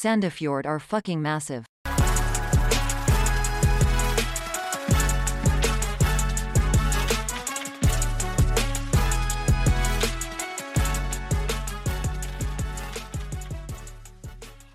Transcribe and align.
Sandefjord 0.00 0.64
are 0.64 0.80
fucking 0.80 1.20
massive. 1.20 1.66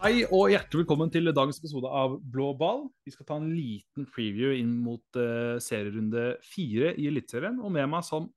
Hei 0.03 0.27
og 0.29 0.51
hjertelig 0.53 0.83
velkommen 0.83 1.09
til 1.09 1.31
dagens 1.33 1.57
episode 1.57 1.89
av 1.89 2.19
Blå 2.21 2.51
ball. 2.53 2.83
Vi 3.01 3.15
skal 3.15 3.25
ta 3.25 3.39
en 3.39 3.49
liten 3.49 4.05
preview 4.05 4.53
inn 4.53 4.75
mot 4.77 5.17
uh, 5.17 5.57
serierunde 5.57 6.35
fire 6.45 6.93
i 7.01 7.09
Eliteserien. 7.09 7.57
Og 7.65 7.73
med 7.73 7.89
meg 7.89 8.05
som 8.05 8.29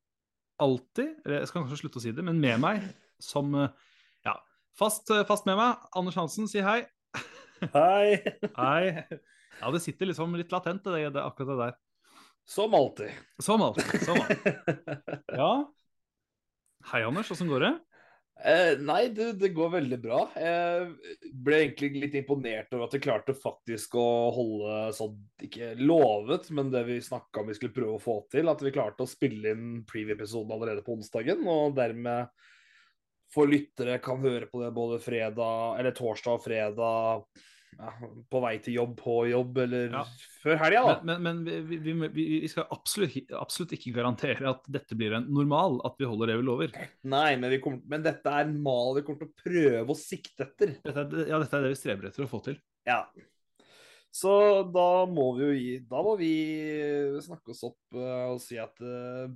alltid, 0.57 1.19
eller 1.27 1.43
jeg 1.43 1.53
skal 1.53 1.67
kanskje 1.67 1.83
slutte 1.83 2.01
å 2.01 2.07
si 2.07 2.17
det, 2.17 2.25
men 2.25 2.41
med 2.41 2.65
meg 2.65 2.89
som 3.21 3.53
uh, 3.53 3.69
fast, 4.79 5.11
uh, 5.11 5.25
fast 5.29 5.49
med 5.49 5.59
meg, 5.59 5.89
Anders 5.99 6.19
Hansen, 6.21 6.49
si 6.51 6.63
hei. 6.65 6.81
Hei. 7.75 8.19
Hei. 8.55 8.83
Ja, 9.59 9.73
det 9.75 9.83
sitter 9.83 10.07
liksom 10.07 10.37
litt 10.39 10.55
latent, 10.55 10.85
det, 10.87 11.11
det, 11.15 11.25
akkurat 11.25 11.51
det 11.51 11.59
der. 11.65 11.77
Som 12.49 12.75
alltid. 12.75 13.11
Som 13.43 13.63
alltid. 13.63 14.05
Som 14.07 14.21
alltid. 14.23 14.55
Ja. 15.41 15.53
Hei, 16.93 17.03
Anders. 17.05 17.31
Åssen 17.31 17.51
går 17.51 17.61
det? 17.67 17.73
Eh, 18.39 18.79
nei, 18.79 19.09
det, 19.11 19.33
det, 19.41 19.51
går 19.53 19.73
veldig 19.73 19.99
bra. 20.01 20.21
Jeg 20.39 21.33
ble 21.45 21.59
egentlig 21.65 22.05
litt 22.05 22.15
imponert 22.21 22.71
over 22.73 22.87
at 22.87 22.95
vi 22.95 23.03
klarte 23.03 23.35
faktisk 23.37 23.99
å 23.99 24.07
holde 24.33 24.77
sånn 24.95 25.17
Ikke 25.43 25.73
lovet, 25.81 26.47
men 26.55 26.71
det 26.71 26.85
vi 26.87 27.01
snakka 27.03 27.43
om 27.43 27.51
vi 27.51 27.59
skulle 27.59 27.75
prøve 27.75 27.99
å 27.99 28.03
få 28.03 28.21
til. 28.33 28.49
At 28.49 28.63
vi 28.63 28.73
klarte 28.73 29.05
å 29.05 29.11
spille 29.11 29.53
inn 29.53 29.83
preview-episoden 29.91 30.55
allerede 30.55 30.87
på 30.87 30.95
onsdagen. 30.97 31.43
Og 31.51 31.75
dermed 31.77 32.31
for 33.35 33.51
lyttere 33.51 33.99
kan 34.03 34.21
høre 34.25 34.49
på 34.51 34.63
det 34.63 34.73
både 34.77 34.99
fredag, 35.03 35.79
eller 35.79 35.95
torsdag 35.97 36.39
og 36.39 36.45
fredag 36.45 37.25
ja, 37.79 37.93
på 38.31 38.41
vei 38.43 38.55
til 38.63 38.75
jobb, 38.79 38.95
på 38.99 39.15
jobb, 39.31 39.61
eller 39.65 39.95
ja. 40.01 40.03
før 40.43 40.61
helga, 40.65 40.83
da. 40.89 40.95
Men, 41.07 41.23
men, 41.23 41.41
men 41.45 41.69
vi, 41.69 41.79
vi, 41.85 41.95
vi, 41.95 42.27
vi, 42.43 42.51
skal 42.51 42.67
absolutt, 42.75 43.33
absolutt, 43.39 43.75
ikke 43.77 43.95
garantere 43.99 44.49
at 44.51 44.67
dette 44.73 44.99
blir 44.99 45.15
en 45.19 45.29
normal, 45.31 45.79
at 45.87 45.99
vi 46.01 46.09
holder 46.09 46.33
det 46.33 46.39
vi 46.41 46.49
lover. 46.49 46.77
Nei, 47.15 47.31
men, 47.41 47.59
kommer, 47.65 47.85
men 47.93 48.07
dette 48.07 48.35
er 48.35 48.49
en 48.49 48.57
mal 48.65 48.97
vi 48.99 49.05
kommer 49.07 49.23
til 49.23 49.31
å 49.31 49.43
prøve 49.45 49.95
å 49.95 49.99
sikte 49.99 50.49
etter. 50.49 50.79
Dette 50.83 51.05
er, 51.05 51.27
ja, 51.31 51.41
dette 51.43 51.59
er 51.59 51.69
det 51.69 51.75
vi 51.75 51.81
streber 51.83 52.11
etter 52.11 52.27
å 52.27 52.31
få 52.31 52.43
til. 52.49 52.59
Ja. 52.89 53.03
Så 54.19 54.33
da 54.73 55.05
må 55.05 55.27
vi 55.37 55.43
jo 55.45 55.49
gi 55.53 55.73
Da 55.85 56.01
må 56.03 56.15
vi 56.17 56.31
snakke 57.21 57.53
oss 57.53 57.61
opp 57.69 57.99
uh, 57.99 58.33
og 58.33 58.41
si 58.41 58.57
at 58.59 58.81
uh, 58.81 59.29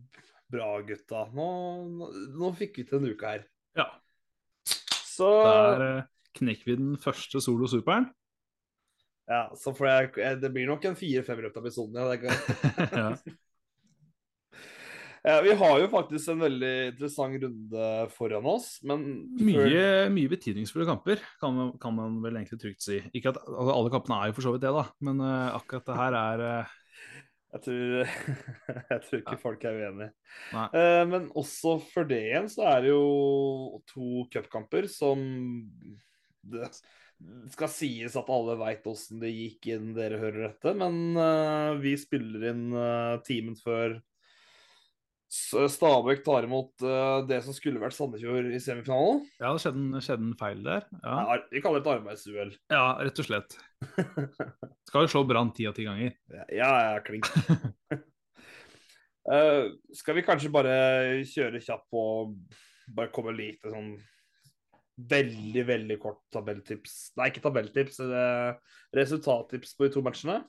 bra, 0.53 0.71
gutta. 0.87 1.27
Nå, 1.37 1.49
nå, 1.93 2.09
nå, 2.41 2.53
fikk 2.57 2.81
vi 2.81 2.87
til 2.89 3.01
en 3.01 3.13
uke 3.13 3.35
her. 3.37 3.45
Ja. 3.79 3.87
Så 5.13 5.29
Der 5.45 5.85
uh, 5.85 6.11
knekker 6.39 6.73
vi 6.73 6.81
den 6.81 6.99
første 7.01 7.41
solo-superen. 7.45 8.11
Ja, 9.31 9.47
så 9.57 9.73
får 9.77 9.89
jeg, 9.89 10.11
eh, 10.19 10.37
Det 10.41 10.51
blir 10.53 10.69
nok 10.69 10.85
en 10.89 10.99
fire-fem 10.99 11.41
løpet 11.45 11.61
av 11.61 11.67
episoden. 11.67 11.97
Ja, 11.97 12.07
ja. 13.03 13.11
ja, 15.31 15.37
vi 15.47 15.55
har 15.63 15.79
jo 15.81 15.91
faktisk 15.93 16.33
en 16.35 16.43
veldig 16.43 16.73
interessant 16.91 17.39
runde 17.45 17.87
foran 18.17 18.49
oss, 18.51 18.75
men 18.83 19.07
Mye, 19.39 19.57
før... 19.63 20.11
mye 20.17 20.33
betydningsfulle 20.35 20.89
kamper, 20.91 21.23
kan 21.41 21.55
man, 21.57 21.73
kan 21.81 21.97
man, 21.97 22.19
vel 22.25 22.41
egentlig 22.41 22.61
trygt 22.65 22.85
si. 22.85 22.99
Ikke 23.15 23.33
at 23.33 23.41
altså, 23.47 23.77
Alle 23.79 23.95
kampene 23.95 24.19
er 24.19 24.33
jo 24.33 24.39
for 24.41 24.49
så 24.49 24.55
vidt 24.57 24.67
det, 24.67 24.75
da, 24.75 24.87
men 25.07 25.23
uh, 25.23 25.55
akkurat 25.61 25.89
det 25.89 26.01
her 26.03 26.19
er 26.23 26.47
uh... 26.49 26.79
jeg, 27.53 27.63
tror, 27.67 28.15
jeg 28.93 29.03
tror, 29.05 29.21
ikke 29.21 29.39
folk 29.43 29.67
er 29.69 29.79
uenig. 29.83 30.09
Uh, 30.55 31.05
men 31.11 31.29
også 31.39 31.77
for 31.93 32.09
det 32.09 32.23
igjen 32.31 32.49
så 32.53 32.67
er 32.73 32.85
det 32.85 32.93
jo 32.95 33.83
to 33.93 34.25
cupkamper 34.33 34.89
som 34.91 35.23
det, 36.53 36.71
skal 37.53 37.71
sies 37.71 38.17
at 38.19 38.31
alle 38.33 38.57
veit 38.61 38.87
åssen 38.91 39.21
det 39.23 39.31
gikk 39.31 39.69
inn 39.75 39.93
dere 39.97 40.19
hører 40.21 40.49
dette, 40.49 40.73
men 40.79 41.19
uh, 41.19 41.79
vi 41.83 41.95
spiller 42.01 42.49
inn 42.51 42.65
uh, 42.75 43.21
timen 43.27 43.59
før 43.59 44.01
Stabæk 45.33 46.21
tar 46.27 46.45
imot 46.45 46.83
uh, 46.85 47.23
det 47.25 47.39
som 47.47 47.55
skulle 47.57 47.81
vært 47.81 47.97
Sandefjord 47.97 48.51
i 48.53 48.59
semifinalen. 48.61 49.23
Ja, 49.41 49.55
det 49.55 49.63
skjedde, 49.65 50.01
skjedde 50.05 50.27
en 50.29 50.35
feil 50.37 50.59
der. 50.67 50.85
Ja. 51.01 51.15
Ja, 51.25 51.37
vi 51.49 51.63
kaller 51.65 51.81
det 51.81 51.89
et 51.89 51.93
arbeidsuhell. 51.95 52.51
Ja, 52.73 52.83
rett 53.01 53.21
og 53.23 53.29
slett. 53.29 53.57
Skal 54.91 55.07
jo 55.07 55.13
slå 55.15 55.23
Brann 55.29 55.53
ti 55.57 55.65
av 55.71 55.77
ti 55.79 55.87
ganger. 55.89 56.13
Ja, 56.53 56.69
ja, 56.69 56.99
klink. 57.07 57.31
skal 59.95 60.17
vi 60.19 60.25
kanskje 60.27 60.51
bare 60.51 60.73
kjøre 61.31 61.61
kjapt 61.63 61.85
på 61.95 62.01
Bare 62.91 63.13
komme 63.15 63.31
litt 63.37 63.63
sånn 63.63 63.93
veldig, 64.99 65.63
veldig 65.69 65.97
kort 66.03 66.19
tabelltips. 66.35 66.97
Nei, 67.17 67.29
ikke 67.31 67.45
tabelltips, 67.45 68.01
resultattips 68.93 69.77
på 69.79 69.87
de 69.87 69.93
to 69.95 70.03
matchene. 70.05 70.41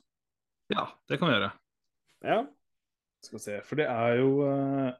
Ja, 0.74 0.88
det 1.08 1.20
kan 1.20 1.30
vi 1.30 1.36
gjøre. 1.38 1.52
Ja. 2.26 2.40
Skal 3.24 3.42
se, 3.42 3.56
for 3.64 3.80
det 3.80 3.86
er 3.90 4.18
jo 4.20 4.30
uh, 4.44 4.92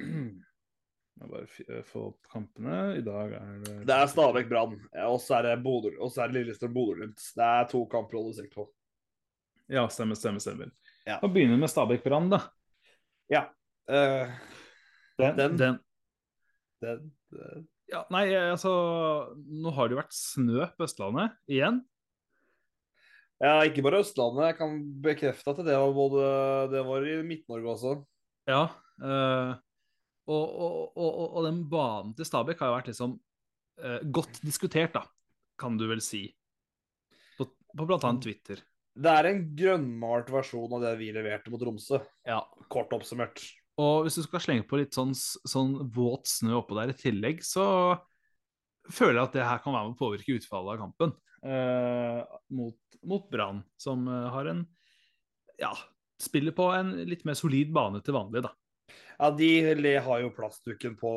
Jeg 0.00 1.18
må 1.20 1.30
bare 1.32 1.80
få 1.88 2.04
opp 2.12 2.30
kampene. 2.32 2.76
I 3.00 3.04
dag 3.06 3.34
er 3.38 3.56
det 3.64 3.74
Det 3.88 3.96
er 3.96 4.12
Stabæk 4.12 4.50
Brann, 4.50 4.76
og 5.06 5.18
så 5.22 5.40
er 5.40 5.48
det 5.50 5.56
Bodø, 5.64 5.92
og 5.98 6.12
så 6.12 6.24
er 6.24 6.30
det 6.30 6.40
Lillestrøm 6.40 6.76
Bodø-Glimt. 6.76 7.26
Det 7.36 7.48
er 7.48 7.66
to 7.72 7.82
kamper 7.90 8.20
å 8.20 8.24
holde 8.24 8.38
sikt 8.38 8.54
på. 8.56 8.68
Ja, 9.70 9.84
stemmer, 9.92 10.18
stemmer. 10.18 10.42
stemmer. 10.42 10.72
Ja. 11.06 11.18
Da 11.20 11.28
begynner 11.28 11.58
vi 11.58 11.64
med 11.64 11.72
Stabæk 11.72 12.06
Brann, 12.06 12.30
da. 12.32 12.44
Ja. 13.30 13.44
Uh, 13.90 14.30
den, 15.18 15.36
den, 15.36 15.58
den, 15.58 15.76
den, 16.80 17.04
den 17.34 17.68
ja, 17.90 18.04
nei, 18.14 18.26
altså 18.38 18.70
Nå 19.34 19.72
har 19.74 19.88
det 19.88 19.96
jo 19.96 20.00
vært 20.00 20.14
snø 20.14 20.66
på 20.76 20.86
Østlandet 20.86 21.34
igjen. 21.50 21.82
Ja, 23.40 23.56
ikke 23.64 23.82
bare 23.86 24.02
Østlandet. 24.04 24.50
Jeg 24.50 24.56
kan 24.58 24.76
bekrefte 25.00 25.52
at 25.54 25.62
det 25.64 25.76
var, 25.80 25.92
både, 25.96 26.24
det 26.74 26.82
var 26.84 27.06
i 27.08 27.14
Midt-Norge 27.24 27.72
også. 27.72 27.92
Ja. 28.50 28.66
Øh, 29.00 29.52
og, 30.28 30.44
og, 30.44 30.74
og, 30.96 31.22
og, 31.24 31.40
den 31.46 31.62
banen 31.70 32.12
til 32.16 32.28
Stabæk 32.28 32.60
har 32.60 32.70
jo 32.70 32.74
vært 32.76 32.90
liksom 32.92 33.14
øh, 33.80 34.02
godt 34.12 34.42
diskutert, 34.44 34.92
da, 34.98 35.06
kan 35.58 35.78
du 35.80 35.86
vel 35.88 36.04
si. 36.04 36.26
På, 37.38 37.48
på 37.48 37.88
bl.a. 37.88 38.12
Twitter. 38.20 38.60
Det 39.00 39.14
er 39.16 39.30
en 39.30 39.42
grønnmalt 39.56 40.28
versjon 40.34 40.76
av 40.76 40.84
det 40.84 40.92
vi 41.00 41.08
leverte 41.14 41.52
mot 41.52 41.62
Tromsø. 41.62 42.02
Ja. 42.28 42.42
Kort 42.68 42.92
oppsummert. 42.92 43.40
Og 43.80 44.04
hvis 44.04 44.18
du 44.18 44.24
skal 44.26 44.42
slenge 44.44 44.66
på 44.68 44.82
litt 44.82 44.92
sånn, 44.96 45.14
sånn 45.16 45.78
våt 45.94 46.28
snø 46.28 46.58
oppå 46.58 46.76
der 46.76 46.92
i 46.92 46.98
tillegg, 46.98 47.40
så 47.46 47.64
føler 48.94 49.18
jeg 49.18 49.28
at 49.28 49.36
det 49.36 49.46
her 49.46 49.60
kan 49.64 49.74
være 49.74 49.88
med 49.88 49.96
å 49.96 50.00
påvirke 50.00 50.36
utfallet 50.38 50.74
av 50.74 50.80
kampen 50.84 51.14
eh, 51.44 52.38
mot, 52.56 52.98
mot 53.06 53.28
Brann, 53.32 53.62
som 53.80 54.08
eh, 54.08 54.28
har 54.34 54.50
en 54.50 54.64
ja, 55.60 55.72
spiller 56.20 56.56
på 56.56 56.70
en 56.74 56.94
litt 57.08 57.26
mer 57.28 57.38
solid 57.38 57.72
bane 57.74 58.02
til 58.04 58.16
vanlig, 58.16 58.44
da. 58.46 58.54
Ja, 59.20 59.30
de 59.36 59.50
har 60.00 60.22
jo 60.22 60.32
plastduken 60.34 60.96
på 60.98 61.12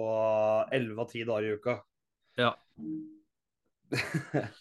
elleve 0.76 1.06
av 1.06 1.12
ti 1.12 1.24
dager 1.28 1.50
i 1.50 1.60
uka. 1.60 1.80
Ja. 2.42 2.56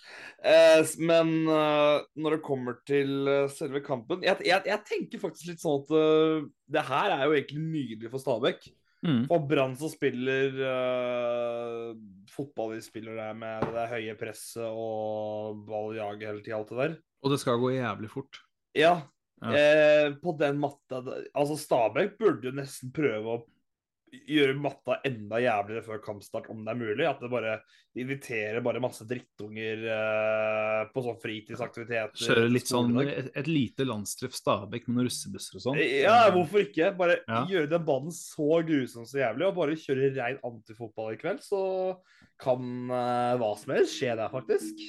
Eh, 0.42 0.80
men 0.98 1.28
når 1.46 2.34
det 2.34 2.38
kommer 2.42 2.80
til 2.82 3.28
selve 3.54 3.78
kampen 3.86 4.24
jeg, 4.26 4.40
jeg, 4.42 4.64
jeg, 4.66 4.82
tenker 4.88 5.20
faktisk 5.22 5.52
litt 5.52 5.62
sånn 5.62 5.84
at 5.84 5.92
uh, 5.94 6.48
det 6.66 6.82
her 6.88 7.14
er 7.14 7.22
jo 7.22 7.36
egentlig 7.36 7.62
nydelig 7.62 8.10
for 8.10 8.24
Stabæk. 8.24 8.66
Mm. 9.02 9.24
For 9.26 9.46
Brann 9.50 9.72
som 9.78 9.90
spiller 9.90 10.54
fotball 12.30 12.76
de 12.76 12.84
spiller 12.84 13.16
det 13.18 13.30
med 13.34 13.64
det 13.74 13.88
høye 13.90 14.14
presset 14.20 14.62
og 14.68 15.64
balljaget 15.66 16.28
hele 16.28 16.44
tida, 16.44 16.60
alt 16.60 16.70
det 16.70 16.78
der. 16.78 16.94
Og 17.22 17.34
det 17.34 17.40
skal 17.42 17.58
gå 17.62 17.72
jævlig 17.74 18.10
fort. 18.12 18.38
Ja. 18.78 18.94
ja. 19.42 20.12
på 20.22 20.32
den 20.38 20.60
matta 20.62 21.02
Altså, 21.34 21.58
Stabæk 21.60 22.14
burde 22.20 22.48
jo 22.48 22.54
nesten 22.56 22.92
prøve 22.94 23.34
å 23.34 23.42
gjøre 24.12 24.54
matta 24.60 24.98
enda 25.08 25.38
jævligere 25.40 25.84
før 25.86 26.00
kampstart, 26.04 26.48
om 26.52 26.60
det 26.64 26.72
er 26.72 26.78
mulig. 26.80 27.06
At 27.08 27.22
det 27.22 27.30
bare 27.32 27.54
de 27.92 28.04
inviterer 28.04 28.64
bare 28.64 28.80
masse 28.80 29.04
drittunger 29.08 29.82
uh, 29.88 30.82
på 30.92 31.04
sånn 31.04 31.18
fritidsaktiviteter. 31.22 32.24
Kjøre 32.28 32.52
litt 32.52 32.70
sånn 32.70 32.94
et, 33.04 33.32
et 33.36 33.50
lite 33.50 33.86
landstreff 33.88 34.36
Stabekk 34.36 34.88
med 34.88 34.98
noen 34.98 35.08
russebusser 35.10 35.58
og 35.58 35.66
sånn. 35.66 35.80
Ja, 35.80 36.30
hvorfor 36.32 36.64
ikke? 36.64 36.92
Bare 36.96 37.18
ja. 37.22 37.42
gjøre 37.50 37.72
den 37.72 37.84
banen 37.88 38.16
så 38.16 38.62
grusom 38.68 39.08
så 39.08 39.22
jævlig, 39.24 39.48
og 39.48 39.58
bare 39.60 39.80
kjøre 39.80 40.12
rein 40.16 40.40
antifotball 40.48 41.12
i 41.16 41.20
kveld, 41.20 41.44
så 41.44 41.62
kan 42.42 42.64
uh, 42.92 43.36
hva 43.40 43.52
som 43.60 43.76
helst 43.76 43.98
skje 43.98 44.16
der, 44.16 44.32
faktisk. 44.32 44.86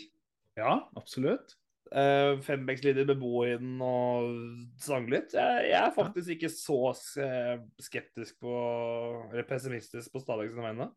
Ja, 0.60 0.78
absolutt. 1.00 1.58
Uh, 1.94 2.40
Fembekslinjer 2.42 3.06
med 3.06 3.20
Bohin 3.22 3.82
og 3.86 4.32
sang 4.82 5.06
litt. 5.12 5.36
Jeg, 5.38 5.66
jeg, 5.70 5.78
er 5.78 5.92
faktisk 5.94 6.32
ikke 6.34 6.50
så 6.50 6.78
eh, 7.22 7.60
skeptisk 7.86 8.40
på 8.42 8.54
Eller 9.30 9.46
pessimistisk 9.46 10.10
på 10.10 10.22
Stabæk 10.24 10.56
sine 10.56 10.66
vegne. 10.66 10.88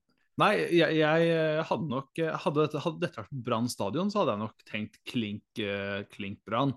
Nei, 0.41 0.55
jeg, 0.73 0.97
jeg, 0.97 1.67
hadde 1.69 1.89
nok 1.91 2.21
Hadde, 2.45 2.67
hadde 2.85 3.03
dette 3.03 3.21
vært 3.21 3.37
Brann 3.45 3.69
stadion, 3.73 4.09
så 4.13 4.23
hadde 4.23 4.35
jeg 4.37 4.43
nok 4.45 4.65
tenkt 4.69 4.97
klink, 5.09 5.61
klink 6.13 6.41
Brann. 6.49 6.73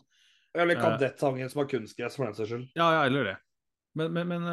Eller 0.55 0.79
Kadettangen 0.79 1.51
som 1.51 1.63
har 1.63 1.71
kunstgress, 1.71 2.19
for 2.19 2.27
den 2.27 2.35
saks 2.35 2.51
skyld. 2.51 2.67
Ja, 2.79 2.89
ja, 2.97 3.01
eller 3.07 3.27
det. 3.27 3.37
Men, 3.99 4.13
men, 4.15 4.31
men 4.31 4.47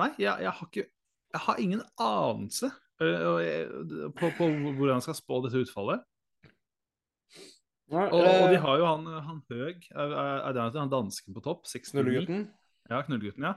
nei, 0.00 0.10
jeg, 0.20 0.32
jeg, 0.44 0.52
har 0.60 0.68
ikke 0.68 0.86
Jeg 0.88 1.44
har 1.44 1.64
ingen 1.64 1.82
anelse 2.00 2.72
på, 2.98 4.32
på 4.36 4.48
hvordan 4.48 4.96
jeg 4.98 5.08
skal 5.08 5.20
spå 5.20 5.42
dette 5.44 5.64
utfallet. 5.64 6.04
Og, 7.88 8.12
og 8.12 8.50
de 8.50 8.58
eh, 8.58 8.62
har 8.62 8.80
jo 8.80 8.84
han, 8.84 9.06
han 9.24 9.40
Høg, 9.48 9.86
er, 9.94 10.12
er, 10.12 10.42
er 10.50 10.56
det 10.56 10.80
han 10.82 10.92
dansken 10.92 11.36
på 11.36 11.44
topp? 11.44 11.64
69? 11.68 11.94
Knullegutten. 11.94 12.44
Ja, 12.90 13.00
Knullegutten, 13.06 13.46
ja. 13.48 13.54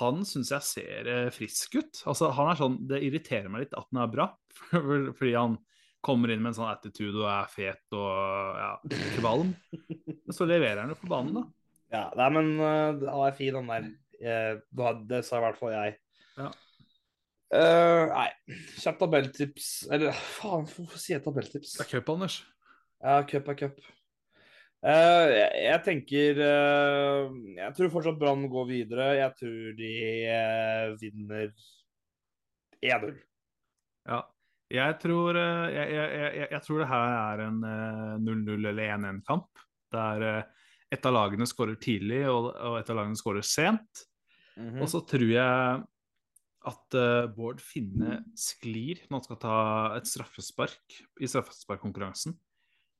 Han 0.00 0.22
syns 0.26 0.50
jeg 0.54 0.66
ser 0.66 1.10
eh, 1.12 1.28
frisk 1.34 1.76
ut. 1.78 2.00
Altså, 2.08 2.32
han 2.34 2.50
er 2.50 2.58
sånn, 2.58 2.78
Det 2.88 3.02
irriterer 3.04 3.52
meg 3.52 3.66
litt 3.66 3.76
at 3.78 3.86
han 3.90 4.02
er 4.02 4.12
bra, 4.12 4.28
fordi 5.18 5.34
han 5.36 5.58
kommer 6.02 6.32
inn 6.32 6.42
med 6.42 6.50
en 6.52 6.58
sånn 6.58 6.72
attitude 6.72 7.20
og 7.20 7.28
er 7.30 7.50
fet 7.52 7.94
og 7.94 8.58
ja, 8.58 8.72
kvalm. 9.20 9.52
Men 9.78 10.34
så 10.34 10.48
leverer 10.48 10.82
han 10.82 10.90
jo 10.90 10.98
på 10.98 11.10
banen, 11.12 11.36
da. 11.38 11.44
Ja, 11.92 12.06
nei, 12.16 12.28
men 12.34 12.52
eh, 12.56 13.04
han 13.04 13.26
er 13.28 13.36
fin, 13.36 13.58
han 13.60 13.70
der. 13.70 13.90
Uh, 14.22 14.92
det 15.10 15.24
sa 15.26 15.40
i 15.40 15.42
hvert 15.42 15.58
fall 15.58 15.72
jeg. 15.74 15.96
Ja. 16.38 16.48
Uh, 17.52 18.04
nei, 18.08 18.28
kjapt 18.80 19.02
tabelltips 19.02 19.66
Eller 19.92 20.14
faen, 20.16 20.62
hvorfor 20.64 20.96
sier 20.96 21.18
jeg 21.18 21.24
tabelltips? 21.26 21.74
Det 21.76 21.84
er 21.84 21.90
cup, 21.90 22.12
Anders. 22.14 22.38
Ja, 23.02 23.22
cup 23.26 23.50
er 23.50 23.58
cup. 23.58 23.82
Uh, 24.82 25.30
jeg, 25.30 25.50
jeg 25.62 25.78
tenker 25.86 26.38
uh, 26.42 27.28
Jeg 27.54 27.70
tror 27.76 27.90
fortsatt 27.94 28.18
Brann 28.18 28.48
går 28.50 28.68
videre. 28.70 29.12
Jeg 29.18 29.34
tror 29.38 29.74
de 29.78 29.90
uh, 30.26 30.94
vinner 30.98 31.50
1-0. 32.82 33.18
Ja. 34.10 34.22
Jeg 34.72 34.96
tror, 35.02 35.36
jeg, 35.36 35.88
jeg, 35.92 36.46
jeg, 36.48 36.60
tror 36.64 36.78
det 36.80 36.86
her 36.88 37.10
er 37.12 37.40
en 37.44 37.58
eh, 37.68 38.12
0-0 38.24 38.68
eller 38.70 38.94
1-1-kamp. 38.94 39.60
Der 39.92 40.24
et 40.88 41.08
av 41.08 41.12
lagene 41.12 41.44
skårer 41.44 41.76
tidlig, 41.76 42.22
og, 42.30 42.48
og 42.56 42.78
et 42.78 42.88
av 42.88 42.96
lagene 42.96 43.20
skårer 43.20 43.44
sent. 43.44 44.06
Mhm. 44.56 44.78
Og 44.80 44.88
så 44.88 45.02
tror 45.04 45.26
jeg 45.28 45.82
at 46.72 46.96
Bård 47.36 47.60
Finne 47.60 48.22
sklir 48.32 49.04
når 49.10 49.18
han 49.18 49.26
skal 49.28 49.40
ta 49.44 49.58
et 49.98 50.08
straffespark 50.08 50.96
i 51.20 51.28
straffesparkkonkurransen. 51.28 52.38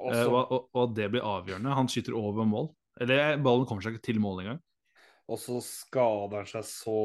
Og 0.03 0.15
Eh, 0.17 0.27
og, 0.27 0.53
og, 0.53 0.69
og 0.75 0.95
det 0.97 1.09
blir 1.13 1.25
avgjørende. 1.27 1.79
Han 1.79 1.91
skyter 1.91 2.19
over 2.19 2.47
mål. 2.49 2.71
Eller 3.01 3.39
ballen 3.43 3.67
kommer 3.69 3.85
seg 3.85 3.97
ikke 3.97 4.09
til 4.11 4.21
mål 4.23 4.43
engang. 4.43 4.61
Og 5.31 5.39
så 5.41 5.61
skader 5.65 6.43
han 6.43 6.49
seg 6.51 6.65
så 6.67 6.99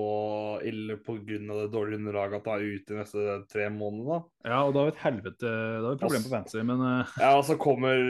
ille 0.65 0.97
pga. 1.05 1.37
det 1.37 1.69
dårlige 1.71 2.01
underlaget 2.01 2.41
at 2.41 2.49
han 2.49 2.59
er 2.59 2.75
ute 2.75 2.93
de 2.93 2.99
neste 2.99 3.39
tre 3.51 3.69
månedene. 3.71 4.21
Ja, 4.43 4.63
og 4.65 4.73
da 4.73 4.81
har 4.81 4.89
vi 4.89 4.95
et 4.95 5.03
helvete 5.05 5.47
Da 5.47 5.85
har 5.85 5.95
vi 5.95 6.01
problem 6.01 6.25
på 6.25 6.33
fantasy, 6.33 6.63
men 6.65 6.81
uh... 6.81 7.15
Ja, 7.23 7.35
og 7.37 7.45
så 7.47 7.55
kommer 7.61 8.01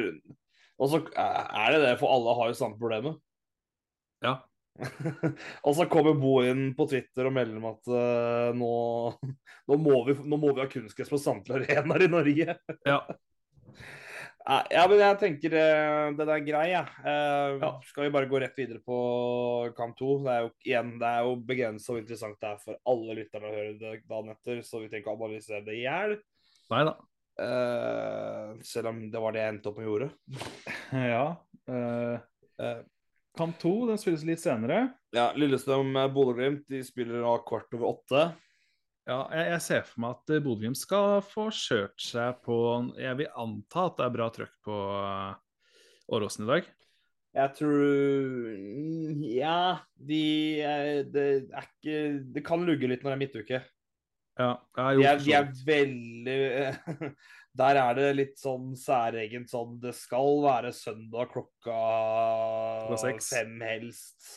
Og 0.80 0.94
så 0.94 1.04
er 1.12 1.76
det 1.76 1.82
det, 1.84 1.96
for 2.00 2.14
alle 2.16 2.38
har 2.40 2.54
jo 2.54 2.62
samme 2.62 2.80
problemet. 2.80 3.20
ja. 4.26 4.40
og 5.66 5.74
så 5.74 5.88
kommer 5.90 6.14
Bo 6.22 6.36
inn 6.46 6.68
på 6.78 6.86
Twitter 6.86 7.26
og 7.26 7.34
melder 7.34 7.58
om 7.58 7.64
at 7.72 7.88
uh, 7.90 8.50
nå, 8.54 8.74
nå, 9.72 9.78
må 9.82 10.04
vi, 10.06 10.14
nå 10.22 10.38
må 10.38 10.52
vi 10.54 10.62
ha 10.62 10.68
kunstgress 10.70 11.10
på 11.10 11.18
samtlige 11.18 11.66
arenaer 11.66 12.06
i 12.06 12.12
Norge. 12.14 12.58
ja. 12.86 13.00
Ja, 14.48 14.84
men 14.88 15.02
jeg 15.02 15.18
tenker 15.20 15.54
eh, 15.60 16.06
den 16.16 16.30
er 16.32 16.44
grei, 16.46 16.68
jeg. 16.72 16.88
Eh, 17.04 17.58
Ja. 17.60 17.72
Skal 17.90 18.06
vi 18.08 18.12
bare 18.16 18.30
gå 18.32 18.40
rett 18.40 18.56
videre 18.56 18.80
på 18.80 18.98
kamp 19.76 19.98
to? 20.00 20.14
Det 20.24 20.32
er 20.32 20.46
jo 20.46 20.52
igjen, 20.64 20.94
det 21.02 21.10
er 21.10 21.26
jo 21.28 21.34
begrenset 21.50 21.92
hvor 21.92 22.00
interessant 22.00 22.40
det 22.40 22.54
er 22.54 22.62
for 22.64 22.80
alle 22.88 23.18
lytterne 23.20 23.50
å 23.50 23.56
høre 23.58 23.74
det 23.82 23.94
dagen 24.08 24.32
etter, 24.32 24.62
så 24.64 24.80
vi 24.80 24.88
trenger 24.88 25.04
ikke 25.04 25.16
å 25.16 25.20
analysere 25.20 25.66
det 25.68 25.76
i 25.76 25.84
hjel. 25.84 26.16
Eh, 27.38 28.54
selv 28.66 28.90
om 28.94 29.02
det 29.12 29.20
var 29.22 29.36
det 29.36 29.44
jeg 29.44 29.54
endte 29.58 29.70
opp 29.74 29.78
med 29.82 29.88
å 29.88 29.92
gjøre. 29.98 30.10
Ja. 31.12 31.26
Eh, 31.68 32.80
kamp 33.38 33.60
to 33.62 33.74
den 33.90 34.00
spilles 34.02 34.24
litt 34.26 34.40
senere. 34.42 34.94
ja, 35.14 35.28
Lillestrøm-Bodø-Glimt 35.38 36.64
de 36.72 36.80
spiller 36.88 37.20
da 37.22 37.36
kvart 37.46 37.76
over 37.76 37.92
åtte. 37.92 38.24
Ja, 39.08 39.22
jeg, 39.32 39.46
jeg 39.54 39.64
ser 39.64 39.86
for 39.88 40.04
meg 40.04 40.18
at 40.18 40.32
eh, 40.36 40.42
Bodø-Glimt 40.44 40.80
skal 40.80 41.22
få 41.24 41.46
kjørt 41.56 42.02
seg 42.04 42.42
på 42.44 42.58
Jeg 43.00 43.16
vil 43.22 43.30
anta 43.40 43.86
at 43.88 44.02
det 44.02 44.08
er 44.08 44.16
bra 44.18 44.28
trøkk 44.36 44.56
på 44.68 44.80
eh, 44.98 45.38
Åråsen 46.18 46.44
i 46.44 46.50
dag. 46.52 46.68
Jeg 47.38 47.54
tror 47.60 47.88
Ja, 49.30 49.60
de 49.96 50.22
Det 51.14 51.26
er 51.54 51.68
ikke 51.68 51.98
Det 52.36 52.44
kan 52.48 52.64
lugge 52.68 52.90
litt 52.90 53.04
når 53.06 53.14
det 53.14 53.18
er 53.18 53.22
midtuke. 53.24 53.60
Ja, 54.38 54.50
jeg 54.78 54.98
De 54.98 55.02
jo, 55.02 55.08
er, 55.10 55.22
de 55.24 55.36
er 55.38 55.48
veldig 55.68 57.12
Der 57.62 57.80
er 57.82 57.96
det 57.98 58.10
litt 58.20 58.36
sånn 58.42 58.74
særegent 58.78 59.50
sånn 59.50 59.80
Det 59.82 59.96
skal 59.98 60.44
være 60.44 60.74
søndag 60.76 61.32
klokka 61.32 61.78
Klokka 62.90 63.00
seks. 63.08 63.32
fem 63.34 63.56
helst. 63.66 64.28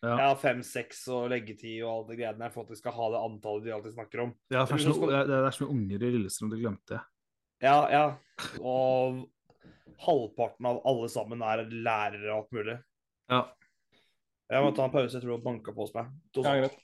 Ja. 0.00 0.14
Ja, 0.16 0.28
fem-seks 0.40 1.02
og 1.12 1.26
leggetid 1.28 1.82
og 1.84 1.90
alle 1.92 2.06
de 2.14 2.16
greiene 2.22 2.40
der 2.40 2.52
for 2.54 2.64
at 2.64 2.70
de 2.72 2.76
skal 2.78 2.94
ha 2.96 3.08
det 3.12 3.18
antallet 3.20 3.66
de 3.66 3.72
alltid 3.76 3.92
snakker 3.98 4.22
om. 4.24 4.30
Ja, 4.48 4.62
det, 4.64 4.72
er 4.72 4.78
så 4.80 4.86
så, 4.86 4.94
skal- 4.96 5.10
det, 5.12 5.18
er- 5.18 5.28
det 5.28 5.40
er 5.40 5.58
mye 5.60 5.72
unger 5.74 6.04
i 6.06 6.10
Lillestrøm, 6.14 6.50
det 6.54 6.60
glemte 6.62 6.96
jeg. 6.96 7.02
Ja, 7.60 7.74
ja. 7.92 8.04
Og 8.64 9.18
halvparten 10.06 10.70
av 10.70 10.78
alle 10.88 11.10
sammen 11.12 11.42
er 11.44 11.66
lærere 11.68 12.30
og 12.32 12.38
alt 12.38 12.54
mulig. 12.56 12.78
Ja, 13.28 13.42
Jeg 14.50 14.64
må 14.64 14.70
ta 14.74 14.86
en 14.88 14.94
pause, 14.94 15.12
jeg 15.18 15.22
tror 15.22 15.36
hun 15.36 15.44
banka 15.44 15.70
på 15.76 15.84
hos 15.84 15.92
meg. 15.94 16.08
To 16.34 16.42
ja 16.48 16.56
greit. 16.62 16.78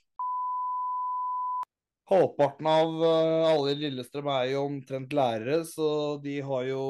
Halvparten 2.07 2.67
av 2.71 2.93
eh, 3.03 3.47
alle 3.49 3.73
i 3.73 3.79
Lillestrøm 3.81 4.29
er 4.31 4.45
jo 4.53 4.61
omtrent 4.69 5.11
lærere, 5.17 5.57
så 5.67 5.89
de 6.23 6.37
har 6.45 6.69
jo 6.69 6.83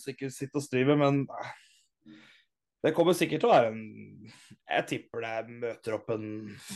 sikkert 0.00 0.34
sitt 0.34 0.56
å 0.58 0.62
stri 0.64 0.82
med, 0.88 0.98
men 0.98 1.20
det 2.82 2.90
kommer 2.96 3.14
sikkert 3.14 3.44
til 3.44 3.50
å 3.50 3.54
være 3.54 3.70
en 3.70 4.32
Jeg 4.68 4.84
tipper 4.90 5.24
det 5.24 5.58
møter 5.62 5.94
opp 5.96 6.10
en 6.12 6.24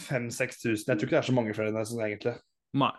5000-6000. 0.08 0.88
Jeg 0.88 0.98
tror 0.98 1.08
ikke 1.08 1.16
det 1.16 1.20
er 1.20 1.28
så 1.28 1.36
mange 1.36 1.56
flere 1.56 1.72
enn 1.72 1.76
det, 1.76 1.86
sånn 1.90 2.04
egentlig. 2.06 2.34
Nei. 2.80 2.92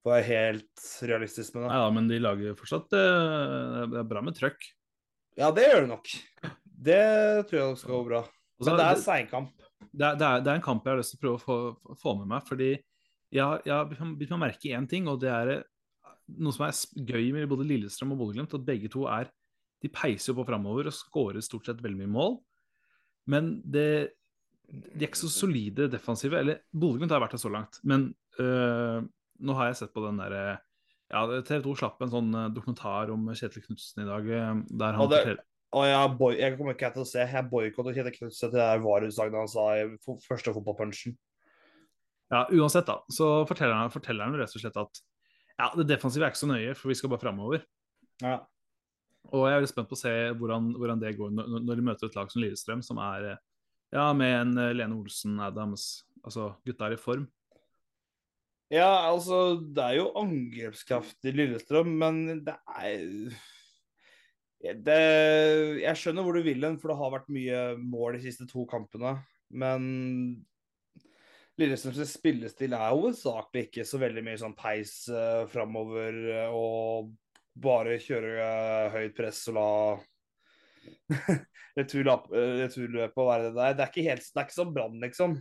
For 0.00 0.12
å 0.12 0.14
være 0.14 0.28
helt 0.30 0.84
realistisk 1.10 1.54
med 1.54 1.66
det. 1.66 1.72
Nei 1.72 1.80
da, 1.82 1.88
men 1.92 2.06
de 2.08 2.20
lager 2.22 2.54
fortsatt 2.56 2.94
eh, 2.96 3.80
Det 3.92 3.98
er 4.00 4.06
bra 4.08 4.22
med 4.24 4.36
trøkk. 4.38 4.68
Ja, 5.36 5.50
det 5.54 5.66
gjør 5.66 5.84
det 5.84 5.90
nok. 5.90 6.12
Det 6.88 7.02
tror 7.50 7.60
jeg 7.60 7.80
skal 7.82 7.92
gå 7.92 8.04
bra. 8.08 8.22
Men 8.60 8.78
det 8.80 8.86
er 8.86 9.00
seinkamp. 9.00 9.52
det, 9.90 10.06
er, 10.06 10.16
det, 10.16 10.26
er, 10.26 10.44
det 10.44 10.52
er 10.52 10.56
en 10.56 10.64
kamp 10.64 10.86
jeg 10.86 10.94
har 10.94 11.00
lyst 11.00 11.14
til 11.14 11.20
å 11.20 11.24
prøve 11.24 11.36
å 11.36 11.44
få, 11.44 11.96
få 12.00 12.14
med 12.22 12.30
meg. 12.32 12.46
Fordi 12.48 12.70
jeg 12.72 13.60
jeg 13.68 13.74
har 13.74 13.90
begynt 13.90 14.36
å 14.36 14.40
merke 14.40 14.72
én 14.76 14.88
ting, 14.88 15.08
og 15.08 15.20
det 15.22 15.30
er 15.32 15.52
eh, 15.58 16.14
noe 16.40 16.56
som 16.56 16.64
er 16.66 17.04
gøy 17.12 17.30
med 17.36 17.48
både 17.50 17.68
Lillestrøm 17.68 18.16
og 18.16 18.22
Bodø-Glimt. 18.22 18.56
At 18.56 18.66
begge 18.66 18.90
to 18.92 19.04
er 19.10 19.28
De 19.80 19.88
peiser 19.88 20.32
jo 20.32 20.40
på 20.40 20.48
framover 20.48 20.90
og 20.90 20.96
skårer 20.96 21.40
stort 21.44 21.68
sett 21.68 21.78
veldig 21.80 22.02
mye 22.02 22.14
mål. 22.16 22.34
Men 23.32 23.54
det, 23.64 24.16
de 24.70 25.02
er 25.04 25.08
ikke 25.08 25.18
så 25.24 25.30
solide 25.32 25.88
defensive. 25.90 26.38
Eller 26.38 26.60
Bodø-Glimt 26.72 27.10
har 27.14 27.22
vært 27.22 27.34
det 27.36 27.42
så 27.42 27.50
langt. 27.52 27.80
Men 27.84 28.10
øh, 28.40 29.00
nå 29.42 29.56
har 29.58 29.70
jeg 29.70 29.80
sett 29.82 29.94
på 29.94 30.04
den 30.06 30.20
derre 30.22 30.42
ja, 31.10 31.24
TV 31.42 31.62
2 31.64 31.72
slapp 31.80 32.02
en 32.06 32.12
sånn 32.12 32.28
eh, 32.38 32.50
dokumentar 32.54 33.10
om 33.10 33.24
Kjetil 33.34 33.64
Knutsen 33.64 34.04
i 34.04 34.06
dag. 34.06 34.28
eh, 34.30 34.60
Der 34.70 34.92
han 34.94 35.02
Og 35.02 35.10
det- 35.10 35.38
Og 35.72 35.84
jeg, 35.86 36.18
boy, 36.18 36.34
jeg 36.34 36.56
kommer 36.58 36.74
ikke 36.74 36.92
til 36.94 37.02
å 37.02 37.06
se. 37.06 37.18
Jeg 37.26 37.48
boikotter 37.50 37.94
Kjetil 37.94 38.14
Knutsen 38.16 38.50
til 38.50 38.56
det 38.58 38.62
der 38.62 38.80
vareutsaget 38.82 39.36
han 39.38 39.50
sa 39.50 39.66
i 39.78 39.84
første 40.26 40.54
fotballpunchen. 40.54 41.16
Ja, 42.30 42.44
uansett, 42.54 42.86
da, 42.86 43.00
så 43.10 43.44
forteller 43.46 43.74
han, 43.74 43.90
forteller 43.90 44.24
han 44.26 44.34
rett 44.38 44.54
og 44.54 44.62
slett 44.62 44.76
at 44.78 45.00
ja, 45.58 45.68
det 45.76 45.86
defensive 45.90 46.22
er 46.26 46.30
ikke 46.30 46.42
så 46.44 46.48
nøye, 46.50 46.74
for 46.78 46.88
vi 46.90 46.94
skal 46.98 47.10
bare 47.10 47.22
framover. 47.22 47.62
Ja. 48.22 48.36
Og 49.34 49.46
jeg 49.46 49.52
er 49.54 49.60
veldig 49.60 49.70
spent 49.72 49.90
på 49.90 49.98
å 49.98 50.00
se 50.00 50.12
hvordan, 50.38 50.70
hvordan 50.78 51.00
det 51.02 51.16
går 51.18 51.30
når, 51.36 51.48
når 51.66 51.76
de 51.80 51.86
møter 51.90 52.06
et 52.08 52.16
lag 52.16 52.30
som 52.32 52.42
Lillestrøm, 52.42 52.82
som 52.86 52.98
er 53.02 53.32
ja, 53.94 54.06
med 54.16 54.36
en 54.36 54.56
eh, 54.58 54.72
Lene 54.76 54.98
Olsen, 54.98 55.38
Adams 55.42 55.90
Altså, 56.20 56.50
gutta 56.68 56.84
er 56.84 56.98
i 56.98 57.00
form. 57.00 57.22
Ja, 58.70 59.08
altså, 59.08 59.56
det 59.58 59.82
er 59.82 59.96
jo 59.96 60.10
angrepskraft 60.20 61.24
i 61.26 61.32
Lillestrøm, 61.32 61.94
men 62.02 62.44
det 62.44 62.58
er 62.68 63.32
det, 64.76 64.98
Jeg 65.80 65.96
skjønner 65.96 66.26
hvor 66.26 66.36
du 66.36 66.44
vil 66.44 66.66
hen, 66.66 66.76
for 66.78 66.92
det 66.92 66.98
har 67.00 67.14
vært 67.14 67.32
mye 67.32 67.62
mål 67.80 68.18
de 68.18 68.26
siste 68.26 68.44
to 68.50 68.66
kampene. 68.68 69.16
Men 69.48 69.88
Lillestrøms 71.60 72.14
spillestil 72.14 72.76
er 72.76 72.92
hovedsakelig 72.92 73.66
ikke 73.66 73.88
så 73.88 73.98
veldig 74.00 74.22
mye 74.24 74.38
sånn 74.40 74.56
peis 74.56 74.94
uh, 75.12 75.48
framover 75.50 76.20
eh, 76.36 76.54
og 76.54 77.10
bare 77.60 77.98
kjøre 78.00 78.30
uh, 78.38 78.94
høyt 78.94 79.16
press 79.16 79.42
og 79.50 79.58
la 79.58 79.72
returløp- 81.78 82.30
eh, 82.36 82.54
returløpet 82.64 83.26
være 83.30 83.48
det 83.48 83.54
der. 83.58 83.74
Det 83.78 83.84
er 83.84 83.92
ikke, 83.92 84.06
helt, 84.08 84.26
det 84.30 84.40
er 84.42 84.48
ikke 84.48 84.56
som 84.58 84.72
Brann, 84.74 84.96
liksom. 85.02 85.36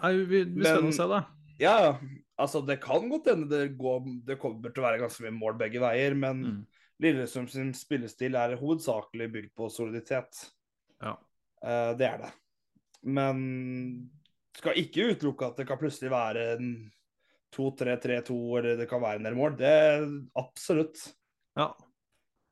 Nei, 0.00 0.12
vi, 0.30 0.42
vi 0.54 0.64
skal 0.66 0.84
nå 0.86 0.92
se, 0.96 1.06
da. 1.10 1.22
Ja, 1.60 1.72
ja. 1.84 1.94
altså 2.40 2.62
det 2.64 2.78
kan 2.80 3.08
godt 3.10 3.26
hende 3.28 3.48
det, 3.50 3.74
går, 3.76 4.04
det 4.24 4.38
kommer 4.40 4.72
til 4.72 4.80
å 4.80 4.86
være 4.86 5.00
ganske 5.02 5.24
mye 5.26 5.34
mål 5.36 5.58
begge 5.60 5.82
veier, 5.82 6.14
men 6.16 6.44
Mm. 6.50 6.60
Lillestrøm 7.00 7.46
sin 7.48 7.70
spillestil 7.72 8.34
er 8.36 8.58
hovedsakelig 8.60 9.30
bygd 9.32 9.52
på 9.56 9.70
soliditet. 9.72 10.36
Ja. 11.00 11.14
Uh, 11.64 11.94
det 11.96 12.04
er 12.04 12.18
det. 12.20 12.28
Men 13.08 13.38
skal 14.58 14.76
ikke 14.76 15.06
utelukke 15.14 15.48
at 15.48 15.56
det 15.62 15.64
kan 15.70 15.80
plutselig 15.80 16.10
være 16.12 16.42
en 16.58 16.66
2-3-3-2, 17.56 18.36
eller 18.58 18.76
det 18.82 18.88
kan 18.90 19.00
være 19.00 19.16
en 19.22 19.30
del 19.30 19.38
mål. 19.38 19.56
Det 19.56 19.70
er 19.70 20.04
absolutt. 20.42 21.00
ja. 21.56 21.70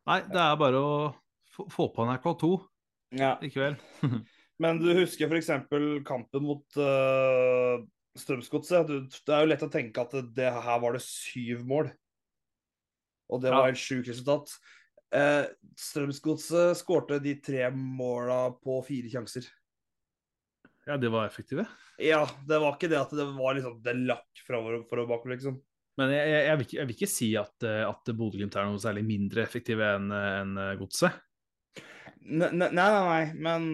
Nei, 0.08 0.22
det 0.32 0.40
er 0.40 0.56
bare 0.56 0.80
å 0.80 0.92
få, 1.72 1.88
på 1.94 2.04
NRK2 2.06 2.50
Ja. 3.18 3.34
i 3.42 3.50
kveld. 3.52 3.80
Men 4.62 4.80
du 4.82 4.88
husker 4.98 5.30
f.eks. 5.30 5.50
kampen 6.08 6.42
mot 6.42 6.78
uh, 6.82 7.78
Strømsgodset. 8.18 8.88
Det 9.22 9.34
er 9.34 9.44
jo 9.44 9.50
lett 9.52 9.62
å 9.62 9.70
tenke 9.70 10.02
at 10.02 10.16
det, 10.34 10.48
her 10.50 10.80
var 10.82 10.96
det 10.96 11.04
syv 11.04 11.62
mål. 11.68 11.92
Og 13.30 13.42
det 13.44 13.52
Ja. 13.52 13.60
var 13.60 13.70
helt 13.70 13.78
sjukt 13.82 14.08
resultat. 14.10 14.50
Uh, 15.14 15.46
Strømsgodset 15.78 16.76
skårte 16.80 17.20
de 17.22 17.36
tre 17.40 17.68
måla 17.70 18.48
på 18.58 18.80
fire 18.88 19.12
sjanser. 19.12 19.46
Ja, 20.88 20.96
de 20.96 21.10
var 21.12 21.28
effektive. 21.28 21.66
Ja, 22.00 22.22
det 22.48 22.58
var 22.62 22.74
ikke 22.74 22.88
det 22.90 22.98
at 22.98 23.10
det 23.12 23.26
var 23.36 23.54
liksom 23.56 23.78
det 23.84 23.94
lakk 24.08 24.42
framover 24.46 24.80
og 24.80 25.08
bakover, 25.10 25.34
liksom. 25.36 25.58
Men 25.98 26.12
jeg, 26.14 26.28
jeg, 26.30 26.42
jeg, 26.46 26.56
vil, 26.58 26.66
ikke, 26.66 26.76
jeg 26.78 26.86
vil 26.88 26.96
ikke 26.96 27.10
si 27.10 27.28
at, 27.36 27.64
eh, 27.66 27.80
at 27.84 28.10
Bodø-Glimt 28.14 28.54
er 28.56 28.68
noe 28.70 28.78
særlig 28.80 29.02
mindre 29.04 29.42
effektive 29.42 29.84
enn 29.96 30.12
en 30.14 30.52
Godset. 30.78 31.16
Nei, 32.28 32.50
nei, 32.52 32.70
nei, 32.76 33.22
men 33.40 33.70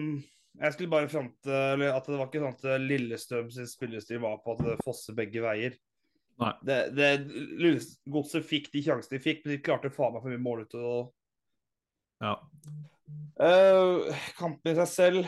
jeg 0.55 0.75
skulle 0.75 0.91
bare 0.91 1.11
fram 1.11 1.27
til 1.43 1.51
eller 1.51 1.97
at 1.97 2.05
det 2.07 2.19
var 2.19 2.29
ikke 2.29 2.43
sånn 2.43 2.55
at 2.55 2.85
Lillestrøm 2.85 3.49
sin 3.51 3.67
spillestil 3.67 4.21
var 4.23 4.39
på 4.43 4.55
at 4.55 4.63
det 4.63 4.77
fosser 4.85 5.17
begge 5.17 5.43
veier. 5.43 5.75
Nei. 6.41 6.51
Det, 6.67 6.79
det, 6.95 7.09
Godset 8.11 8.47
fikk 8.47 8.67
de 8.73 8.83
sjansene 8.83 9.17
de 9.17 9.23
fikk, 9.23 9.43
men 9.43 9.55
de 9.55 9.61
klarte 9.63 9.91
faen 9.93 10.15
meg 10.15 10.23
for 10.23 10.33
mye 10.33 10.43
mål 10.43 10.65
ut 10.65 10.75
og 10.79 11.13
Ja. 12.23 12.33
Uh, 13.37 14.07
kampen 14.39 14.71
i 14.71 14.75
seg 14.79 14.87
selv 14.89 15.25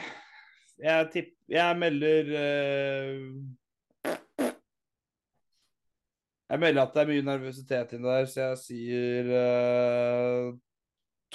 Jeg 0.82 1.10
tipp, 1.14 1.34
Jeg 1.52 1.78
melder 1.78 2.30
uh, 2.32 4.14
Jeg 6.48 6.62
melder 6.64 6.82
at 6.82 6.96
det 6.96 7.04
er 7.04 7.12
mye 7.12 7.26
nervøsitet 7.28 7.94
inni 7.98 8.08
der, 8.08 8.30
så 8.32 8.48
jeg 8.48 8.62
sier 8.64 9.32
uh, 9.36 10.56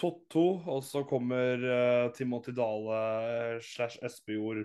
2-2. 0.01 0.45
Og 0.73 0.85
så 0.87 1.03
kommer 1.09 1.67
uh, 1.67 2.13
Timothy 2.17 2.55
Dale 2.57 3.61
slash 3.67 4.01
Espejord 4.05 4.65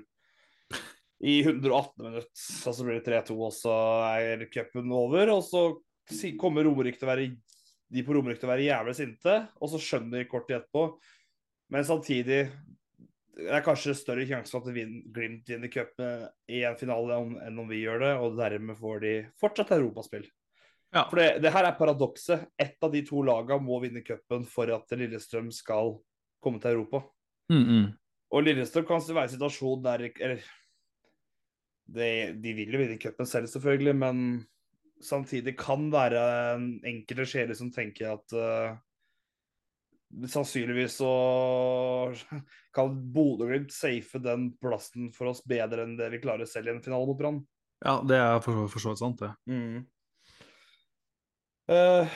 i 1.20 1.40
118 1.42 2.06
minutter. 2.06 2.30
Og 2.30 2.78
så 2.78 2.86
blir 2.86 3.00
det 3.00 3.08
3-2, 3.10 3.38
og 3.38 3.54
så 3.56 3.76
er 4.14 4.48
cupen 4.54 4.94
over. 4.94 5.34
Og 5.36 5.44
så 5.46 5.68
kommer 6.40 6.68
Romerik 6.68 7.00
til 7.00 7.08
å 7.10 7.14
være 7.14 7.30
de 7.88 8.04
på 8.04 8.16
Romerik 8.16 8.40
til 8.40 8.50
å 8.50 8.52
være 8.52 8.68
jævlig 8.68 8.96
sinte, 8.98 9.36
og 9.64 9.72
så 9.72 9.80
skjønner 9.80 10.20
de 10.22 10.30
kort 10.30 10.48
tid 10.50 10.60
etterpå. 10.60 10.88
Men 11.72 11.86
samtidig 11.88 12.42
det 13.38 13.54
er 13.54 13.64
kanskje 13.66 13.94
større 13.96 14.26
sjanse 14.28 14.52
for 14.52 14.66
at 14.66 14.74
Glimt 15.14 15.48
vinner 15.48 15.72
cupen 15.72 16.26
i 16.50 16.64
en 16.66 16.78
finale 16.80 17.20
enn 17.46 17.62
om 17.62 17.70
vi 17.70 17.84
gjør 17.84 18.02
det, 18.04 18.14
og 18.18 18.38
dermed 18.40 18.80
får 18.80 19.04
de 19.04 19.14
fortsatt 19.40 19.76
europaspill. 19.78 20.26
Ja. 20.98 21.06
For 21.12 21.22
det, 21.22 21.28
det 21.44 21.54
her 21.54 21.68
er 21.68 21.78
paradokset. 21.78 22.48
Ett 22.58 22.82
av 22.84 22.94
de 22.94 23.04
to 23.06 23.22
lagene 23.26 23.62
må 23.62 23.78
vinne 23.84 24.02
cupen 24.06 24.46
for 24.50 24.72
at 24.74 24.98
Lillestrøm 24.98 25.52
skal 25.54 25.94
komme 26.44 26.62
til 26.64 26.74
Europa. 26.74 27.04
Mm, 27.54 27.64
mm. 27.64 27.88
Og 28.34 28.44
Lillestrøm 28.44 28.88
kan 28.90 29.04
være 29.06 29.28
i 29.28 29.30
en 29.30 29.36
situasjon 29.36 29.84
der 29.86 30.08
Eller 30.10 30.42
det, 31.88 32.10
de 32.44 32.54
vil 32.58 32.74
jo 32.74 32.82
vinne 32.82 32.98
cupen 33.00 33.30
selv, 33.30 33.48
selvfølgelig, 33.48 33.96
men 33.96 34.24
samtidig 35.00 35.54
kan 35.60 35.86
være 35.94 36.24
en 36.56 36.66
enkelte 36.90 37.28
sjeler 37.30 37.56
som 37.56 37.70
tenker 37.72 38.16
at 38.18 38.34
uh, 38.36 38.74
sannsynligvis 40.28 40.98
så 41.00 41.12
kan 42.76 42.98
Bodø-Glimt 43.14 43.72
safe 43.72 44.20
den 44.24 44.50
plassen 44.60 45.12
for 45.16 45.32
oss 45.32 45.44
bedre 45.48 45.86
enn 45.86 45.96
det 46.00 46.10
vi 46.16 46.24
klarer 46.26 46.50
selv 46.50 46.72
i 46.72 46.76
en 46.76 46.84
finale 46.84 47.08
mot 47.08 47.20
Brann. 47.20 47.40
ja, 47.86 48.00
det 48.02 48.18
er 48.18 48.42
for 48.44 48.82
så 48.82 48.92
vidt 48.92 49.04
sant, 49.06 49.22
det. 49.22 49.32
Eh, 49.54 49.86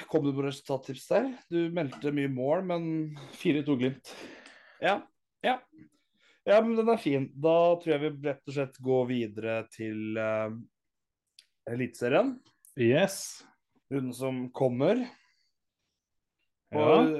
kom 0.07 0.23
du 0.23 0.31
på 0.35 0.45
resultattips 0.45 1.07
der? 1.11 1.25
Du 1.51 1.57
meldte 1.75 2.13
mye 2.15 2.29
mål, 2.31 2.61
men 2.69 2.83
4-2 3.35 3.75
Glimt. 3.81 4.11
Ja, 4.79 5.01
ja. 5.43 5.57
Ja, 6.47 6.57
men 6.63 6.73
den 6.79 6.89
er 6.89 6.97
fin. 7.01 7.27
Da 7.37 7.75
tror 7.81 7.91
jeg 7.93 8.01
vi 8.01 8.29
rett 8.29 8.47
og 8.49 8.55
slett 8.55 8.79
går 8.81 9.03
videre 9.11 9.57
til 9.73 10.17
uh, 10.17 10.55
Eliteserien. 11.69 12.31
Yes. 12.79 13.43
Runden 13.91 14.15
som 14.15 14.39
kommer. 14.55 15.03
Ja. 16.71 16.81
Og 16.87 17.13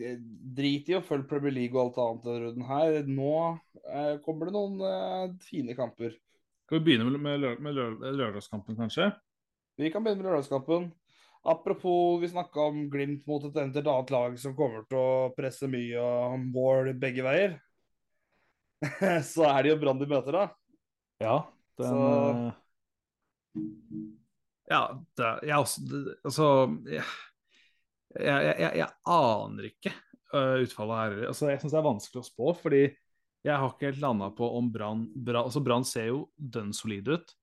eh, 0.00 0.16
drit 0.56 0.88
i 0.88 0.96
å 0.96 1.02
følge 1.04 1.28
Premier 1.28 1.52
League 1.52 1.76
og 1.76 1.90
alt 1.90 2.00
annet 2.00 2.24
denne 2.24 2.46
runden 2.46 2.66
her. 2.70 2.98
Nå 3.10 3.34
uh, 3.58 4.14
kommer 4.24 4.48
det 4.48 4.56
noen 4.56 4.80
uh, 4.80 5.36
fine 5.44 5.76
kamper. 5.76 6.14
Skal 6.64 6.78
vi 6.80 6.86
begynne 6.86 7.10
med, 7.10 7.20
med, 7.20 7.42
lø- 7.42 7.58
med 7.60 7.76
lø- 7.76 8.14
lørdagskampen, 8.22 8.78
kanskje? 8.78 9.10
Vi 9.76 9.90
kan 9.92 10.06
begynne 10.06 10.22
med 10.22 10.30
lørdagskampen. 10.30 10.88
Apropos, 11.44 12.20
vi 12.22 12.28
snakka 12.28 12.60
om 12.70 12.86
Glimt 12.90 13.26
mot 13.28 13.44
et 13.44 13.56
eventuelt 13.56 13.86
annet 13.92 14.10
lag 14.14 14.36
som 14.40 14.54
kommer 14.56 14.86
til 14.88 14.96
å 14.96 15.32
presse 15.36 15.68
mye 15.68 16.00
og 16.00 16.38
mål 16.40 16.94
begge 17.00 17.24
veier. 17.26 17.58
Så 19.32 19.44
er 19.48 19.62
det 19.66 19.74
jo 19.74 19.80
Brann 19.82 20.00
de 20.00 20.08
møter, 20.08 20.38
da. 20.38 20.46
Ja. 21.20 21.36
Den, 21.80 21.90
Så- 21.90 22.52
Ja, 24.64 24.80
det, 25.18 25.30
jeg 25.44 25.60
også 25.60 25.82
Altså 26.24 26.46
jeg, 26.88 27.04
jeg, 28.16 28.54
jeg, 28.62 28.70
jeg 28.80 28.88
aner 29.12 29.68
ikke 29.68 29.92
eh, 29.92 30.56
utfallet 30.64 31.00
her. 31.02 31.16
Altså, 31.28 31.50
jeg 31.50 31.60
syns 31.60 31.74
det 31.74 31.80
er 31.80 31.86
vanskelig 31.90 32.22
å 32.22 32.28
spå, 32.30 32.54
fordi 32.62 32.82
jeg 33.44 33.60
har 33.60 33.68
ikke 33.68 33.90
helt 33.90 34.00
landa 34.00 34.30
på 34.32 34.48
om 34.56 34.70
Brann 34.72 35.04
altså 35.36 35.60
Brann 35.60 35.84
ser 35.84 36.08
jo 36.08 36.22
dønn 36.38 36.72
solide 36.72 37.18
ut, 37.18 37.34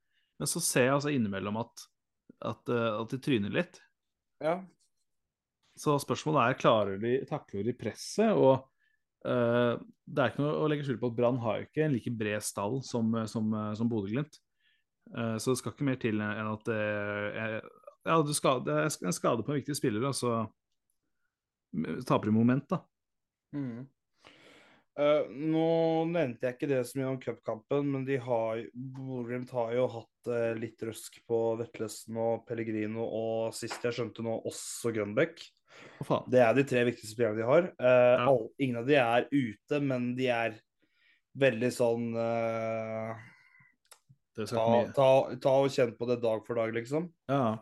men 0.42 0.50
så 0.50 0.58
ser 0.64 0.88
jeg 0.88 0.96
altså 0.96 1.14
innimellom 1.14 1.60
at, 1.62 1.84
at, 2.50 2.72
eh, 2.74 2.90
at 2.98 3.14
de 3.14 3.22
tryner 3.22 3.54
litt. 3.54 3.78
Ja. 4.42 4.60
Så 5.80 5.96
spørsmålet 6.04 6.44
er 6.44 6.60
klarer 6.60 7.02
de, 7.02 7.16
takler 7.30 7.66
de 7.68 7.76
presset. 7.78 8.34
Og 8.36 8.58
uh, 9.28 9.78
det 10.06 10.24
er 10.24 10.34
ikke 10.34 10.44
noe 10.44 10.56
å 10.60 10.70
legge 10.72 10.88
skjul 10.88 11.00
på 11.02 11.12
at 11.12 11.18
Brann 11.18 11.40
har 11.44 11.66
ikke 11.66 11.86
en 11.86 11.96
like 11.96 12.14
bred 12.18 12.44
stall 12.46 12.82
som, 12.86 13.14
som, 13.30 13.54
som 13.78 13.92
Bodø-Glimt. 13.92 14.42
Uh, 15.14 15.38
så 15.42 15.54
det 15.54 15.62
skal 15.62 15.76
ikke 15.76 15.88
mer 15.88 16.02
til 16.02 16.22
enn 16.24 16.52
at 16.52 16.68
det 16.68 16.82
er, 16.82 17.56
ja, 18.08 18.20
du 18.26 18.34
skade, 18.36 18.66
det 18.68 18.76
er 18.82 19.08
en 19.08 19.16
skade 19.16 19.46
på 19.46 19.54
en 19.54 19.62
viktig 19.62 19.78
spiller, 19.78 20.10
og 20.10 20.18
så 20.18 20.42
taper 22.08 22.30
du 22.30 22.36
moment, 22.36 22.66
da. 22.70 22.82
Mm. 23.56 23.86
Eh, 25.00 25.30
nå 25.32 25.68
nevnte 26.10 26.50
jeg 26.50 26.58
ikke 26.58 26.68
det 26.68 26.82
så 26.90 27.00
mye 27.00 27.12
om 27.14 27.20
cupkampen, 27.22 27.88
men 27.94 28.04
de 28.08 28.18
har 28.20 28.60
Bodø-Glimt 28.76 29.54
har 29.56 29.72
jo 29.78 29.86
hatt 29.94 30.28
uh, 30.28 30.52
litt 30.60 30.84
røsk 30.84 31.22
på 31.28 31.40
Vetlesen 31.62 32.20
og 32.20 32.44
Pellegrino, 32.50 33.06
og 33.06 33.56
sist 33.56 33.86
jeg 33.88 33.96
skjønte 33.96 34.26
nå 34.26 34.36
også 34.52 34.92
Grønbekk. 34.98 35.40
Oh. 36.04 36.20
Det 36.28 36.42
er 36.44 36.52
de 36.58 36.66
tre 36.68 36.84
viktigste 36.90 37.14
spillerne 37.16 37.40
de 37.40 37.48
har. 37.48 37.72
Uh, 37.80 37.88
Ja. 37.88 38.28
all, 38.28 38.46
ingen 38.60 38.82
av 38.82 38.92
de 38.92 39.00
er 39.00 39.30
ute, 39.32 39.80
men 39.80 40.12
de 40.20 40.28
er 40.28 40.60
veldig 41.40 41.72
sånn 41.72 42.10
Det 44.36 44.50
ta, 44.52 44.66
ta, 44.92 45.10
ta 45.40 45.54
og 45.64 45.72
kjenn 45.72 45.96
på 45.96 46.08
det 46.10 46.20
dag 46.20 46.44
for 46.44 46.60
dag, 46.60 46.76
liksom. 46.76 47.08
Ja. 47.32 47.56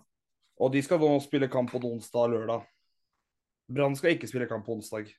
Og 0.58 0.74
de 0.74 0.82
skal 0.82 0.98
nå 0.98 1.14
spille 1.22 1.48
kamp 1.52 1.70
på 1.70 1.82
onsdag 1.86 2.26
og 2.26 2.34
lørdag. 2.34 2.66
Brann 3.70 3.94
skal 3.96 4.18
ikke 4.18 4.28
spille 4.28 4.50
kamp 4.50 4.66
på 4.66 4.74
onsdag. 4.80 5.14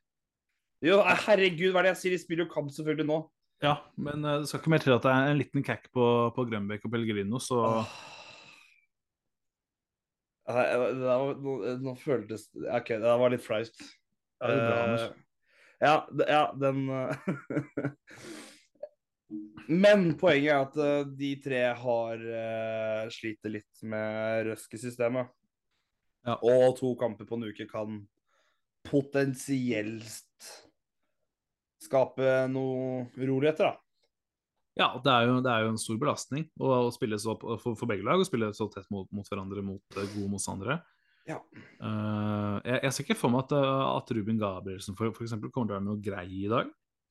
Jo, 0.80 1.02
herregud, 1.04 1.74
hva 1.74 1.82
er 1.82 1.90
det 1.90 1.94
jeg 1.94 2.00
sier? 2.02 2.14
De 2.16 2.22
spiller 2.22 2.46
jo 2.46 2.52
kamp 2.54 2.70
selvfølgelig 2.72 3.04
nå. 3.10 3.18
ja, 3.60 3.74
men 4.00 4.24
eh, 4.24 4.38
det 4.40 4.48
skal 4.48 4.62
ikke 4.62 4.72
mer 4.72 4.80
til 4.84 4.94
at 4.94 5.04
det 5.04 5.12
er 5.12 5.32
en 5.34 5.40
liten 5.42 5.64
cack 5.66 5.90
på, 5.92 6.04
på 6.36 6.46
Grønbekk 6.48 6.86
og 6.88 6.92
Pellegrino, 6.94 7.36
så 7.44 7.58
oh. 7.68 7.90
Nei, 10.50 10.64
var- 11.04 11.36
Nå, 11.38 11.52
nå 11.84 11.92
føltes 12.00 12.42
OK, 12.64 12.88
det 12.98 13.12
var 13.24 13.30
litt 13.34 13.44
flaut. 13.44 13.76
Ja, 14.40 14.46
Eh, 14.50 15.10
Ja, 15.80 15.94
ja, 16.28 16.40
den 16.60 16.88
eh, 16.92 17.16
Men 19.70 20.08
poenget 20.18 20.50
er 20.50 20.64
at 20.64 20.74
de 21.16 21.28
tre 21.44 21.60
har 21.78 22.16
uh, 22.24 23.04
sliter 23.14 23.52
litt 23.54 23.82
med 23.86 24.46
røsk 24.48 24.72
i 24.74 24.80
systemet. 24.82 25.28
Ja. 26.26 26.34
Og 26.42 26.74
to 26.80 26.90
kamper 26.98 27.24
på 27.28 27.34
en 27.38 27.46
uke 27.52 27.66
kan 27.70 28.00
potensielt 28.88 30.48
skape 31.80 32.46
noe 32.52 33.06
uroligheter, 33.16 33.70
da. 33.70 33.76
Ja, 34.78 34.88
det 35.02 35.12
er 35.12 35.26
jo, 35.26 35.40
det 35.44 35.50
er 35.50 35.64
jo 35.64 35.72
en 35.74 35.80
stor 35.82 35.98
belastning 36.00 36.46
å, 36.60 36.70
å 36.86 36.90
spille 36.94 37.18
så, 37.20 37.34
for, 37.40 37.74
for 37.74 37.90
begge 37.90 38.06
lag 38.06 38.22
å 38.22 38.26
spille 38.26 38.52
så 38.56 38.68
tett 38.72 38.86
mot, 38.94 39.08
mot 39.12 39.26
hverandre 39.28 39.64
mot 39.66 39.98
eh, 39.98 40.08
gode 40.14 40.30
motstandere. 40.30 40.78
Ja. 41.28 41.36
Uh, 41.82 42.56
jeg, 42.64 42.78
jeg 42.86 42.92
ser 42.94 43.04
ikke 43.04 43.18
for 43.18 43.34
meg 43.34 43.44
at, 43.44 43.56
eh, 43.58 43.86
at 43.98 44.12
Ruben 44.16 44.38
Gabrielsen 44.40 44.96
for, 44.98 45.12
for 45.16 45.26
eksempel, 45.26 45.52
kommer 45.52 45.68
til 45.68 45.76
å 45.76 45.78
være 45.80 45.88
noe 45.88 46.04
grei 46.04 46.26
i 46.38 46.50
dag. 46.50 46.70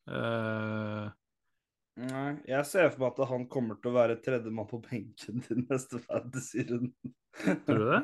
Uh, 0.10 1.12
Nei, 2.00 2.32
jeg 2.48 2.64
ser 2.70 2.90
for 2.94 3.04
meg 3.04 3.12
at 3.12 3.30
han 3.34 3.46
kommer 3.52 3.78
til 3.80 3.92
å 3.92 3.98
være 3.98 4.18
tredjemann 4.24 4.70
på 4.70 4.80
benken 4.86 5.42
til 5.46 5.62
neste 5.66 6.00
fantasy-runde. 6.06 7.14
tror 7.68 7.84
du 7.84 7.88
det? 7.92 8.04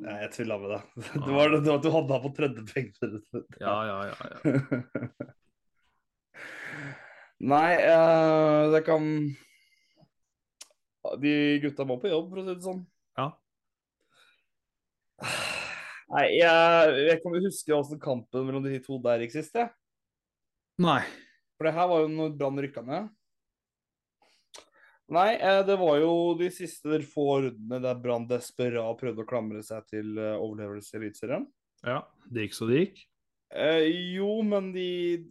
Nei, 0.00 0.16
jeg 0.22 0.32
tulla 0.32 0.56
med 0.60 0.72
deg. 0.72 0.82
Det 1.26 1.34
var 1.34 1.52
det, 1.52 1.60
at 1.74 1.84
du 1.84 1.90
han 1.92 2.08
på 2.08 2.32
tredje 2.36 2.64
benken. 2.70 3.20
Ja, 3.60 3.76
ja, 3.84 3.98
ja. 4.08 4.14
ja. 4.32 4.38
Nei, 7.50 7.70
uh, 7.88 8.68
det 8.68 8.82
kan 8.84 9.04
De 11.22 11.34
gutta 11.62 11.86
må 11.88 11.96
på 12.00 12.10
jobb, 12.10 12.28
for 12.28 12.42
å 12.42 12.44
si 12.44 12.52
det 12.52 12.64
sånn. 12.64 12.82
Ja. 13.20 13.28
Nei, 16.14 16.26
jeg, 16.36 16.98
jeg 17.06 17.22
kan 17.22 17.36
jo 17.36 17.44
huske 17.46 17.76
åssen 17.76 18.02
kampen 18.02 18.48
mellom 18.48 18.64
de 18.64 18.80
to 18.84 18.98
der 19.04 19.24
gikk 19.24 19.36
sist, 19.36 19.56
jeg. 19.56 19.72
Nei. 20.80 21.02
For 21.56 21.68
det 21.68 21.76
her 21.76 21.88
var 21.90 22.04
jo 22.04 22.12
når 22.12 22.36
Brann 22.40 22.60
rykka 22.64 22.84
ned. 22.86 23.08
Nei, 25.10 25.34
eh, 25.34 25.60
det 25.66 25.74
var 25.80 25.96
jo 25.98 26.12
de 26.38 26.46
siste 26.54 27.00
få 27.10 27.26
rundene 27.42 27.80
der 27.82 27.98
Brann 27.98 28.28
desperat 28.30 28.98
prøvde 29.00 29.24
å 29.24 29.28
klamre 29.28 29.62
seg 29.66 29.86
til 29.90 30.14
eh, 30.14 30.36
overlevelse 30.38 30.94
i 30.94 31.00
Eliteserien. 31.00 31.48
Ja, 31.82 32.04
det 32.30 32.46
gikk 32.46 32.58
så 32.58 32.68
det 32.70 32.82
gikk. 32.84 33.00
Eh, 33.50 33.88
jo, 34.14 34.28
men 34.46 34.70
de, 34.74 34.86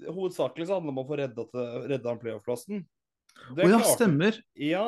hovedsakelig 0.09 0.67
så 0.67 0.75
handler 0.75 0.91
det 0.91 0.95
om 0.97 1.03
å 1.03 1.07
få 1.07 1.19
redda, 1.21 1.45
til, 1.53 1.69
redda 1.93 2.11
en 2.11 2.19
playoff-plassen. 2.19 2.83
Det 3.55 3.63
oh, 3.63 3.71
ja, 3.71 3.79
stemmer. 3.87 4.41
Ja. 4.59 4.85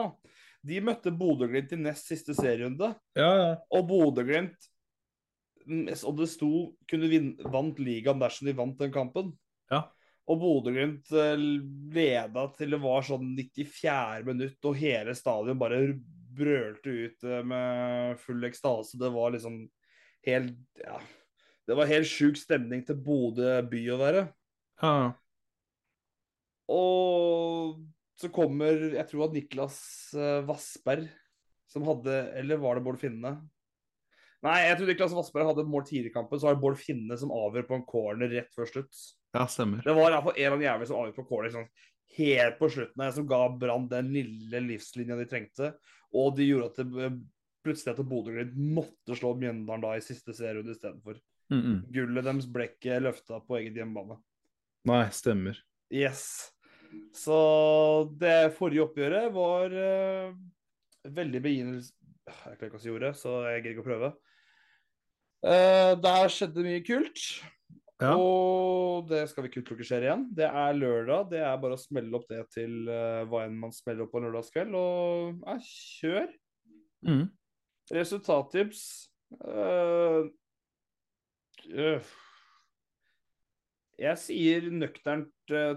De 0.67 0.81
møtte 0.83 1.13
Bodø-Glimt 1.15 1.71
i 1.74 1.79
nest 1.79 2.12
siste 2.12 2.36
serierunde, 2.38 2.91
Ja, 3.17 3.29
ja. 3.39 3.53
og 3.74 3.88
Bodø-Glimt 3.89 4.67
mm, 5.65 5.88
Og 6.05 6.19
det 6.19 6.27
sto 6.29 6.51
kunne 6.91 7.10
vinne, 7.10 7.50
vant 7.50 7.79
ligaen 7.81 8.21
dersom 8.21 8.50
de 8.50 8.57
vant 8.60 8.77
den 8.83 8.93
kampen. 8.93 9.31
Ja. 9.71 9.86
Og 10.31 10.39
Bodø-Glimt 10.39 11.11
eh, 11.11 11.35
leda 11.91 12.45
til 12.55 12.75
det 12.75 12.79
var 12.83 13.03
sånn 13.03 13.33
94. 13.35 14.23
minutt, 14.27 14.59
og 14.67 14.77
hele 14.79 15.15
stadion 15.17 15.59
bare 15.59 15.81
brølte 16.31 16.93
ut 16.93 17.25
eh, 17.27 17.41
med 17.47 18.19
full 18.23 18.47
ekstase. 18.47 19.00
Det 19.01 19.11
var 19.13 19.35
liksom 19.35 19.65
helt 20.27 20.85
Ja. 20.85 21.00
Det 21.67 21.75
var 21.77 21.88
helt 21.88 22.09
sjuk 22.09 22.39
stemning 22.39 22.81
til 22.83 22.97
Bodø 23.00 23.59
by 23.69 23.81
å 23.93 24.00
være. 24.01 24.27
ja. 24.81 25.11
Og 26.71 27.81
så 28.21 28.29
kommer 28.31 28.93
Jeg 28.93 29.07
tror 29.09 29.25
at 29.25 29.33
Niklas 29.35 29.79
eh, 30.15 30.43
Vassberg 30.47 31.09
som 31.67 31.83
hadde 31.88 32.13
Eller 32.38 32.59
var 32.61 32.77
det 32.77 32.83
Bård 32.85 33.00
Finne? 33.01 33.33
Nei, 34.45 34.57
jeg 34.65 34.77
tror 34.77 34.88
Niklas 34.89 35.15
Vassberg 35.17 35.50
hadde 35.51 35.67
mål 35.69 35.83
tidlig 35.85 36.09
i 36.11 36.13
kampen. 36.15 36.39
Så 36.39 36.50
det 36.50 36.61
Bård 36.63 36.79
Finne 36.79 37.17
som 37.19 37.33
avgjør 37.35 37.67
på 37.67 37.75
en 37.77 37.83
corner 37.88 38.31
rett 38.31 38.55
før 38.55 38.69
slutt. 38.69 39.01
Ja, 39.31 39.47
stemmer. 39.47 39.81
Det 39.85 39.95
var 39.95 40.11
iallfall 40.11 40.38
en 40.38 40.53
av 40.53 40.59
de 40.59 40.67
jævlig 40.67 40.88
som 40.89 41.00
avgjorde 41.00 41.17
på 41.19 41.27
corner 41.29 41.53
sånn, 41.53 41.69
helt 42.17 42.57
på 42.59 42.69
slutten, 42.71 43.03
her, 43.03 43.13
som 43.15 43.27
ga 43.29 43.41
Brann 43.61 43.88
den 43.91 44.11
lille 44.13 44.63
livslinja 44.65 45.15
de 45.19 45.27
trengte. 45.29 45.73
Og 46.11 46.33
de 46.35 46.50
gjorde 46.50 46.71
at 46.71 46.81
det 46.81 47.11
plutselig 47.65 47.93
at 47.93 48.07
Bodø-Glimt 48.09 48.57
måtte 48.75 49.15
slå 49.17 49.35
Mjøndalen 49.39 49.83
da 49.85 49.93
i 49.95 50.03
siste 50.03 50.33
serierunde 50.35 50.75
istedenfor. 50.75 51.19
Mm 51.51 51.61
-mm. 51.61 51.77
Gullet 51.93 52.25
deres 52.25 52.47
ble 52.47 52.67
ikke 52.69 53.00
løfta 53.00 53.39
på 53.39 53.57
eget 53.57 53.75
hjemmebane. 53.75 54.17
Nei, 54.85 55.09
stemmer. 55.11 55.57
Yes. 55.93 56.51
Så 57.13 58.09
det 58.19 58.53
forrige 58.57 58.83
oppgjøret 58.83 59.33
var 59.33 59.71
uh, 59.71 60.35
veldig 61.03 61.41
begynnelse... 61.41 61.93
Jeg 62.27 62.57
klarer 62.57 62.69
ikke 62.69 62.77
å 62.77 62.81
si 62.81 62.89
ordet, 62.89 63.15
så 63.17 63.31
jeg 63.50 63.63
gidder 63.63 63.71
ikke 63.71 63.83
å 63.83 63.89
prøve. 63.89 64.11
Uh, 65.41 65.93
der 66.01 66.27
skjedde 66.31 66.63
mye 66.63 66.83
kult. 66.85 67.19
Ja. 68.01 68.15
Og 68.17 69.05
det 69.12 69.22
skal 69.29 69.46
vi 69.46 69.51
ikke 69.51 69.62
utelukke 69.62 69.86
skjer 69.86 70.08
igjen. 70.08 70.24
Det 70.34 70.48
er 70.48 70.77
lørdag. 70.77 71.27
Det 71.36 71.43
er 71.46 71.60
bare 71.62 71.77
å 71.77 71.81
smelle 71.81 72.17
opp 72.17 72.25
det 72.31 72.41
til 72.53 72.89
uh, 72.89 73.22
hva 73.29 73.43
enn 73.46 73.60
man 73.62 73.74
smeller 73.75 74.08
opp 74.08 74.13
på 74.15 74.22
en 74.22 74.25
lørdagskveld. 74.27 74.74
Og 74.77 75.46
ja, 75.46 75.58
kjør. 75.67 76.34
Mm. 77.05 77.24
Resultattips 77.91 78.81
uh, 79.41 80.25
uh, 81.75 82.12
Jeg 84.01 84.22
sier 84.22 84.67
nøkternt 84.74 85.53
eh, 85.53 85.74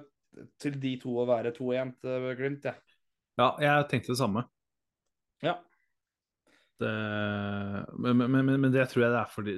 til 0.61 0.77
de 0.81 0.95
to 1.01 1.15
å 1.21 1.27
være 1.29 1.53
2-1 1.57 1.95
til 2.01 2.29
Glimt, 2.39 2.65
jeg. 2.65 2.97
Ja, 3.37 3.51
jeg 3.61 3.89
tenkte 3.91 4.15
det 4.15 4.21
samme. 4.21 4.47
Ja. 5.45 5.59
Det, 6.81 6.93
men, 8.01 8.17
men, 8.17 8.31
men, 8.33 8.55
men 8.65 8.73
det 8.73 8.89
tror 8.91 9.05
jeg 9.05 9.13
det 9.13 9.21
er 9.21 9.35
fordi 9.35 9.57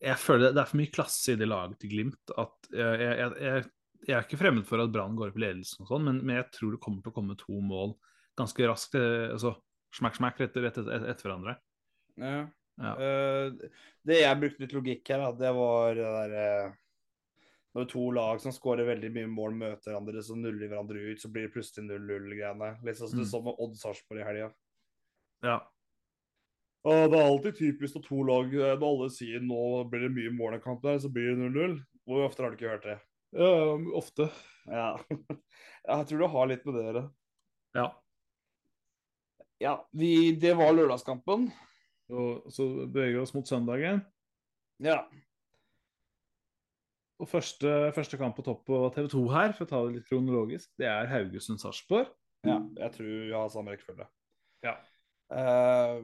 Jeg 0.00 0.18
føler 0.20 0.52
det 0.54 0.60
er 0.62 0.70
for 0.70 0.80
mye 0.80 0.92
klasse 0.94 1.34
i 1.34 1.38
det 1.40 1.48
laget 1.48 1.78
til 1.82 1.90
Glimt 1.92 2.32
at 2.40 2.68
jeg, 2.72 3.00
jeg, 3.00 3.14
jeg, 3.18 3.30
jeg, 3.44 3.64
jeg 4.08 4.16
er 4.18 4.26
ikke 4.26 4.40
fremmed 4.40 4.66
for 4.68 4.82
at 4.82 4.92
Brann 4.92 5.16
går 5.16 5.30
opp 5.32 5.38
i 5.38 5.44
ledelsen 5.44 5.84
og 5.84 5.88
sånn, 5.92 6.04
men, 6.08 6.18
men 6.24 6.36
jeg 6.40 6.50
tror 6.56 6.74
det 6.74 6.80
kommer 6.84 7.04
til 7.04 7.12
å 7.12 7.16
komme 7.16 7.36
to 7.40 7.60
mål 7.64 7.94
ganske 8.36 8.66
raskt. 8.68 8.96
eh, 8.98 9.30
Altså 9.32 9.54
smakk, 9.94 10.16
smakk 10.18 10.40
rett, 10.42 10.56
rett 10.58 10.78
etter, 10.82 11.04
etter 11.12 11.28
hverandre. 11.28 11.56
Ja. 12.18 12.38
Ja. 12.74 12.92
Uh, 12.98 13.68
det 14.02 14.16
jeg 14.18 14.38
brukte 14.40 14.64
litt 14.64 14.72
logikk 14.74 15.10
her, 15.12 15.20
da, 15.22 15.28
det 15.38 15.52
var 15.54 15.94
det 15.94 16.08
derre 16.16 16.46
Når 17.78 17.84
to 17.92 18.08
lag 18.16 18.40
som 18.42 18.50
skårer 18.54 18.88
veldig 18.88 19.12
mye 19.14 19.28
mål, 19.30 19.54
møter 19.60 19.92
hverandre, 19.92 20.22
så 20.26 20.34
nuller 20.38 20.66
hverandre 20.72 21.04
ut, 21.12 21.22
så 21.22 21.30
blir 21.30 21.46
det 21.46 21.52
plutselig 21.54 21.86
0-0-greiene. 21.86 22.72
Litt 22.86 22.98
sånn 22.98 23.10
som 23.12 23.22
Mm. 23.22 23.28
så 23.30 23.40
med 23.46 23.62
Odd 23.62 23.78
Sarpsborg 23.78 24.20
i 24.22 24.26
helga. 24.26 24.50
Ja. 25.46 25.56
Og 26.84 27.10
det 27.10 27.16
er 27.16 27.24
alltid 27.24 27.56
typisk 27.56 27.96
når 27.96 28.04
to 28.04 28.22
lag 28.28 28.54
eh, 28.54 28.74
Når 28.76 28.86
alle 28.90 29.10
sier 29.12 29.40
nå 29.40 29.60
blir 29.88 30.04
det 30.04 30.14
mye 30.14 30.32
mål 30.36 30.56
i 30.56 30.58
en 30.58 30.64
kamp 30.64 30.82
der, 30.84 30.98
så 31.00 31.08
blir 31.12 31.32
det 31.32 31.50
0-0. 31.54 31.78
Hvor 32.04 32.26
ofte 32.26 32.44
har 32.44 32.52
du 32.52 32.58
ikke 32.58 32.72
hørt 32.74 32.88
det? 32.88 32.98
ja, 33.34 33.52
ofte. 33.98 34.30
Ja. 34.64 34.96
Jeg 35.84 36.06
tror 36.08 36.22
det 36.22 36.28
har 36.32 36.46
litt 36.48 36.62
med 36.64 36.78
gjøre. 36.80 37.02
Ja. 37.76 37.88
Ja, 39.60 39.74
vi, 39.92 40.32
det 40.40 40.54
var 40.56 40.72
lørdagskampen. 40.72 41.50
Og 42.08 42.46
så 42.52 42.64
beveger 42.86 43.18
vi 43.18 43.20
oss 43.20 43.34
mot 43.36 43.48
søndagen. 43.48 44.00
Ja. 44.84 45.02
Og 47.20 47.28
første, 47.30 47.92
første 47.94 48.18
kamp 48.20 48.38
på 48.38 48.44
topp 48.46 48.64
på 48.68 48.80
TV 48.96 49.10
2 49.12 49.22
her, 49.34 49.52
for 49.52 49.66
å 49.66 49.70
ta 49.70 49.82
det 49.84 49.98
litt 49.98 50.08
kronologisk, 50.08 50.70
det 50.80 50.88
er 50.88 51.12
Haugesund-Sarpsborg. 51.12 52.08
ja. 52.48 52.58
Jeg 52.80 52.96
tror 52.96 53.12
vi 53.12 53.36
har 53.36 53.52
samme 53.52 53.76
rekkefølge. 53.76 54.08
Ja. 54.64 54.74
Eh, 55.32 56.00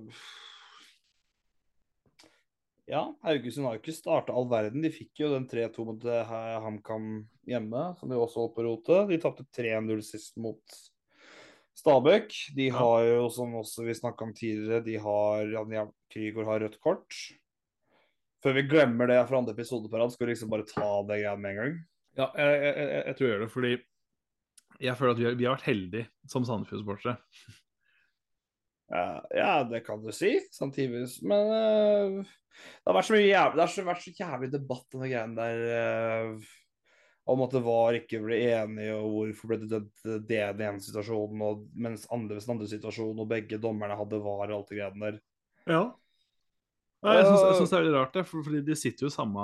ja, 2.90 3.02
Haugesund 3.22 3.68
har 3.68 3.76
jo 3.76 3.82
ikke 3.84 3.94
starta 3.94 4.34
all 4.34 4.48
verden. 4.50 4.82
De 4.82 4.90
fikk 4.92 5.22
jo 5.22 5.32
den 5.32 5.46
3-2 5.50 5.84
mot 5.86 6.06
eh, 6.10 6.32
HamKam 6.64 7.10
hjemme, 7.48 7.84
som 8.00 8.10
de 8.10 8.18
også 8.18 8.42
holdt 8.42 8.56
på 8.56 8.64
å 8.64 8.66
rote. 8.66 9.02
De 9.10 9.18
tapte 9.22 9.46
3-0 9.56 10.02
sist 10.06 10.40
mot 10.42 10.80
Stabæk. 11.78 12.34
De 12.56 12.66
har 12.74 13.04
jo, 13.06 13.28
som 13.32 13.54
også 13.60 13.86
vi 13.86 13.94
snakka 13.96 14.26
om 14.26 14.34
tidligere, 14.36 14.82
de 14.84 14.98
har 15.00 15.54
Jan 15.54 15.94
Krygård 16.10 16.50
har 16.50 16.64
rødt 16.64 16.80
kort. 16.82 17.14
Før 18.42 18.56
vi 18.56 18.66
glemmer 18.68 19.10
det 19.10 19.20
fra 19.28 19.38
andre 19.38 19.54
episode 19.54 19.88
på 19.92 20.00
rad, 20.00 20.12
skal 20.12 20.26
vi 20.26 20.34
liksom 20.34 20.50
bare 20.50 20.66
ta 20.68 20.90
det 21.06 21.20
greia 21.20 21.36
med 21.38 21.52
en 21.52 21.60
gang. 21.60 21.80
Ja, 22.18 22.26
jeg, 22.34 22.60
jeg, 22.64 22.74
jeg, 22.74 23.02
jeg 23.06 23.16
tror 23.16 23.26
jeg 23.26 23.32
gjør 23.32 23.42
det 23.44 23.50
fordi 23.54 23.72
jeg 24.80 24.96
føler 24.96 25.12
at 25.12 25.20
vi 25.20 25.26
har, 25.28 25.34
vi 25.36 25.46
har 25.46 25.54
vært 25.54 25.68
heldige 25.68 26.08
som 26.32 26.46
Sandefjord-sportere. 26.48 27.18
Ja, 28.90 29.20
ja, 29.34 29.52
det 29.70 29.84
kan 29.86 30.00
du 30.02 30.10
si, 30.14 30.34
samtidig. 30.52 31.04
Men 31.22 31.52
uh, 31.54 32.32
det 32.50 32.90
har 32.90 32.96
vært 32.96 33.10
så 33.10 33.14
mye 33.16 33.28
jævlig, 33.28 33.58
det 33.58 33.66
har 33.66 33.90
vært 33.90 34.06
så 34.06 34.14
jævlig 34.18 34.50
debatt 34.54 34.96
om 34.96 35.04
de 35.04 35.12
greiene 35.12 35.38
der 35.38 35.62
uh, 35.70 36.50
om 37.30 37.44
at 37.44 37.54
det 37.54 37.62
var 37.62 37.96
ikke 37.98 38.22
ble 38.24 38.38
enige, 38.48 38.96
og 38.96 39.12
hvorfor 39.14 39.52
ble 39.52 39.60
det 39.62 39.70
dømt 39.70 40.04
det 40.26 40.40
i 40.40 40.50
den 40.56 40.66
ene 40.66 40.82
situasjonen, 40.82 41.44
og, 41.46 41.64
mens 41.78 42.06
andre 42.10 42.40
den 42.40 42.54
andre 42.56 42.68
situasjonen, 42.70 43.22
og 43.22 43.30
begge 43.30 43.60
dommerne 43.62 43.98
hadde 43.98 44.22
var 44.24 44.48
og 44.48 44.56
alt 44.56 44.72
det 44.72 44.80
greiene 44.80 45.04
der. 45.04 45.20
Ja. 45.70 45.82
Nei, 47.00 47.14
jeg 47.16 47.28
syns 47.30 47.70
det 47.70 47.78
er 47.78 47.86
litt 47.86 47.96
rart, 47.96 48.16
det, 48.16 48.26
for, 48.28 48.44
fordi 48.44 48.60
de 48.64 48.74
sitter 48.76 49.06
jo 49.06 49.10
samme 49.12 49.42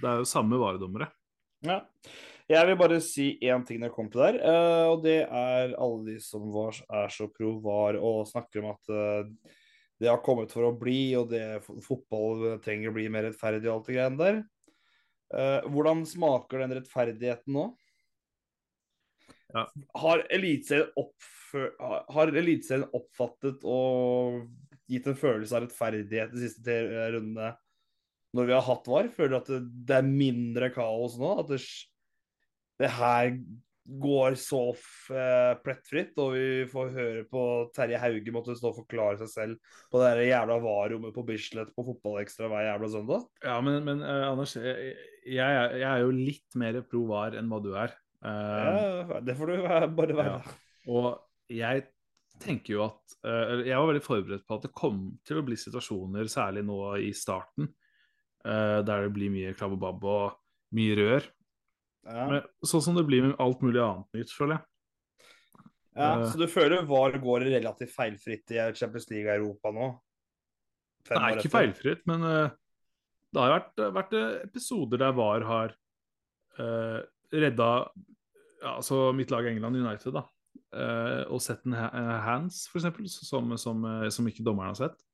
Det 0.00 0.08
er 0.08 0.22
jo 0.22 0.26
samme 0.26 0.58
varedommere. 0.58 1.06
Ja. 1.66 1.82
Jeg 2.48 2.64
vil 2.64 2.78
bare 2.80 2.96
si 3.04 3.34
én 3.44 3.60
ting 3.68 3.80
når 3.80 3.90
det 3.90 3.94
kommer 3.94 4.12
til 4.12 4.22
der, 4.22 4.36
eh, 4.40 4.86
og 4.88 5.02
det 5.04 5.18
er 5.20 5.74
alle 5.76 6.04
de 6.06 6.14
som 6.24 6.46
var, 6.48 6.78
er 6.96 7.10
så 7.12 7.26
pro 7.28 7.50
var 7.60 7.98
og 8.00 8.22
snakker 8.30 8.62
om 8.62 8.70
at 8.70 8.88
eh, 8.88 9.50
det 10.00 10.08
har 10.08 10.22
kommet 10.24 10.54
for 10.54 10.64
å 10.64 10.76
bli, 10.78 11.12
og 11.18 11.28
det 11.28 11.60
fotball 11.84 12.56
trenger 12.64 12.88
å 12.88 12.94
bli 12.96 13.04
mer 13.12 13.26
rettferdig 13.28 13.68
og 13.68 13.74
alt 13.74 13.90
det 13.90 13.96
greiene 13.98 14.20
der. 14.22 14.38
Eh, 15.36 15.68
hvordan 15.68 16.06
smaker 16.08 16.64
den 16.64 16.72
rettferdigheten 16.78 17.52
nå? 17.52 17.66
Ja. 19.52 19.66
Har 20.00 20.24
Eliteserien 20.32 22.36
Eliteserien 22.36 22.88
oppfattet 22.96 23.60
og 23.68 24.48
gitt 24.88 25.04
en 25.08 25.20
følelse 25.20 25.56
av 25.56 25.66
rettferdighet 25.66 26.32
de 26.32 26.46
siste 26.46 26.80
rundene 27.12 27.52
når 28.36 28.48
vi 28.48 28.56
har 28.56 28.64
hatt 28.64 28.88
VAR? 28.88 29.12
Føler 29.12 29.34
du 29.34 29.38
at 29.42 29.52
det, 29.52 29.62
det 29.88 30.00
er 30.00 30.08
mindre 30.08 30.72
kaos 30.72 31.20
nå? 31.20 31.36
At 31.44 31.52
det, 31.52 31.60
det 32.78 32.90
her 32.98 33.32
går 33.88 34.34
så 34.36 34.58
eh, 35.16 35.54
plettfritt, 35.64 36.10
og 36.20 36.34
vi 36.34 36.66
får 36.68 36.90
høre 36.92 37.22
på 37.30 37.42
Terje 37.72 37.96
Hauge 38.02 38.34
måtte 38.36 38.52
stå 38.58 38.68
og 38.68 38.82
forklare 38.82 39.16
seg 39.22 39.30
selv 39.32 39.76
på 39.88 40.02
det 40.02 40.26
jævla 40.28 40.58
VAR-rommet 40.60 41.14
på 41.16 41.24
Bislett 41.30 41.70
på 41.72 41.86
Fotballekstra 41.86 42.50
hver 42.52 42.66
jævla 42.68 42.90
søndag? 42.92 43.22
Ja, 43.46 43.54
men, 43.64 43.78
men 43.86 44.02
uh, 44.04 44.26
Anders, 44.28 44.52
jeg, 44.60 44.92
jeg, 45.24 45.38
jeg 45.80 45.86
er 45.88 46.02
jo 46.04 46.10
litt 46.12 46.58
mer 46.60 46.82
pro 46.84 47.06
var 47.08 47.38
enn 47.40 47.48
hva 47.48 47.62
du 47.64 47.70
er. 47.80 47.94
Uh, 48.20 49.08
Ja, 49.08 49.22
det 49.24 49.38
får 49.38 49.54
du 49.54 49.56
være- 49.64 49.88
bare 50.02 50.18
være. 50.20 50.36
Ja. 50.36 50.58
Og 50.92 51.08
jeg 51.56 51.86
tenker 52.44 52.74
jo 52.76 52.84
at 52.90 53.16
uh, 53.24 53.64
Jeg 53.64 53.72
var 53.72 53.88
veldig 53.88 54.04
forberedt 54.04 54.44
på 54.46 54.58
at 54.60 54.68
det 54.68 54.74
kom 54.76 55.00
til 55.26 55.40
å 55.40 55.46
bli 55.48 55.56
situasjoner, 55.58 56.28
særlig 56.28 56.66
nå 56.68 56.78
i 57.00 57.08
starten, 57.16 57.72
der 58.44 58.84
det 59.08 59.10
blir 59.16 59.32
mye 59.32 59.50
klabb 59.58 59.74
og 59.74 59.80
babb 59.82 60.04
og 60.08 60.36
mye 60.78 60.94
rør. 60.96 61.24
Ja. 62.06 62.42
Sånn 62.66 62.84
som 62.84 62.96
det 62.96 63.06
blir 63.08 63.24
med 63.26 63.38
alt 63.42 63.62
mulig 63.64 63.80
annet 63.82 64.20
nytt, 64.20 64.34
føler 64.34 64.58
jeg. 64.58 64.66
Ja, 65.98 66.12
uh, 66.20 66.24
så 66.30 66.38
du 66.38 66.46
føler 66.50 66.86
VAR 66.86 67.16
går 67.18 67.48
relativt 67.48 67.94
feilfritt 67.94 68.54
i 68.54 68.62
Champions 68.78 69.08
League 69.10 69.26
i 69.26 69.34
Europa 69.34 69.72
nå? 69.74 69.90
Fem 71.08 71.20
Nei, 71.22 71.34
ikke 71.38 71.52
feilfritt, 71.52 72.04
men 72.10 72.24
uh, 72.24 72.54
det 73.34 73.42
har 73.42 73.54
vært, 73.54 73.82
vært 73.96 74.14
eh, 74.16 74.30
episoder 74.46 75.02
der 75.02 75.16
VAR 75.16 75.44
har 75.44 75.74
uh, 76.60 77.00
redda 77.34 77.68
ja, 78.62 78.72
altså 78.72 79.10
mitt 79.16 79.32
lag 79.34 79.46
England 79.50 79.78
United, 79.82 80.16
da. 80.16 80.24
Uh, 80.68 81.24
og 81.32 81.42
sett 81.44 81.64
en 81.68 81.76
hands, 81.76 82.66
f.eks., 82.72 83.18
som, 83.28 83.52
som, 83.60 83.84
som 84.12 84.30
ikke 84.30 84.46
dommeren 84.46 84.72
har 84.72 84.80
sett. 84.80 85.04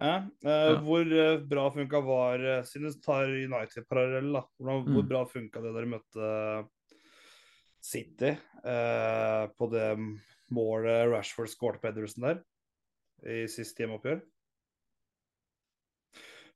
Ja, 0.00 0.16
eh, 0.42 0.50
Ja. 0.74 0.78
Hvor 0.82 1.06
eh, 1.06 1.38
bra 1.46 1.68
funka 1.70 2.00
var 2.02 2.42
eh, 2.42 2.62
Siden 2.66 2.90
du 2.90 3.00
tar 3.00 3.28
United-parallell, 3.30 4.32
da. 4.34 4.42
Hvordan, 4.58 4.84
Hvor 4.88 5.02
Mm. 5.04 5.08
bra 5.08 5.24
funka 5.30 5.62
det 5.62 5.74
dere 5.76 5.86
møtte 5.86 6.30
eh, 6.30 6.64
City 7.84 8.32
eh, 8.64 9.46
på 9.58 9.70
det 9.70 9.90
målet 10.50 11.10
Rashford 11.12 11.48
skåret 11.52 11.80
på 11.82 11.88
Ederson 11.92 12.24
der 12.26 12.40
i 13.24 13.46
siste 13.46 13.84
hjemmeoppgjør? 13.84 14.20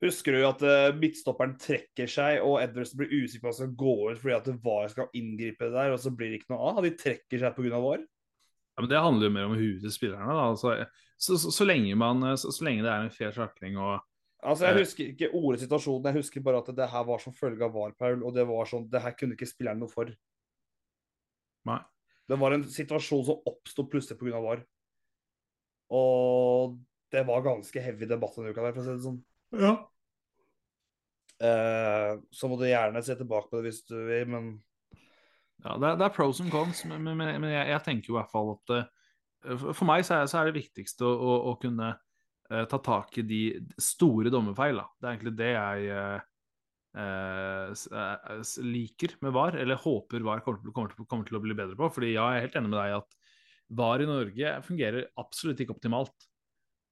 Husker 0.03 0.37
du 0.37 0.44
at 0.46 0.61
eh, 0.62 0.92
midtstopperen 0.94 1.57
trekker 1.59 2.07
seg, 2.11 2.38
og 2.46 2.61
Ederson 2.62 3.01
blir 3.01 3.11
usikker 3.24 3.42
på 3.42 3.48
om 3.48 3.51
han 3.51 3.59
skal 3.59 3.72
gå 3.81 3.94
ut 4.12 4.20
fordi 4.22 4.37
at 4.37 4.51
VAR 4.62 4.92
skal 4.92 5.09
inngripe 5.18 5.66
det 5.66 5.74
der, 5.74 5.94
og 5.94 5.98
så 6.03 6.12
blir 6.14 6.31
det 6.31 6.40
ikke 6.42 6.55
noe 6.55 6.70
av? 6.70 6.85
De 6.87 6.92
trekker 7.01 7.42
seg 7.42 7.57
pga. 7.57 7.81
VAR? 7.83 8.05
Ja, 8.05 8.85
men 8.85 8.90
Det 8.92 9.01
handler 9.03 9.27
jo 9.27 9.35
mer 9.35 9.48
om 9.51 9.57
huet 9.59 9.81
til 9.83 9.90
spillerne. 9.94 10.27
da, 10.38 10.44
altså, 10.53 10.77
så, 11.18 11.35
så, 11.38 11.50
så, 11.50 11.66
lenge 11.66 11.96
man, 11.98 12.22
så, 12.38 12.52
så 12.54 12.64
lenge 12.66 12.85
det 12.87 12.92
er 12.92 13.07
en 13.09 13.14
fair 13.14 13.35
takling 13.37 13.76
og 13.81 13.98
Altså, 14.38 14.68
Jeg 14.68 14.74
Eh. 14.76 14.81
husker 14.85 15.09
ikke 15.11 15.28
ordet 15.35 15.61
situasjonen, 15.64 16.04
jeg 16.07 16.14
husker 16.22 16.42
bare 16.46 16.61
at 16.62 16.68
det 16.78 16.87
her 16.92 17.04
var 17.09 17.18
som 17.18 17.35
følge 17.35 17.64
av 17.66 17.72
VAR, 17.74 17.90
Paul. 17.98 18.20
Og 18.22 18.31
det 18.37 18.44
var 18.46 18.68
sånn, 18.70 18.85
det 18.87 19.00
her 19.02 19.16
kunne 19.18 19.35
ikke 19.35 19.48
spilleren 19.50 19.81
noe 19.83 19.90
for. 19.90 20.12
Nei. 21.66 21.78
Det 22.31 22.38
var 22.38 22.54
en 22.54 22.62
situasjon 22.70 23.24
som 23.26 23.40
oppsto 23.50 23.83
plutselig 23.90 24.14
pga. 24.20 24.38
VAR. 24.44 24.62
Og 25.90 26.78
det 27.11 27.24
var 27.26 27.42
ganske 27.48 27.83
heavy 27.83 28.07
debatt 28.07 28.38
denne 28.38 28.52
uka 28.54 28.62
der, 28.62 28.76
for 28.76 28.85
å 28.85 28.87
si 28.87 28.94
det 28.94 29.07
sånn. 29.09 29.18
Ja. 29.59 29.72
Eh, 31.42 32.12
så 32.31 32.50
må 32.50 32.59
du 32.62 32.66
gjerne 32.68 33.02
se 33.02 33.18
tilbake 33.18 33.50
på 33.50 33.59
det 33.59 33.72
hvis 33.72 33.83
du 33.90 33.96
vil, 34.07 34.31
men 34.31 34.48
Ja, 35.64 35.74
det, 35.74 35.83
er, 35.92 35.98
det 35.98 36.07
er 36.07 36.14
pros 36.14 36.38
and 36.42 36.50
cons, 36.54 36.85
men, 36.87 37.02
men, 37.02 37.18
men 37.18 37.50
jeg, 37.50 37.68
jeg 37.72 37.83
tenker 37.87 38.12
jo 38.12 38.16
i 38.16 38.20
hvert 38.20 38.33
fall 38.33 38.54
at 38.54 38.74
eh, 38.74 38.88
for- 39.42 39.74
For 39.77 39.88
meg 39.88 40.05
så 40.07 40.20
er, 40.22 40.31
så 40.31 40.40
er 40.40 40.48
det 40.51 40.59
viktigste 40.61 41.07
å, 41.07 41.12
å, 41.14 41.37
å 41.53 41.57
kunne 41.62 41.92
uh, 41.94 42.64
ta 42.70 42.79
tak 42.83 43.18
i 43.20 43.27
de 43.29 43.42
store 43.81 44.33
dommerfeil. 44.35 44.81
Det 44.98 45.07
er 45.09 45.14
egentlig 45.16 45.37
det 45.38 45.51
jeg 45.53 45.90
uh, 45.92 46.20
eh, 46.98 47.72
eh, 47.72 48.40
s- 48.42 48.59
liker 48.64 49.16
med 49.24 49.35
VAR, 49.37 49.59
eller 49.61 49.79
håper 49.83 50.24
VAR 50.27 50.40
kommer 50.44 50.62
til, 50.62 50.72
kommer, 50.74 50.94
til, 50.94 51.07
kommer 51.11 51.29
til 51.29 51.38
å 51.38 51.42
bli 51.44 51.57
bedre 51.59 51.77
på. 51.79 51.90
Fordi 51.94 52.14
ja, 52.14 52.31
jeg 52.35 52.40
er 52.42 52.46
helt 52.48 52.57
enig 52.62 52.72
med 52.72 52.81
deg 52.81 52.96
at 53.01 53.18
VAR 53.79 54.03
i 54.03 54.09
Norge 54.09 54.55
fungerer 54.64 55.11
absolutt 55.20 55.61
ikke 55.61 55.77
optimalt. 55.77 56.29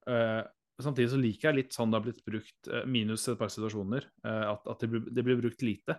Eh, 0.07 0.43
samtidig 0.83 1.09
så 1.15 1.19
liker 1.21 1.49
jeg 1.51 1.57
litt 1.63 1.73
sånn 1.77 1.91
det 1.91 1.99
har 1.99 2.05
blitt 2.05 2.25
brukt, 2.27 2.69
eh, 2.69 2.85
minus 2.87 3.25
et 3.33 3.39
par 3.41 3.49
situasjoner, 3.53 4.05
eh, 4.29 4.45
at, 4.53 4.67
at 4.69 4.85
det, 4.85 4.91
blir, 4.93 5.07
det 5.09 5.25
blir 5.25 5.41
brukt 5.41 5.65
lite. 5.65 5.97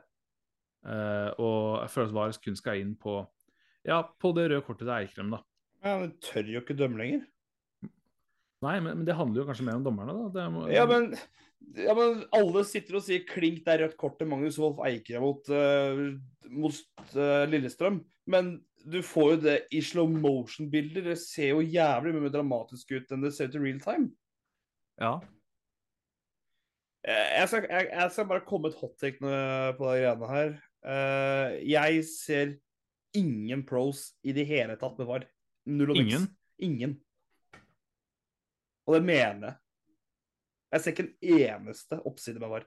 Eh, 0.87 1.31
og 1.41 1.81
jeg 1.81 1.91
føler 1.95 2.11
at 2.11 2.17
VAR 2.19 2.37
kun 2.45 2.59
skal 2.59 2.83
inn 2.83 2.93
på 3.01 3.17
ja, 3.87 4.01
på 4.19 4.31
det 4.35 4.49
røde 4.51 4.63
kortet 4.67 4.85
til 4.85 4.93
Eikrem, 4.93 5.31
da. 5.33 5.41
Ja, 5.83 5.97
du 6.03 6.13
tør 6.23 6.53
jo 6.53 6.61
ikke 6.63 6.77
dømme 6.77 7.01
lenger. 7.01 7.25
Nei, 8.65 8.77
men, 8.81 8.95
men 8.99 9.05
det 9.05 9.15
handler 9.17 9.43
jo 9.43 9.47
kanskje 9.49 9.67
mer 9.67 9.77
om 9.77 9.85
dommerne, 9.85 10.15
da. 10.17 10.29
Det 10.33 10.45
må, 10.53 10.63
Ja, 10.73 10.85
men, 10.89 11.11
ja, 11.77 11.93
men 11.97 12.23
alle 12.33 12.63
sitter 12.65 12.97
og 12.97 13.05
sier 13.05 13.25
klink, 13.29 13.61
det 13.65 13.75
er 13.75 13.83
rødt 13.85 13.97
kort 14.01 14.17
til 14.17 14.29
Magnus 14.31 14.57
Wolff 14.61 14.81
Eikre 14.87 15.21
mot, 15.21 15.51
uh, 15.53 16.17
mot 16.49 16.79
uh, 17.13 17.43
Lillestrøm. 17.49 18.01
Men 18.33 18.55
du 18.87 18.99
får 19.05 19.31
jo 19.35 19.39
det 19.45 19.57
i 19.75 19.81
slow 19.83 20.09
motion-bilder. 20.09 21.11
Det 21.11 21.17
ser 21.21 21.53
jo 21.53 21.63
jævlig 21.65 22.15
mye 22.15 22.25
mer 22.25 22.33
dramatisk 22.33 22.95
ut 22.95 23.13
enn 23.13 23.25
det 23.25 23.33
ser 23.35 23.51
ut 23.51 23.59
i 23.59 23.63
real 23.67 23.81
time. 23.83 24.09
Ja. 25.01 25.17
Eh, 27.05 27.33
Jeg 27.37 27.49
skal, 27.51 27.67
jeg, 27.69 27.89
jeg 27.93 28.13
skal 28.15 28.29
bare 28.31 28.45
komme 28.47 28.71
et 28.71 28.79
hot 28.79 28.95
take 29.01 29.19
på 29.21 29.91
de 29.91 29.99
greiene 30.01 30.31
her. 30.31 30.55
Uh, 30.87 31.57
jeg 31.67 32.05
ser 32.09 32.55
ingen 33.17 33.65
pros 33.67 34.11
i 34.23 34.33
det 34.35 34.47
hele 34.49 34.77
tatt 34.79 34.97
med 34.97 35.09
VAR. 35.09 35.27
Null 35.67 35.93
og 35.93 35.99
niks. 35.99 36.15
Ingen? 36.15 36.27
Ingen. 36.67 36.95
Og 38.87 38.95
det 38.95 39.03
mener 39.05 39.49
jeg. 39.49 39.59
Jeg 40.73 40.83
ser 40.83 40.93
ikke 40.93 41.05
en 41.05 41.37
eneste 41.37 41.99
oppside 42.07 42.41
med 42.41 42.51
VAR. 42.51 42.65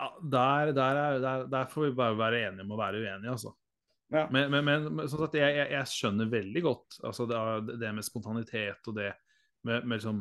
ja 0.00 0.08
der, 0.22 0.72
der, 0.74 1.00
er, 1.02 1.18
der, 1.22 1.44
der 1.50 1.68
får 1.70 1.88
vi 1.88 1.98
bare 1.98 2.18
være 2.18 2.40
enige 2.48 2.66
om 2.66 2.74
å 2.74 2.80
være 2.80 3.02
uenige, 3.02 3.34
altså. 3.34 3.54
Ja. 4.12 4.26
Men, 4.30 4.50
men, 4.50 4.64
men, 4.66 5.08
sånn 5.10 5.26
jeg, 5.32 5.54
jeg, 5.56 5.68
jeg 5.72 5.90
skjønner 5.90 6.28
veldig 6.30 6.60
godt 6.62 6.98
altså 7.08 7.24
det, 7.26 7.38
det 7.80 7.88
med 7.96 8.04
spontanitet 8.04 8.90
og 8.90 8.98
det 8.98 9.08
med, 9.64 9.86
med 9.88 9.96
liksom 9.96 10.20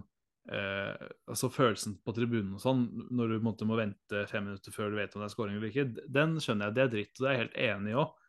eh, 0.50 1.10
altså 1.30 1.50
følelsen 1.52 1.98
på 2.02 2.14
tribunen 2.16 2.56
og 2.56 2.64
sånn, 2.64 2.86
når 3.14 3.36
du 3.36 3.46
måtte, 3.46 3.68
må 3.68 3.78
vente 3.78 4.24
fem 4.32 4.48
minutter 4.48 4.74
før 4.74 4.94
du 4.94 5.02
vet 5.02 5.14
om 5.14 5.22
det 5.22 5.28
er 5.28 5.34
scoring 5.36 5.60
eller 5.60 5.70
ikke, 5.70 6.08
den 6.16 6.38
skjønner 6.42 6.70
jeg. 6.70 6.78
Det 6.78 6.84
er 6.84 6.94
dritt, 6.96 7.14
og 7.18 7.26
det 7.26 7.30
er 7.30 7.36
jeg 7.36 7.44
helt 7.44 7.60
enig 7.68 7.94
i 7.94 8.00
òg. 8.06 8.23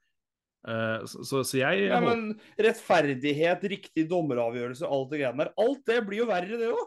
Så, 0.65 1.25
så, 1.29 1.43
så 1.45 1.59
jeg 1.61 1.89
Nei, 1.93 2.01
men 2.05 2.27
rettferdighet, 2.57 3.65
riktig 3.75 4.07
dommeravgjørelse, 4.09 4.89
alt 4.89 5.11
det 5.13 5.21
greiene 5.21 5.45
der. 5.45 5.53
Alt 5.61 5.83
det 5.91 5.99
blir 6.07 6.23
jo 6.23 6.29
verre, 6.31 6.61
det 6.61 6.71
òg. 6.73 6.85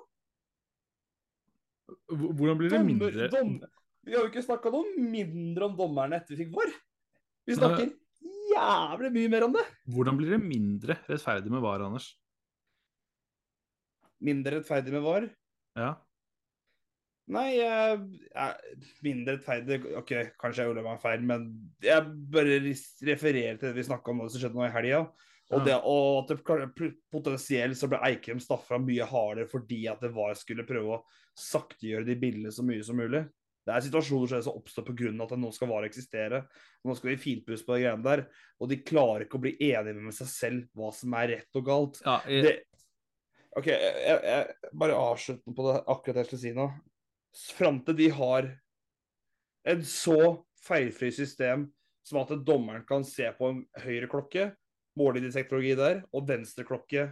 Hvordan 2.12 2.60
blir 2.60 2.74
det 2.74 2.84
mindre 2.84 3.30
Dom... 3.32 3.58
Vi 4.08 4.16
har 4.16 4.24
jo 4.24 4.32
ikke 4.32 4.44
snakka 4.44 4.72
noe 4.72 5.08
mindre 5.12 5.68
om 5.68 5.74
dommerne 5.76 6.16
etter 6.16 6.34
vi 6.34 6.46
fikk 6.46 6.54
VAR. 6.56 6.70
Vi 7.48 7.56
snakker 7.58 7.90
jævlig 8.48 9.12
mye 9.18 9.32
mer 9.34 9.46
om 9.50 9.56
det. 9.56 9.64
Hvordan 9.92 10.20
blir 10.20 10.32
det 10.36 10.40
mindre 10.44 10.96
rettferdig 11.10 11.52
med 11.52 11.64
VAR, 11.64 11.84
Anders? 11.84 12.08
Mindre 14.24 14.62
rettferdig 14.62 14.96
med 14.96 15.04
VAR? 15.04 15.28
Ja. 15.78 15.92
Nei, 17.28 17.48
jeg, 17.58 18.04
jeg, 18.32 18.84
mindre 19.04 19.36
rettferdig 19.36 19.82
OK, 20.00 20.14
kanskje 20.40 20.64
jeg 20.64 20.70
gjorde 20.70 20.84
meg 20.86 21.02
feil, 21.04 21.24
men 21.28 21.48
jeg 21.84 22.06
bare 22.32 22.60
refererer 23.10 23.58
til 23.60 23.68
det 23.68 23.76
vi 23.76 23.88
snakka 23.90 24.14
om 24.14 24.22
det 24.24 24.30
som 24.32 24.44
skjedde 24.44 24.56
nå 24.56 24.64
i 24.68 24.72
helga. 24.72 25.02
Og, 25.48 25.60
Ja. 25.60 25.64
det, 25.64 25.76
og 25.88 26.32
at 26.32 26.32
det 26.34 26.94
potensielt 27.12 27.78
så 27.80 27.88
ble 27.88 28.00
Eikrem 28.04 28.40
straffa 28.44 28.80
mye 28.84 29.06
hardere 29.08 29.48
fordi 29.48 29.86
at 29.88 30.02
det 30.04 30.12
var 30.16 30.34
skulle 30.36 30.68
prøve 30.68 30.98
å 30.98 31.04
saktegjøre 31.40 32.08
de 32.08 32.18
bildene 32.20 32.52
så 32.52 32.66
mye 32.68 32.84
som 32.84 33.00
mulig. 33.00 33.24
Det 33.68 33.76
er 33.76 33.84
situasjoner 33.84 34.44
som 34.44 34.56
oppstår 34.56 34.86
pga. 34.88 35.12
at 35.24 35.32
det 35.34 35.40
nå 35.40 35.52
skal 35.52 35.68
VAR 35.68 35.88
eksistere. 35.88 36.44
og 36.84 36.92
Nå 36.92 36.96
skal 36.96 37.10
vi 37.12 37.18
finpusse 37.20 37.68
på 37.68 37.76
de 37.76 37.84
greiene 37.84 38.04
der. 38.04 38.26
Og 38.60 38.70
de 38.72 38.80
klarer 38.80 39.26
ikke 39.26 39.40
å 39.40 39.44
bli 39.44 39.58
enige 39.60 40.00
med 40.00 40.16
seg 40.16 40.28
selv 40.32 40.68
hva 40.72 40.94
som 40.96 41.16
er 41.20 41.28
rett 41.34 41.60
og 41.60 41.66
galt. 41.68 42.00
ja 42.06 42.22
jeg, 42.28 42.44
Det, 42.44 42.54
OK, 43.58 43.68
jeg, 43.68 44.20
jeg, 44.24 44.72
bare 44.72 44.96
avslutter 44.96 45.56
på 45.58 45.68
det 45.68 45.82
akkurat 45.84 46.16
det 46.16 46.24
jeg 46.24 46.32
skal 46.32 46.44
si 46.46 46.54
nå. 46.56 46.70
Fram 47.36 47.82
til 47.86 47.98
de 48.00 48.10
har 48.10 48.48
et 49.68 49.84
så 49.86 50.44
feilfri 50.64 51.12
system 51.14 51.68
som 52.08 52.22
at 52.22 52.32
dommeren 52.48 52.86
kan 52.88 53.04
se 53.04 53.28
på 53.38 53.50
en 53.52 53.62
høyreklokke, 53.84 54.50
måledetektorologi 54.98 55.76
der, 55.78 56.00
og 56.16 56.28
venstreklokke, 56.30 57.04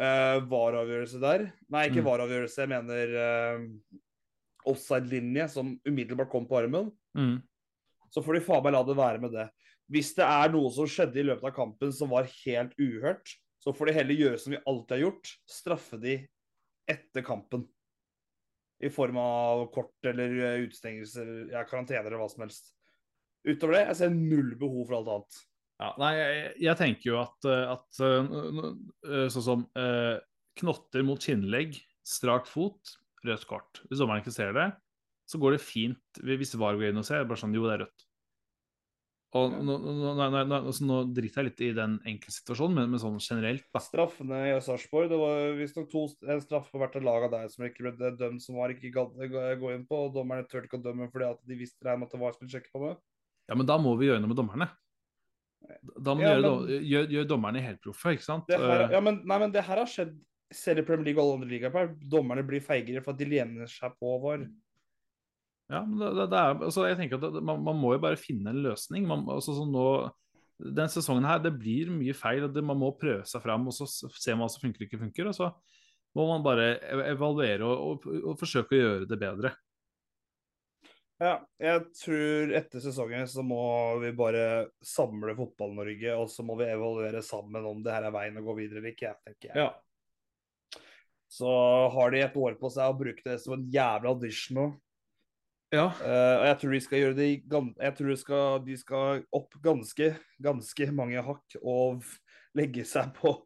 eh, 0.00 0.36
varavgjørelse 0.52 1.20
der. 1.20 1.52
Nei, 1.72 1.88
ikke 1.88 2.02
Mm. 2.02 2.10
varavgjørelse, 2.10 2.60
jeg 2.60 2.68
mener 2.68 3.14
eh, 3.16 3.66
offside-linje 4.68 5.48
som 5.48 5.80
umiddelbart 5.86 6.30
kom 6.30 6.46
på 6.46 6.60
armen. 6.62 6.92
mm, 7.16 7.42
Så 8.12 8.22
får 8.24 8.34
de 8.34 8.40
faen 8.40 8.62
meg 8.62 8.72
la 8.72 8.82
det 8.82 8.96
være 8.96 9.20
med 9.20 9.32
det. 9.32 9.48
Hvis 9.90 10.14
det 10.14 10.24
er 10.24 10.50
noe 10.52 10.70
som 10.70 10.86
skjedde 10.86 11.16
i 11.16 11.22
løpet 11.26 11.44
av 11.44 11.54
kampen 11.54 11.92
som 11.92 12.10
var 12.10 12.24
helt 12.44 12.74
uhørt, 12.78 13.36
så 13.62 13.74
får 13.74 13.86
de 13.86 13.92
heller 13.92 14.14
gjøre 14.14 14.38
som 14.38 14.52
vi 14.52 14.58
alltid 14.66 14.96
har 14.96 15.10
gjort, 15.10 15.30
straffe 15.48 16.00
de 16.00 16.28
etter 16.88 17.22
kampen. 17.22 17.68
I 18.80 18.90
form 18.92 19.18
av 19.20 19.66
kort 19.74 20.08
eller 20.08 20.32
utestengelser, 20.64 21.50
ja, 21.52 21.64
karantene 21.68 22.00
eller 22.00 22.20
hva 22.20 22.28
som 22.32 22.46
helst. 22.46 22.72
Utover 23.44 23.76
det, 23.76 23.86
jeg 23.90 23.98
ser 24.00 24.14
null 24.14 24.54
behov 24.60 24.88
for 24.88 24.98
alt 24.98 25.10
annet. 25.14 25.40
ja, 25.80 25.90
nei, 26.00 26.10
jeg, 26.16 26.50
jeg 26.66 26.78
tenker 26.80 27.10
jo 27.10 27.18
at, 27.22 27.48
eh, 27.48 27.72
at 27.74 28.00
eh, 28.04 28.34
eh, 29.08 29.26
sånn 29.32 29.46
som 29.46 29.64
eh, 29.80 30.16
knotter 30.60 31.04
mot 31.06 31.20
kinnlegg, 31.24 31.78
strak 32.04 32.48
fot, 32.48 32.96
rødt 33.24 33.46
kort. 33.48 33.82
Hvis 33.88 34.00
dommeren 34.00 34.24
ikke 34.24 34.34
ser 34.34 34.52
det, 34.56 34.68
så 35.30 35.40
går 35.40 35.56
det 35.56 35.62
fint. 35.64 36.20
Hvis 36.26 36.56
VAR 36.58 36.76
går 36.80 36.90
inn 36.90 37.00
og 37.00 37.06
ser, 37.06 37.28
bare 37.28 37.40
sånn 37.40 37.54
jo, 37.54 37.68
det 37.68 37.76
er 37.76 37.84
rødt. 37.84 38.06
Og 39.32 39.52
nå, 39.52 39.74
nå, 39.78 39.92
nå, 39.94 40.12
nå, 40.18 40.40
nå, 40.50 40.72
nå 40.88 40.96
driter 41.14 41.44
jeg 41.44 41.46
litt 41.46 41.60
i 41.62 41.68
den 41.76 41.92
enkeltsituasjonen, 42.10 42.74
men, 42.80 42.88
men 42.90 42.98
sånn 43.02 43.20
generelt, 43.22 43.62
da. 43.70 43.78
Straffene 43.84 44.40
i 44.48 44.56
Sarpsborg, 44.66 45.06
det 45.12 45.20
var 45.20 45.52
visstnok 45.54 45.92
en 46.26 46.42
straff 46.42 46.66
på 46.72 46.80
hvert 46.82 46.96
lag 47.06 47.28
av 47.28 47.30
deg 47.36 47.52
som 47.52 47.66
ikke 47.68 47.84
ble 47.94 48.10
dømt, 48.18 48.42
som 48.42 48.58
var 48.58 48.74
ikke 48.74 48.90
gadd 48.96 49.14
gå 49.60 49.70
inn 49.76 49.84
på. 49.86 50.00
og 50.08 50.14
Dommerne 50.16 50.48
turte 50.50 50.66
ikke 50.66 50.80
å 50.80 50.86
dømme 50.88 51.06
fordi 51.12 51.28
at 51.28 51.44
de 51.46 51.58
visste 51.60 51.86
regnet 51.86 52.02
med 52.02 52.10
at 52.10 52.16
det 52.16 52.22
var 52.24 52.34
spillsjekker 52.34 52.74
på 52.74 52.82
det. 52.88 52.96
Ja, 53.50 53.58
men 53.58 53.66
da 53.70 53.76
må 53.78 53.94
vi 54.00 54.08
gjøre 54.10 54.22
noe 54.24 54.32
med 54.32 54.40
dommerne. 54.42 54.66
Da 56.00 56.14
må 56.16 56.24
Ja, 56.24 56.34
gjøre, 56.34 56.50
men- 56.50 56.84
gjør, 56.90 57.06
gjøre 57.14 57.28
dommerne 57.30 57.62
helproffe, 57.62 58.16
ikke 58.16 58.26
sant? 58.26 58.50
Her, 58.50 58.86
Eh, 58.88 58.90
ja, 58.96 59.00
men, 59.00 59.20
nei, 59.24 59.38
men 59.38 59.52
det 59.54 59.62
her 59.62 59.76
har 59.76 59.86
skjedd 59.86 60.16
selv 60.50 60.82
i 60.82 60.82
Premier 60.82 61.04
League 61.06 61.22
og 61.22 61.28
alle 61.28 61.38
andre 61.44 61.52
ligaer. 61.54 61.94
Dommerne 62.02 62.42
blir 62.46 62.60
feigere 62.66 63.04
for 63.04 63.12
at 63.14 63.18
de 63.22 63.26
lener 63.30 63.70
seg 63.70 63.94
på 64.00 64.16
VAR. 64.22 64.42
Ja, 65.70 65.84
men 65.86 66.00
det, 66.02 66.26
det, 66.32 66.38
er, 66.38 66.56
altså 66.66 66.86
jeg 66.88 66.98
tenker 66.98 67.20
at 67.20 67.36
det, 67.36 67.42
man, 67.46 67.62
man 67.62 67.78
må 67.78 67.94
jo 67.94 68.02
bare 68.02 68.18
finne 68.18 68.50
en 68.50 68.62
løsning. 68.64 69.06
Man, 69.06 69.22
altså 69.30 69.54
sånn 69.54 69.70
nå, 69.70 69.86
den 70.60 70.90
sesongen 70.92 71.28
her, 71.28 71.38
det 71.42 71.54
blir 71.56 71.92
mye 71.94 72.14
feil. 72.16 72.48
det, 72.50 72.64
Man 72.66 72.80
må 72.80 72.90
prøve 72.98 73.22
seg 73.28 73.44
fram 73.44 73.68
og 73.70 73.76
så 73.76 73.86
ser 73.88 74.16
se 74.18 74.34
hva 74.34 74.50
som 74.50 74.64
funker 74.64 74.82
og 74.82 74.88
ikke 74.88 75.02
funker. 75.04 75.30
Og 75.30 75.36
så 75.38 75.50
må 76.18 76.26
man 76.32 76.44
bare 76.44 76.72
evaluere 77.12 77.66
og, 77.66 78.06
og, 78.06 78.22
og 78.32 78.40
forsøke 78.40 78.74
å 78.74 78.80
gjøre 78.80 79.10
det 79.10 79.20
bedre. 79.20 79.54
Ja, 81.20 81.34
jeg 81.60 81.84
tror 82.00 82.52
etter 82.56 82.80
sesongen 82.80 83.26
så 83.28 83.44
må 83.44 83.60
vi 84.00 84.08
bare 84.16 84.70
samle 84.80 85.34
Fotball-Norge, 85.36 86.14
og 86.16 86.30
så 86.32 86.42
må 86.48 86.56
vi 86.56 86.70
evaluere 86.72 87.20
sammen 87.22 87.66
om 87.68 87.82
det 87.84 87.92
her 87.92 88.06
er 88.08 88.14
veien 88.14 88.40
å 88.40 88.44
gå 88.46 88.54
videre 88.56 88.80
eller 88.80 88.94
ikke. 88.94 89.10
jeg, 89.10 89.20
tenker 89.28 89.50
jeg. 89.52 89.66
Ja. 89.66 90.80
Så 91.30 91.50
har 91.92 92.14
de 92.14 92.22
et 92.24 92.38
år 92.40 92.56
på 92.58 92.70
seg 92.72 92.90
Og 92.90 93.02
brukt 93.04 93.28
det 93.28 93.36
som 93.38 93.54
en 93.54 93.68
jævla 93.70 94.10
audition 94.16 94.56
nå. 94.56 94.64
Ja. 95.70 95.86
Uh, 96.02 96.36
og 96.40 96.46
jeg 96.48 96.56
tror 96.60 96.72
de 96.74 96.80
skal 96.82 96.98
gjøre 96.98 97.14
det 97.14 97.26
Jeg 97.30 97.94
tror 97.94 98.08
de 98.10 98.16
skal, 98.18 98.64
de 98.66 98.76
skal 98.80 99.20
opp 99.38 99.54
ganske, 99.62 100.08
ganske 100.42 100.88
mange 100.90 101.22
hakk 101.22 101.60
og 101.62 102.02
legge 102.58 102.82
seg 102.88 103.12
på 103.20 103.36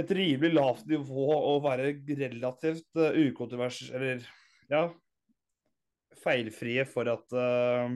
et 0.00 0.10
rimelig 0.16 0.54
lavt 0.56 0.88
nivå 0.88 1.26
og 1.36 1.62
være 1.66 1.92
relativt 2.16 2.88
uh, 2.96 3.12
ukontrovers... 3.12 3.84
Eller 3.92 4.24
ja 4.70 4.88
feilfrie 6.20 6.84
for 6.88 7.08
at 7.10 7.32
uh, 7.36 7.92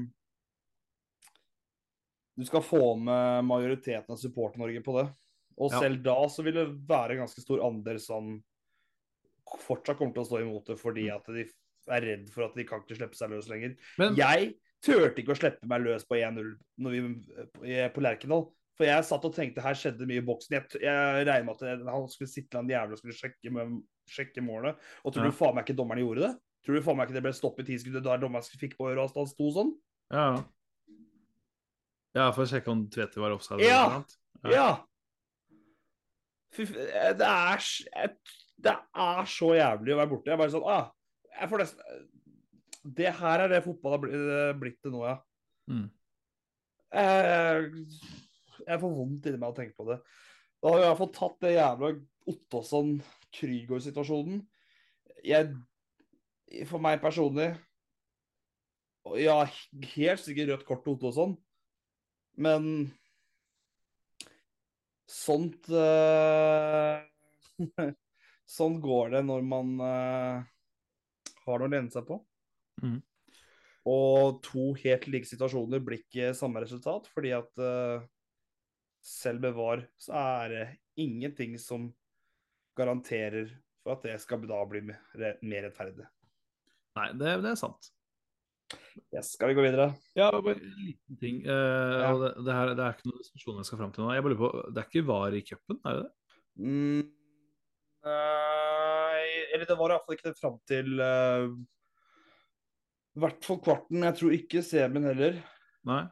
du 2.35 2.46
skal 2.48 2.64
få 2.66 2.96
med 2.98 3.44
majoriteten 3.46 4.14
av 4.14 4.18
support-Norge 4.18 4.83
på 4.85 4.96
det. 4.98 5.07
Og 5.57 5.70
Ja. 5.70 5.81
selv 5.85 6.03
da 6.03 6.16
så 6.29 6.42
vil 6.42 6.55
det 6.55 6.66
være 6.88 7.14
en 7.14 7.24
ganske 7.24 7.44
stor 7.44 7.62
andel 7.62 8.00
som 8.03 8.42
fortsatt 9.61 9.98
kommer 9.98 10.16
til 10.16 10.24
å 10.24 10.27
stå 10.27 10.40
imot 10.42 10.66
det 10.66 10.79
fordi 10.81 11.05
at 11.14 11.29
de 11.31 11.44
er 11.88 12.01
redd 12.01 12.29
for 12.33 12.44
at 12.47 12.55
de 12.57 12.64
kan 12.68 12.81
ikke 12.83 12.97
slippe 12.99 13.18
seg 13.18 13.31
løs 13.31 13.49
lenger. 13.51 13.75
Men 13.99 14.14
Jeg 14.16 14.55
turte 14.85 15.20
ikke 15.23 15.33
å 15.35 15.38
slippe 15.38 15.66
meg 15.68 15.83
løs 15.85 16.05
på 16.09 16.16
1-0 16.20 16.55
når 16.79 16.90
vi- 16.90 17.73
eh, 17.73 17.88
på 17.92 18.01
Lerkendal. 18.05 18.53
For 18.77 18.85
jeg 18.88 19.05
satt 19.07 19.25
og 19.25 19.35
tenkte 19.37 19.62
her 19.62 19.75
skjedde 19.79 20.07
mye 20.07 20.18
i 20.18 20.27
boksen. 20.27 20.51
Jeg, 20.51 20.81
jeg 20.83 21.27
regner 21.29 21.44
med 21.47 21.62
at 21.62 21.87
han 21.94 22.09
skulle 22.11 22.29
sitte 22.29 22.59
en 22.59 22.66
jævla 22.68 22.92
og 22.92 22.99
skulle 22.99 23.14
sjekke, 23.14 23.53
med, 23.53 23.83
sjekke 24.11 24.42
målet. 24.42 24.77
Og 25.05 25.12
tror 25.14 25.25
Ja. 25.25 25.31
du 25.31 25.37
faen 25.37 25.55
meg 25.55 25.64
ikke 25.66 25.77
dommeren 25.79 26.03
gjorde 26.03 26.25
det? 26.27 26.33
Tror 26.66 26.75
du 26.75 26.83
faen 26.83 26.97
meg 26.97 27.07
ikke 27.09 27.14
det 27.20 27.23
ble 27.23 27.33
stopp 27.33 27.61
i 27.61 27.62
tidsskuddet 27.68 28.03
da 28.03 28.16
dommeren 28.18 28.42
fikk 28.59 28.75
på 28.77 28.88
øret 28.90 29.05
og 29.14 29.14
han 29.14 29.27
sto 29.31 29.51
sånn? 29.55 29.73
Ja. 30.11 30.44
Ja, 32.14 32.31
for 32.33 32.42
å 32.44 32.49
sjekke 32.51 32.68
om 32.70 32.88
Tvedte 32.88 33.18
var 33.23 33.31
offside. 33.37 33.61
Ja! 33.62 34.03
Ja. 34.44 34.51
Ja! 34.51 34.68
Fy, 36.55 36.62
eh, 36.62 37.12
det, 37.18 37.27
er, 37.27 38.12
det 38.62 38.75
er 38.94 39.25
så 39.31 39.49
jævlig 39.59 39.94
å 39.94 39.99
være 40.03 40.11
borte. 40.12 40.31
Jeg 40.31 40.38
bare 40.38 40.53
sånn 40.55 40.66
ah, 40.70 40.90
jeg 41.35 41.51
får 41.51 41.59
nesten 41.64 41.83
Det 42.97 43.11
her 43.18 43.38
er 43.44 43.49
det 43.51 43.64
fotball 43.64 43.92
har 43.97 44.03
blitt, 44.61 44.81
til 44.83 44.92
nå, 44.92 45.01
ja. 45.09 45.16
Mm. 45.70 45.87
Jeg, 46.94 47.16
jeg 48.66 48.81
får 48.83 48.97
vondt 48.99 49.27
inni 49.29 49.38
meg 49.40 49.49
av 49.49 49.55
å 49.55 49.57
tenke 49.57 49.77
på 49.79 49.88
det. 49.88 49.99
Da 50.61 50.66
har 50.68 50.77
vi 50.79 50.85
i 50.85 50.88
hvert 50.90 51.01
fall 51.01 51.16
tatt 51.16 51.38
det 51.44 51.57
jævla 51.57 51.88
Ottosson-Krygård-situasjonen. 52.33 54.38
Jeg 55.25 55.42
For 56.68 56.79
meg 56.85 57.03
personlig 57.03 57.49
Ja, 59.20 59.37
helt 59.97 60.23
sikkert 60.23 60.51
rødt 60.53 60.68
kort 60.68 60.83
til 60.85 60.94
Ottosson, 60.94 61.33
men 62.40 62.62
sånt 65.09 65.62
uh, 65.75 66.99
Sånn 68.49 68.81
går 68.85 69.11
det 69.16 69.23
når 69.25 69.42
man 69.49 69.81
eh, 69.81 70.44
har 71.46 71.61
noe 71.61 71.70
å 71.70 71.74
lene 71.74 71.92
seg 71.92 72.07
på. 72.09 72.18
Mm. 72.83 72.98
Og 73.90 74.40
to 74.44 74.70
helt 74.80 75.09
like 75.12 75.28
situasjoner 75.28 75.83
blir 75.85 76.00
ikke 76.00 76.33
samme 76.37 76.62
resultat, 76.64 77.09
fordi 77.12 77.35
at 77.37 77.61
uh, 77.61 78.04
selv 79.04 79.44
bevar 79.44 79.85
så 80.00 80.16
er 80.16 80.54
det 80.54 80.64
ingenting 81.04 81.59
som 81.61 81.90
garanterer 82.78 83.50
for 83.85 83.98
at 83.98 84.07
det 84.07 84.16
skal 84.22 84.46
da 84.48 84.62
bli 84.68 84.80
mer 84.88 85.37
mer 85.44 85.68
rettferdig. 85.68 86.07
Nei, 86.96 87.11
det, 87.18 87.37
det 87.44 87.52
er 87.52 87.61
sant. 87.61 87.90
Yes, 89.12 89.35
skal 89.35 89.50
vi 89.50 89.59
gå 89.59 89.64
videre? 89.66 89.90
Ja, 90.16 90.30
bare 90.33 90.57
en 90.57 90.78
liten 90.80 91.18
ting. 91.20 91.42
Uh, 91.44 92.00
Ja. 92.00 92.14
det, 92.22 92.30
det, 92.46 92.54
her, 92.54 92.72
det 92.78 92.87
er 92.87 92.96
ikke 92.96 93.11
noen 93.11 93.20
diskusjon 93.20 93.61
jeg 93.61 93.68
skal 93.68 93.83
fram 93.83 93.92
til 93.92 94.07
nå. 94.07 94.14
Jeg 94.14 94.24
bare 94.24 94.35
lurer 94.35 94.44
på, 94.46 94.64
Det 94.70 94.80
er 94.80 94.88
ikke 94.88 95.09
VAR 95.11 95.37
i 95.37 95.44
cupen, 95.44 95.83
er 95.85 95.98
det 95.98 96.07
det? 96.07 96.12
Mm, 96.64 97.04
nei 98.07 98.84
Eller 99.55 99.69
det 99.71 99.79
var 99.79 99.95
iallfall 99.95 100.17
ikke 100.19 100.31
det 100.33 100.40
fram 100.40 100.59
til 100.67 100.99
uh, 100.99 101.47
I 103.14 103.23
hvert 103.23 103.47
fall 103.47 103.61
kvarten. 103.62 104.03
Jeg 104.09 104.19
tror 104.19 104.37
ikke 104.37 104.62
semien 104.67 105.07
heller. 105.07 105.40
Nei? 105.87 106.03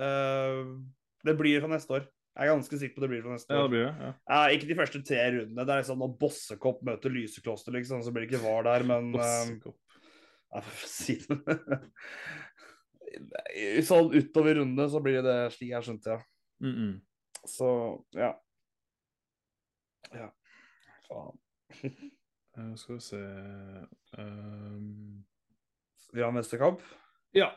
Uh, 0.00 0.76
det 1.24 1.36
blir 1.40 1.60
fra 1.62 1.70
neste 1.72 1.96
år. 1.98 2.08
Jeg 2.30 2.46
er 2.46 2.52
ganske 2.54 2.78
sikker 2.80 2.96
på 2.96 3.02
det 3.04 3.10
blir 3.10 3.22
fra 3.24 3.34
neste 3.34 3.52
Ja, 3.52 3.62
år. 3.64 3.68
det 3.68 3.72
blir 3.74 3.86
det. 3.88 3.94
ja. 4.06 4.12
uh, 4.30 4.48
ikke 4.54 4.68
de 4.70 4.76
første 4.78 5.00
tre 5.04 5.24
rundene. 5.34 5.64
Det 5.66 5.74
er 5.74 5.82
liksom 5.82 6.04
når 6.04 6.12
Bossekopp 6.20 6.84
møter 6.86 7.12
Lysekloster, 7.12 7.74
liksom, 7.76 8.04
så 8.04 8.12
blir 8.14 8.24
det 8.24 8.30
ikke 8.30 8.44
VAR 8.44 8.68
der, 8.68 8.86
men 8.88 9.10
uh, 9.12 9.18
Bossekopp. 9.18 9.78
Ja, 10.50 10.62
si 10.82 11.14
det 11.22 11.36
Sånn 13.86 14.12
utover 14.14 14.56
rundene 14.60 14.86
så 14.90 15.00
blir 15.02 15.20
det 15.26 15.36
slik 15.54 15.72
jeg 15.72 15.86
skjønte, 15.86 16.14
ja. 16.14 16.20
Mm 16.62 16.74
-mm. 16.76 16.92
Så 17.48 17.68
ja. 18.14 18.30
Ja. 20.14 20.28
Faen. 21.08 21.38
Eh, 22.58 22.72
skal 22.74 22.96
vi 22.96 23.00
se 23.00 23.18
um... 24.18 25.24
Vi 26.12 26.22
har 26.22 26.32
neste 26.34 26.58
kamp. 26.58 26.80
Ja. 27.32 27.52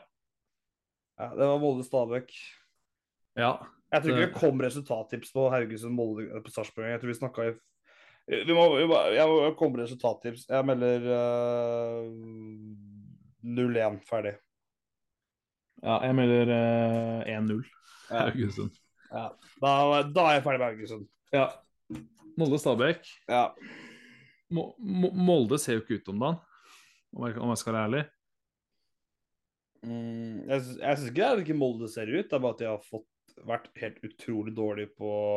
Ja, 1.18 1.32
det 1.34 1.48
var 1.50 1.58
Molde-Stabæk. 1.58 2.30
ja. 3.36 3.56
Jeg 3.92 4.02
tror 4.02 4.10
ikke 4.10 4.20
Det- 4.26 4.32
det 4.32 4.40
kom 4.40 4.60
resultattips 4.62 5.32
på 5.34 5.48
Haugesund-Molde 5.50 6.40
på 6.42 6.50
Sarpsborg. 6.50 6.88
Jeg 6.90 7.00
tror 7.00 7.10
vi 7.10 7.14
snakka 7.18 7.42
i 7.50 7.52
vi 8.46 8.54
må, 8.56 8.62
vi 8.78 8.86
må, 8.88 8.96
Jeg 9.14 9.26
må 9.28 9.54
komme 9.58 9.76
med 9.76 9.84
resultattips. 9.84 10.46
Jeg 10.48 10.64
melder 10.66 11.04
uh, 11.10 12.06
0-1 13.44 13.98
ferdig. 14.08 14.32
ja 15.82 15.98
jeg 16.06 16.14
melder 16.14 16.54
uh, 16.54 17.26
1-0. 17.28 17.60
Ja. 18.10 18.24
Haugesund. 18.30 18.70
Ja. 19.12 19.28
Da, 19.60 20.02
da 20.14 20.24
er 20.30 20.38
jeg 20.38 20.42
ferdig 20.46 20.58
med 20.62 20.66
Haugesund. 20.70 21.06
Ja. 21.32 21.46
Molde-Stabæk. 22.38 23.04
Ja. 23.28 23.44
Mo 24.54 24.64
Mo 24.78 25.10
Molde 25.28 25.58
ser 25.60 25.78
jo 25.78 25.82
ikke 25.84 25.98
ut 26.00 26.10
om 26.12 26.20
dagen, 26.22 26.38
om 27.14 27.26
jeg, 27.50 27.58
skal 27.60 27.74
være 27.76 27.88
ærlig. 27.88 28.04
Mm, 29.84 30.46
jeg 30.48 30.62
jeg 30.80 30.96
syns 30.98 31.10
ikke 31.10 31.18
det 31.20 31.26
er 31.28 31.42
ikke 31.44 31.58
Molde 31.60 31.90
ser 31.92 32.08
ut, 32.12 32.24
det 32.30 32.38
er 32.38 32.42
bare 32.44 32.56
at 32.56 32.62
de 32.62 32.70
har 32.70 32.82
fått, 32.88 33.10
vært 33.44 33.68
helt 33.82 34.00
utrolig 34.06 34.54
dårlige 34.56 34.92
på 34.96 35.10
å 35.10 35.28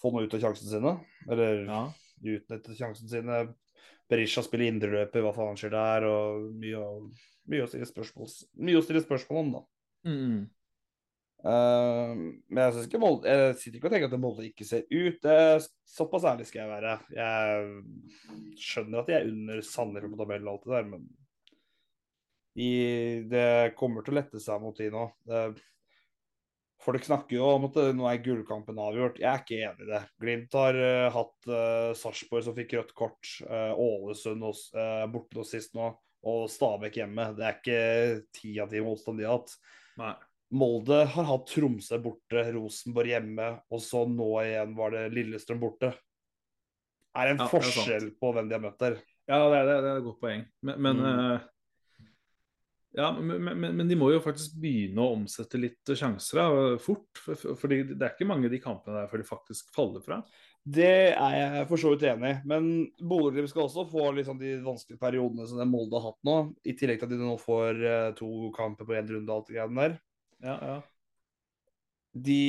få 0.00 0.12
noe 0.14 0.26
ut 0.26 0.34
av 0.38 0.42
sjansene 0.42 0.70
sine. 0.72 0.92
Eller 1.28 1.64
Ja. 1.66 1.82
utnytte 2.22 2.76
sjansene 2.78 3.10
sine. 3.12 3.40
Berisha 4.08 4.42
spiller 4.42 4.70
indreløper, 4.72 5.20
hva 5.22 5.34
faen 5.36 5.58
skjer 5.58 5.70
der? 5.74 6.06
Og 6.08 6.52
mye, 6.54 6.78
å- 6.80 7.10
mye, 7.50 7.62
å 7.64 7.68
stille 7.68 7.86
spørsmål, 7.86 8.30
mye 8.56 8.78
å 8.78 8.82
stille 8.86 9.02
spørsmål 9.04 9.38
om, 9.44 9.52
da. 9.52 9.62
Mm 10.08 10.48
Eh, 11.46 12.12
men 12.50 12.58
jeg 12.64 12.72
synes 12.74 12.86
ikke 12.88 12.98
Molde 12.98 13.30
Jeg 13.30 13.52
sitter 13.60 13.76
ikke 13.78 13.86
og 13.86 13.92
tenker 13.94 14.10
at 14.10 14.20
Molde 14.22 14.48
ikke 14.48 14.66
ser 14.66 14.84
ut. 14.90 15.20
Det, 15.22 15.38
såpass 15.86 16.26
ærlig 16.26 16.48
skal 16.48 16.64
jeg 16.64 16.72
være. 16.72 16.98
Jeg 17.14 18.58
skjønner 18.64 19.02
at 19.02 19.10
de 19.10 19.16
er 19.18 19.30
under 19.30 19.64
Sandefjord 19.64 20.14
på 20.14 20.20
tabellen 20.24 20.50
og 20.50 20.56
alt 20.56 20.68
det 20.68 20.76
der, 20.76 20.92
men 20.92 21.08
de, 22.58 22.70
det 23.30 23.48
kommer 23.78 24.02
til 24.02 24.16
å 24.16 24.18
lette 24.18 24.42
seg 24.42 24.62
mot 24.62 24.78
de 24.78 24.88
nå. 24.90 25.04
Det, 25.28 25.42
folk 26.82 27.04
snakker 27.06 27.36
jo 27.36 27.52
om 27.52 27.68
at 27.68 27.78
nå 27.94 28.08
er 28.10 28.22
gullkampen 28.24 28.80
avgjort. 28.82 29.20
Jeg 29.22 29.30
er 29.30 29.44
ikke 29.44 29.60
enig 29.68 29.86
i 29.86 29.90
det. 29.92 30.02
Glimt 30.24 30.56
har 30.58 30.78
uh, 30.78 31.06
hatt 31.14 31.50
uh, 31.50 31.94
Sarpsborg 31.98 32.46
som 32.46 32.56
fikk 32.58 32.74
rødt 32.78 32.94
kort, 32.98 33.30
uh, 33.46 33.78
Ålesund 33.78 34.42
hos, 34.46 34.64
uh, 34.74 35.04
borte 35.12 35.38
nå 35.38 35.46
sist 35.46 35.78
nå, 35.78 35.92
og 36.26 36.48
Stabæk 36.50 36.98
hjemme. 36.98 37.28
Det 37.38 37.46
er 37.46 37.60
ikke 37.60 37.82
ti 38.34 38.56
av 38.62 38.74
ti 38.74 38.82
motstand 38.82 39.22
de 39.22 39.28
har 39.28 39.38
hatt. 39.38 39.54
Nei. 40.02 40.14
Molde 40.50 41.02
har 41.12 41.26
hatt 41.28 41.46
Tromsø 41.50 41.98
borte, 42.00 42.46
Rosenborg 42.54 43.10
hjemme, 43.10 43.48
og 43.70 43.82
så 43.84 44.06
nå 44.08 44.30
igjen 44.46 44.74
var 44.78 44.94
det 44.94 45.02
Lillestrøm 45.12 45.60
borte. 45.60 45.90
Er 47.18 47.32
en 47.34 47.40
Ja, 47.42 47.44
det 47.44 47.50
forskjell 47.52 48.10
på 48.20 48.32
hvem 48.32 48.48
de 48.48 48.54
har 48.56 48.62
møtt 48.64 48.78
der. 48.80 48.96
Ja, 49.28 49.42
det 49.50 49.58
er, 49.58 49.66
det 49.68 49.76
er- 49.90 49.96
et 49.98 50.04
godt 50.06 50.20
poeng. 50.22 50.46
Men, 50.62 50.80
men 50.82 50.96
Mm. 50.96 51.32
eh, 51.34 51.40
Ja, 52.96 53.12
men, 53.12 53.44
men, 53.44 53.76
men 53.76 53.86
de 53.88 53.94
må 53.94 54.08
jo 54.10 54.18
faktisk 54.24 54.56
begynne 54.58 54.96
å 55.04 55.12
omsette 55.14 55.58
litt 55.60 55.84
sjanser 55.92 56.38
da, 56.40 56.78
fort. 56.80 57.04
For, 57.20 57.34
for, 57.36 57.54
for 57.54 57.68
det 57.68 57.92
er 58.00 58.14
ikke 58.14 58.26
mange 58.26 58.48
av 58.48 58.50
de 58.50 58.58
kampene 58.58 58.96
der 59.02 59.10
før 59.12 59.18
de 59.20 59.26
faktisk 59.28 59.68
faller 59.76 60.00
fra. 60.02 60.22
Det 60.64 61.12
er 61.12 61.34
jeg 61.36 61.68
for 61.68 61.76
så 61.76 61.92
vidt 61.92 62.06
enig 62.08 62.30
i, 62.32 62.40
men 62.48 62.70
Bodø-Glimt 62.98 63.52
skal 63.52 63.66
også 63.68 63.84
få 63.92 64.08
liksom 64.16 64.40
de 64.40 64.56
vanskelige 64.64 64.98
periodene 65.00 65.46
som 65.46 65.60
Molde 65.70 66.00
har 66.00 66.10
hatt 66.10 66.24
nå, 66.26 66.38
i 66.64 66.72
tillegg 66.80 66.98
til 66.98 67.06
at 67.06 67.12
de 67.12 67.20
nå 67.20 67.36
får 67.38 67.84
eh, 67.84 68.10
to 68.18 68.50
kamper 68.56 68.88
på 68.88 68.96
én 68.96 69.08
runde 69.12 69.28
og 69.30 69.36
alt 69.36 69.52
det 69.52 69.58
greiene 69.60 69.84
der. 69.84 69.98
Ja, 70.44 70.54
ja. 70.54 70.78
De 72.18 72.40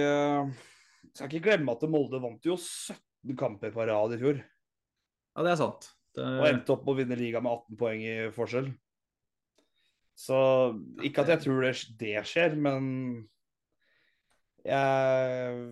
eh, 0.00 0.52
skal 1.12 1.28
ikke 1.28 1.50
glemme 1.50 1.74
at 1.74 1.84
Molde 1.90 2.20
vant 2.22 2.46
jo 2.46 2.56
17 2.56 3.36
kamper 3.38 3.72
på 3.74 3.86
rad 3.88 4.14
i 4.14 4.20
fjor, 4.20 4.40
ja 5.34 5.44
det 5.44 5.54
er 5.54 5.60
sant. 5.60 5.90
Det, 6.14 6.22
og 6.22 6.46
endte 6.46 6.74
opp 6.76 6.84
med 6.86 6.92
å 6.92 6.98
vinne 7.00 7.18
ligaen 7.18 7.42
med 7.42 7.56
18 7.56 7.78
poeng 7.80 8.02
i 8.06 8.16
forskjell. 8.34 8.68
Så 10.14 10.36
ikke 11.02 11.24
at 11.24 11.32
jeg 11.32 11.42
tror 11.42 11.64
det, 11.64 11.72
det 11.98 12.20
skjer, 12.30 12.54
men 12.54 12.84
jeg, 14.62 15.64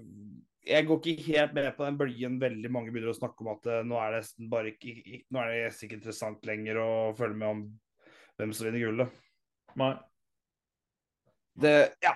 jeg 0.66 0.88
går 0.88 0.98
ikke 1.12 1.28
helt 1.28 1.54
med 1.56 1.68
på 1.76 1.86
den 1.86 2.00
bølgen 2.00 2.40
veldig 2.42 2.72
mange 2.74 2.90
begynner 2.90 3.14
å 3.14 3.16
snakke 3.16 3.44
om 3.44 3.52
at 3.54 3.68
eh, 3.70 3.84
nå 3.86 4.00
er 4.02 4.16
det 4.16 4.24
nesten 4.24 4.50
bare 4.52 4.74
ikke, 4.74 4.96
ikke 4.98 5.32
Nå 5.32 5.40
er 5.44 5.52
det 5.52 5.86
ikke 5.86 6.00
interessant 6.00 6.48
lenger 6.48 6.82
å 6.82 6.90
følge 7.16 7.38
med 7.38 7.52
om 7.54 7.62
hvem 8.40 8.56
som 8.56 8.66
vinner 8.66 8.82
gullet. 8.82 9.14
Nei. 9.78 9.94
Det 11.58 11.92
Ja. 12.02 12.14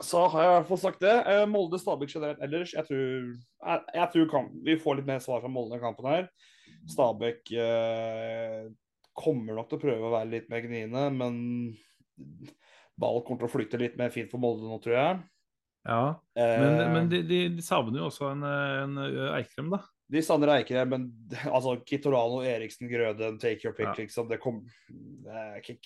så 0.00 0.28
har 0.30 0.42
jeg 0.42 0.50
i 0.50 0.54
hvert 0.58 0.68
fall 0.68 0.78
sagt 0.78 1.00
det. 1.00 1.14
Eh, 1.26 1.44
Molde-Stabæk 1.50 2.12
generelt 2.14 2.42
ellers. 2.42 2.72
Jeg 2.72 2.86
tror, 2.86 3.00
jeg, 3.66 3.82
jeg 3.94 4.10
tror 4.12 4.28
kan, 4.30 4.50
vi 4.64 4.76
får 4.78 4.96
litt 5.00 5.06
mer 5.10 5.18
svar 5.24 5.40
fra 5.42 5.48
Molde 5.50 5.76
i 5.76 5.82
kampen 5.82 6.06
her. 6.06 6.28
Stabæk 6.88 7.50
eh, 7.58 8.68
kommer 9.18 9.54
nok 9.58 9.68
til 9.68 9.78
å 9.80 9.82
prøve 9.82 10.06
å 10.08 10.14
være 10.14 10.30
litt 10.30 10.48
mer 10.52 10.62
gniene, 10.62 11.08
men 11.10 11.40
ball 12.98 13.20
kommer 13.26 13.42
til 13.44 13.48
å 13.50 13.52
flytte 13.56 13.80
litt 13.80 13.98
mer 13.98 14.10
fint 14.14 14.30
for 14.30 14.38
Molde 14.42 14.66
nå, 14.68 14.78
tror 14.82 14.94
jeg. 14.98 15.18
Ja, 15.88 16.00
men, 16.36 16.80
Eh, 16.80 16.88
men 16.92 17.08
de, 17.08 17.22
de, 17.26 17.38
de 17.58 17.62
savner 17.64 17.98
jo 18.02 18.08
også 18.10 18.32
en, 18.32 18.42
en 18.44 18.98
Eikrem, 19.38 19.70
da. 19.72 19.82
De 20.08 20.22
savner 20.24 20.54
Eikrem, 20.54 20.88
men 20.94 21.06
altså 21.50 21.76
Kitorano, 21.86 22.40
Eriksen, 22.46 22.88
Grøden, 22.90 23.38
take 23.42 23.64
your 23.66 23.74
pick, 23.76 23.86
Ja. 23.90 23.94
liksom. 23.98 24.28
Det 24.30 24.38
kom 24.42 24.62
det 24.88 25.34
er 25.42 25.58
ikke 25.60 25.78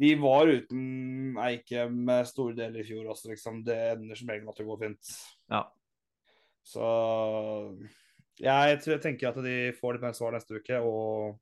De 0.00 0.14
var 0.16 0.48
uten 0.48 1.36
Eikem 1.44 2.08
store 2.28 2.54
deler 2.56 2.80
i 2.80 2.86
fjor 2.88 3.10
også, 3.12 3.28
liksom. 3.34 3.60
Det 3.66 3.76
ender 3.98 4.16
som 4.16 4.30
regel 4.32 4.48
at 4.48 4.56
det 4.60 4.66
går 4.68 4.78
fint. 4.80 5.10
Ja. 5.52 5.62
Så 6.64 6.86
jeg, 8.40 8.78
tror, 8.80 8.94
jeg 8.96 9.02
tenker 9.04 9.28
at 9.32 9.40
de 9.44 9.54
får 9.76 9.96
litt 9.98 10.04
mer 10.06 10.16
svar 10.16 10.32
neste 10.36 10.56
uke, 10.60 10.78
og 10.80 11.36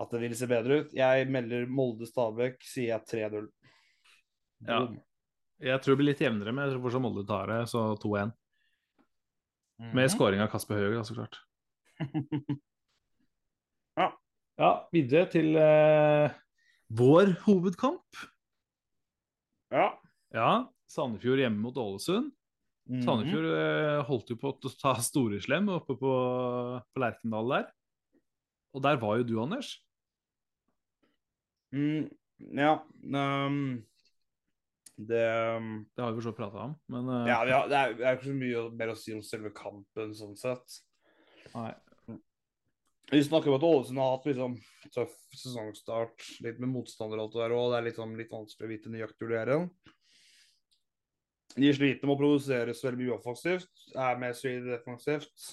at 0.00 0.12
det 0.14 0.20
vil 0.22 0.36
se 0.38 0.48
bedre 0.48 0.78
ut. 0.82 0.94
Jeg 0.96 1.28
melder 1.28 1.66
Molde-Stabæk, 1.68 2.62
sier 2.64 2.94
jeg 2.94 3.08
3-0. 3.32 3.48
Ja. 4.68 4.78
Jeg 5.62 5.82
tror 5.82 5.92
det 5.94 6.00
blir 6.00 6.10
litt 6.14 6.22
jevnere, 6.24 6.54
men 6.54 6.64
jeg 6.64 6.72
tror 6.74 6.84
fortsatt 6.86 7.04
Molde 7.04 7.26
tar 7.28 7.50
det, 7.52 7.60
så 7.70 7.84
2-1. 8.00 8.32
Med 9.82 10.04
Mhm. 10.06 10.12
scoring 10.14 10.40
av 10.40 10.48
Kasper 10.52 10.78
Høeg, 10.78 11.04
så 11.04 11.14
klart. 11.18 11.36
Ja. 13.98 14.06
Ja, 14.58 14.68
videre 14.92 15.26
til 15.32 15.56
eh, 15.60 16.30
vår 16.98 17.34
hovedkamp. 17.46 18.22
Ja. 19.72 19.88
Ja, 20.32 20.52
Sandefjord 20.92 21.40
hjemme 21.40 21.60
mot 21.64 21.78
Ålesund. 21.80 22.32
Mhm. 22.90 23.04
Sandefjord 23.06 23.46
eh, 23.52 24.00
holdt 24.08 24.32
jo 24.32 24.38
på 24.40 24.52
å 24.52 24.72
ta 24.80 24.96
Storeslem 25.00 25.70
oppe 25.72 25.96
på, 25.96 26.12
på 26.82 27.02
Lerkendal 27.02 27.54
der. 27.56 27.70
Og 28.72 28.84
der 28.84 28.98
var 29.00 29.20
jo 29.20 29.28
du, 29.28 29.36
Anders. 29.42 29.74
Mm, 31.72 32.08
ja. 32.56 32.74
Um, 33.02 33.84
det 34.96 35.22
um, 35.56 35.86
Det 35.96 36.02
har 36.04 36.12
vi 36.12 36.18
for 36.18 36.26
så 36.28 36.34
prata 36.36 36.66
om, 36.68 36.74
men 36.92 37.08
uh, 37.08 37.28
Ja, 37.28 37.38
har, 37.40 37.68
det, 37.68 37.78
er, 37.78 37.94
det 37.96 38.06
er 38.06 38.18
ikke 38.18 38.28
så 38.28 38.36
mye 38.36 38.64
mer 38.76 38.92
å 38.92 38.96
si 38.98 39.14
om 39.16 39.22
selve 39.24 39.52
kampen, 39.56 40.12
sånn 40.16 40.36
sett. 40.36 40.82
nei. 41.54 41.72
Vi 43.12 43.24
snakker 43.24 43.50
om 43.50 43.58
at 43.58 43.64
Ålesund 43.68 43.98
har 44.00 44.14
hatt 44.14 44.26
liksom 44.30 44.54
tøff 44.94 45.16
sesongstart, 45.36 46.22
litt 46.40 46.60
med 46.62 46.70
motstander 46.72 47.20
og 47.20 47.26
alt 47.26 47.34
det 47.34 47.42
der 47.42 47.52
òg. 47.52 47.66
Det 47.74 47.90
er 47.90 47.96
sånn, 47.98 48.14
litt 48.16 48.32
vanskelig 48.32 48.64
å 48.64 48.70
vite 48.70 48.92
nøyaktig 48.94 49.26
hvor 49.26 49.34
de 49.34 49.36
er 49.36 49.52
hen. 49.52 49.66
De 51.52 51.74
sliter 51.76 52.08
med 52.08 52.14
å 52.14 52.22
produsere 52.22 52.72
så 52.72 52.88
veldig 52.88 53.02
mye 53.02 53.18
offensivt, 53.18 53.84
er 53.92 54.22
mer 54.24 54.32
solide 54.38 54.72
defensivt. 54.72 55.44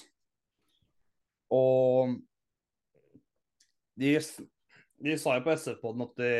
Og 1.52 2.16
de, 4.00 4.16
de 5.04 5.20
sa 5.20 5.36
jo 5.36 5.44
på 5.44 5.56
SF-poden 5.60 6.08
at 6.08 6.16
de, 6.24 6.34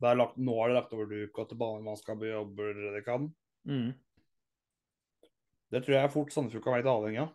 det 0.00 0.16
lagt, 0.16 0.40
nå 0.40 0.56
er 0.62 0.72
det 0.72 0.80
lagt 0.80 0.96
over 0.96 1.12
duk 1.12 1.44
at 1.44 1.58
banemannskapet 1.60 2.32
jobber 2.32 2.72
det 2.86 2.94
de 2.96 3.04
kan. 3.04 3.28
Mm. 3.68 3.90
Det 5.70 5.84
tror 5.84 6.00
jeg 6.00 6.16
fort 6.16 6.32
Sandefjord 6.32 6.64
kan 6.64 6.78
være 6.78 6.86
litt 6.86 6.96
avhengig 6.96 7.26
av. 7.26 7.34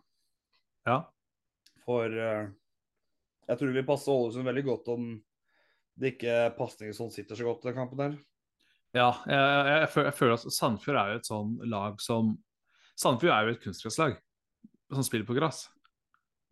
Ja. 0.90 1.04
For 1.86 2.10
eh, 2.10 2.48
jeg 3.46 3.58
tror 3.58 3.70
det 3.70 3.78
vil 3.78 3.88
passe 3.88 4.10
Ålesund 4.10 4.48
veldig 4.48 4.64
godt 4.66 4.90
om 4.96 5.10
det 5.96 6.16
ikke 6.16 6.38
pasninger 6.58 6.96
som 6.96 7.12
sitter 7.12 7.38
så 7.38 7.46
godt 7.46 7.64
i 7.64 7.70
den 7.70 7.78
kampen 7.78 8.02
der. 8.02 8.16
Ja, 8.96 9.10
jeg, 9.28 9.38
jeg, 9.70 9.88
føler, 9.92 10.08
jeg 10.08 10.16
føler 10.18 10.36
at 10.36 10.52
Sandefjord 10.56 10.98
er 11.00 11.12
jo 11.12 11.20
et 11.20 11.28
sånn 11.28 11.54
lag 11.68 11.98
som 12.02 12.34
Sandefjord 12.96 13.34
er 13.34 13.46
jo 13.46 13.56
et 13.56 13.64
kunstgresslag 13.64 14.16
som 14.92 15.04
spiller 15.04 15.28
på 15.28 15.36
gress. 15.36 15.66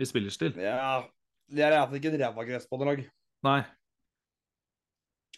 I 0.01 0.07
spillerstil. 0.09 0.57
Ja, 0.59 1.05
de 1.47 1.63
er 1.63 1.77
iallfall 1.77 2.01
ikke 2.01 2.11
et 2.11 2.19
ræva 2.21 2.45
gressbanelag. 2.49 3.05
Nei. 3.47 3.61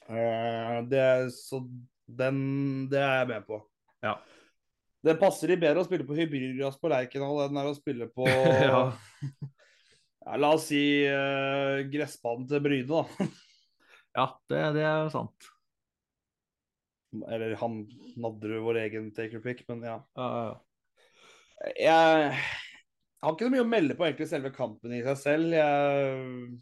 Uh, 0.06 0.80
det, 0.86 1.02
så 1.34 1.60
den 2.06 2.86
Det 2.90 3.00
er 3.02 3.20
jeg 3.20 3.28
med 3.34 3.46
på. 3.48 3.60
Ja. 4.06 4.16
Det 5.06 5.16
passer 5.20 5.50
de 5.50 5.58
bedre 5.60 5.82
å 5.82 5.86
spille 5.86 6.06
på 6.06 6.16
hybridgress 6.16 6.78
på 6.80 6.90
Lerkendal 6.90 7.44
enn 7.46 7.60
å 7.62 7.74
spille 7.76 8.08
på 8.10 8.26
Ja. 8.70 8.88
Ja, 10.26 10.36
La 10.42 10.52
oss 10.56 10.68
si 10.72 10.82
uh, 11.06 11.86
gressbanen 11.92 12.48
til 12.50 12.64
Bryne, 12.64 12.88
da. 12.90 13.26
Ja, 14.16 14.30
det, 14.48 14.60
det 14.78 14.84
er 14.88 15.10
sant. 15.12 15.50
Eller 17.28 17.52
han 17.60 17.82
Nadderud, 18.16 18.62
vår 18.64 18.78
egen 18.86 19.10
taker 19.12 19.42
pick, 19.44 19.60
men 19.68 19.82
ja. 19.84 19.98
Jeg 21.76 22.32
har 22.32 23.34
ikke 23.34 23.48
så 23.48 23.52
mye 23.52 23.64
å 23.64 23.68
melde 23.68 23.96
på 23.98 24.06
egentlig 24.06 24.30
selve 24.30 24.54
kampen 24.56 24.94
i 24.96 25.02
seg 25.04 25.20
selv. 25.20 25.52
Jeg 25.56 26.56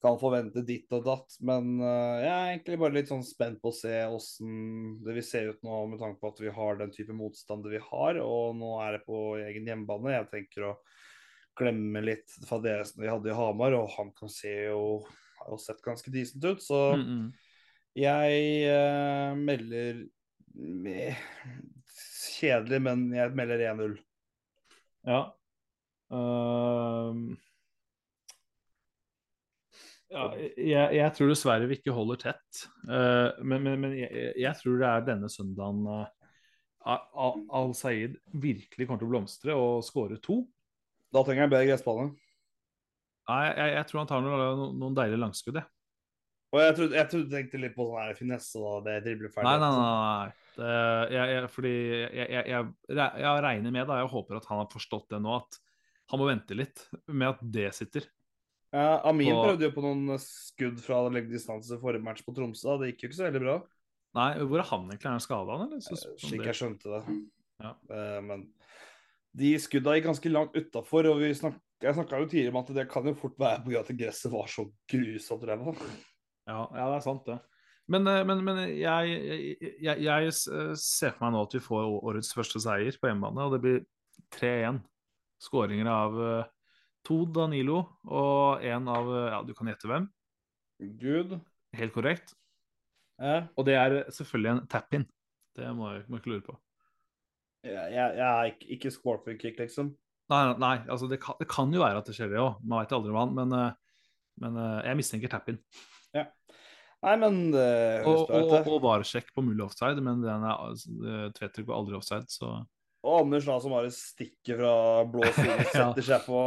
kan 0.00 0.16
forvente 0.20 0.62
ditt 0.64 0.92
og 0.96 1.04
datt, 1.04 1.36
men 1.44 1.74
eh, 1.84 2.22
jeg 2.24 2.30
er 2.32 2.50
egentlig 2.54 2.78
bare 2.80 2.96
litt 2.96 3.10
sånn 3.10 3.24
spent 3.26 3.60
på 3.60 3.68
å 3.68 3.76
se 3.76 3.98
åssen 4.08 4.54
det 5.04 5.16
vil 5.18 5.26
se 5.26 5.42
ut 5.50 5.60
nå, 5.66 5.80
med 5.92 6.00
tanke 6.00 6.16
på 6.22 6.30
at 6.32 6.40
vi 6.40 6.52
har 6.56 6.80
den 6.80 6.92
type 6.94 7.16
motstander 7.16 7.74
vi 7.76 7.82
har. 7.84 8.20
Og 8.24 8.56
nå 8.56 8.72
er 8.84 8.96
det 8.96 9.04
på 9.04 9.20
egen 9.42 9.68
hjemmebane. 9.68 10.14
Jeg 10.16 10.30
tenker 10.32 10.70
å 10.70 10.74
glemme 11.60 12.02
litt 12.04 12.32
fadesen 12.48 13.04
vi 13.04 13.10
hadde 13.10 13.30
i 13.30 13.36
Hamar, 13.36 13.76
og 13.78 13.92
han 13.96 14.10
kan 14.16 14.32
se 14.32 14.52
jo 14.70 15.02
har 15.40 15.54
jo 15.54 15.60
sett 15.60 15.82
ganske 15.84 16.12
decent 16.12 16.44
ut. 16.44 16.62
Så 16.62 16.80
Mm, 16.96 17.06
mm. 17.08 17.32
jeg 17.94 18.40
eh, 18.68 19.36
melder 19.36 20.06
med, 20.54 21.14
Kjedelig, 22.40 22.80
men 22.82 23.12
jeg 23.14 23.36
melder 23.36 23.62
1-0. 23.72 23.98
Ja. 25.08 25.20
Uh... 26.10 27.36
ja 30.10 30.24
jeg, 30.58 30.86
jeg 30.96 31.12
tror 31.16 31.30
dessverre 31.30 31.68
vi 31.70 31.78
ikke 31.78 31.94
holder 31.94 32.20
tett. 32.24 32.64
uh, 32.88 33.36
men 33.44 33.62
men, 33.62 33.76
men 33.84 33.98
jeg, 33.98 34.32
jeg 34.40 34.56
tror 34.62 34.80
det 34.80 34.88
er 34.88 35.06
denne 35.06 35.30
søndagen 35.30 35.84
uh, 35.86 36.08
Al-Saeed 36.88 38.16
virkelig 38.32 38.88
kommer 38.88 39.02
til 39.02 39.10
å 39.10 39.12
blomstre 39.12 39.56
og 39.56 39.84
skåre 39.84 40.18
to. 40.24 40.42
Da 41.10 41.22
trenger 41.26 41.44
jeg 41.44 41.48
en 41.50 41.54
bedre 41.54 41.68
gressbane. 41.70 42.08
Nei, 43.30 43.42
jeg, 43.46 43.74
jeg 43.76 43.86
tror 43.90 44.00
han 44.02 44.10
tar 44.10 44.24
noen, 44.24 44.64
noen 44.80 44.96
deilige 44.96 45.20
langskudd. 45.22 45.60
jeg. 45.60 45.68
Og 46.50 46.58
jeg 46.64 46.74
trodde, 46.74 46.96
jeg 46.98 47.08
trodde 47.12 47.30
tenkte 47.30 47.58
litt 47.62 47.74
på 47.76 47.84
sånn 47.86 48.00
her 48.02 48.16
finesse 48.18 48.58
og 48.58 48.86
det 48.86 48.96
dribleferdighet. 49.04 49.46
Nei, 49.46 49.58
nei, 49.62 49.74
nei. 49.76 50.22
nei. 50.24 50.46
Det, 50.56 50.70
jeg, 51.14 51.26
jeg, 51.30 51.50
fordi 51.54 51.74
jeg, 52.50 53.42
regner 53.46 53.74
med, 53.76 53.84
da, 53.86 54.00
jeg 54.02 54.10
håper 54.10 54.40
at 54.40 54.48
han 54.50 54.58
har 54.64 54.72
forstått 54.72 55.12
det 55.14 55.20
nå, 55.22 55.36
at 55.38 55.60
han 56.10 56.18
må 56.20 56.26
vente 56.26 56.56
litt 56.58 56.82
med 57.06 57.28
at 57.30 57.44
det 57.54 57.68
sitter. 57.78 58.08
Ja, 58.74 58.98
Amin 59.06 59.30
og, 59.34 59.44
prøvde 59.46 59.66
jo 59.68 59.74
på 59.74 59.82
noen 59.82 60.18
skudd 60.22 60.78
fra 60.82 61.04
lengre 61.06 61.30
distanse 61.30 61.78
forrige 61.82 62.02
match 62.06 62.26
på 62.26 62.34
Tromsø. 62.34 62.66
da. 62.72 62.76
Det 62.82 62.92
gikk 62.92 63.04
jo 63.04 63.10
ikke 63.10 63.18
så 63.20 63.28
veldig 63.28 63.42
bra. 63.46 63.56
Nei, 64.18 64.28
hvor 64.42 64.62
er 64.62 64.68
han 64.72 64.88
egentlig? 64.90 65.06
Er 65.06 65.14
han 65.14 65.22
skada, 65.22 65.56
eller? 65.56 65.82
Så- 65.86 66.16
Slik 66.18 66.46
jeg 66.50 66.58
skjønte 66.58 66.96
det. 66.96 67.16
Ja. 67.62 67.72
Eh, 67.94 68.20
Men 68.26 68.48
de 69.36 69.50
skudda 69.62 69.94
gikk 69.96 70.08
ganske 70.08 70.32
langt 70.32 70.56
utafor, 70.58 71.06
og 71.10 71.20
vi 71.22 71.30
snak, 71.38 71.58
jeg 71.80 71.96
snakka 71.96 72.18
jo 72.20 72.28
tidligere 72.28 72.54
om 72.54 72.60
at 72.62 72.72
det 72.76 72.86
kan 72.90 73.06
jo 73.06 73.14
fort 73.18 73.38
være 73.38 73.62
pga. 73.64 73.82
at 73.84 73.92
gresset 73.98 74.32
var 74.32 74.50
så 74.50 74.66
grusomt 74.90 75.46
ræva. 75.48 75.74
Ja, 76.48 76.64
ja, 76.74 76.86
det 76.90 76.96
er 76.96 77.04
sant, 77.04 77.26
det. 77.26 77.38
Men, 77.90 78.06
eh, 78.06 78.22
men, 78.26 78.44
men 78.46 78.60
jeg, 78.78 79.08
jeg, 79.60 79.72
jeg, 79.82 80.02
jeg 80.06 80.32
ser 80.78 81.14
for 81.14 81.26
meg 81.26 81.34
nå 81.34 81.44
at 81.46 81.56
vi 81.56 81.62
får 81.64 81.90
årets 82.00 82.34
første 82.36 82.62
seier 82.62 82.98
på 83.00 83.10
hjemmebane, 83.10 83.46
og 83.46 83.56
det 83.56 83.62
blir 83.64 83.80
3-1. 84.36 84.82
Skåringer 85.40 85.88
av 85.88 86.18
eh, 86.20 86.50
to 87.08 87.22
Danilo 87.32 87.78
og 88.04 88.66
én 88.66 88.90
av 88.92 89.08
eh, 89.08 89.30
Ja, 89.32 89.40
du 89.46 89.54
kan 89.56 89.70
gjette 89.72 89.88
hvem. 89.90 90.10
Gud. 91.00 91.38
Helt 91.76 91.94
korrekt. 91.94 92.34
Ja. 93.20 93.46
Og 93.56 93.66
det 93.68 93.76
er 93.76 94.02
selvfølgelig 94.12 94.52
en 94.52 94.66
tap-in. 94.70 95.06
Det 95.56 95.70
må 95.76 95.94
jeg, 95.94 96.04
må 96.08 96.18
jeg 96.18 96.22
ikke 96.22 96.34
lure 96.34 96.46
på. 96.46 96.58
Jeg, 97.66 97.92
jeg, 97.92 98.24
er 98.24 98.50
ikke, 98.54 98.68
ikke 98.76 98.90
scorpion 98.94 99.38
kick, 99.40 99.58
liksom. 99.60 99.92
Nei, 100.30 100.40
nei, 100.62 100.74
altså 100.88 101.08
det, 101.10 101.18
kan, 101.20 101.36
det 101.40 101.48
kan 101.50 101.72
jo 101.74 101.82
være 101.82 102.00
at 102.00 102.06
det 102.08 102.14
skjer, 102.16 102.30
det 102.32 102.38
òg. 102.40 102.60
Man 102.62 102.80
veit 102.84 102.92
aldri 102.96 103.12
hva 103.12 103.24
han 103.26 103.34
Men, 103.36 103.54
eh, 103.56 103.72
men 104.40 104.56
eh, 104.62 104.76
jeg 104.88 104.98
mistenker 105.00 105.32
tap-in. 105.32 105.58
Nei, 107.00 107.14
men 107.16 107.36
det 107.54 107.64
høres 108.04 108.06
Og, 108.20 108.26
bra 108.28 108.38
og, 108.42 108.50
ut, 108.52 108.66
og 108.76 108.82
varesjekk 108.84 109.30
på 109.32 109.44
mulig 109.46 109.64
offside, 109.64 110.02
men 110.04 110.20
den 110.20 110.42
er 110.44 110.66
uh, 110.68 111.30
Tveter 111.32 111.64
går 111.64 111.78
aldri 111.78 111.96
offside, 111.96 112.28
så 112.28 112.50
Og 113.00 113.14
Anders 113.22 113.46
da 113.48 113.54
som 113.64 113.72
bare 113.72 113.92
stikker 113.94 114.60
fra 114.60 114.72
blå 115.08 115.24
side, 115.32 115.54
Ja. 115.72 115.86
setter 115.88 116.04
seg 116.04 116.26
på 116.28 116.42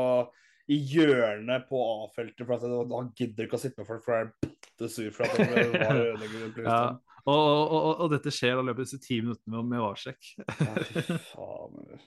i 0.72 0.78
hjørnet 0.93 1.66
på 1.68 1.82
A-feltet 2.05 2.45
for 2.45 2.55
at 2.55 2.68
han- 2.70 2.93
han 2.93 3.09
gidder 3.18 3.47
ikke 3.49 3.57
å 3.57 3.64
sitte 3.64 3.82
med 3.82 3.89
folk, 3.89 4.03
for 4.05 4.14
han 4.16 4.30
er 4.30 4.45
bitte 4.45 4.89
sur 4.93 5.09
for 5.11 5.26
at 5.26 5.41
han 5.41 5.74
var 5.74 5.97
ødelegger 6.05 6.70
ja. 6.70 6.78
Og, 7.24 7.38
og, 7.38 7.78
og, 7.78 7.93
og 8.03 8.11
dette 8.11 8.34
skjer 8.34 8.59
i 8.59 8.65
løpet 8.67 8.82
av 8.82 8.88
disse 8.88 8.99
ti 9.03 9.21
minuttene 9.24 9.55
med, 9.55 9.69
med 9.71 9.84
varsjekk. 9.84 10.34
Ja, 10.43 11.17
faen. 11.30 12.03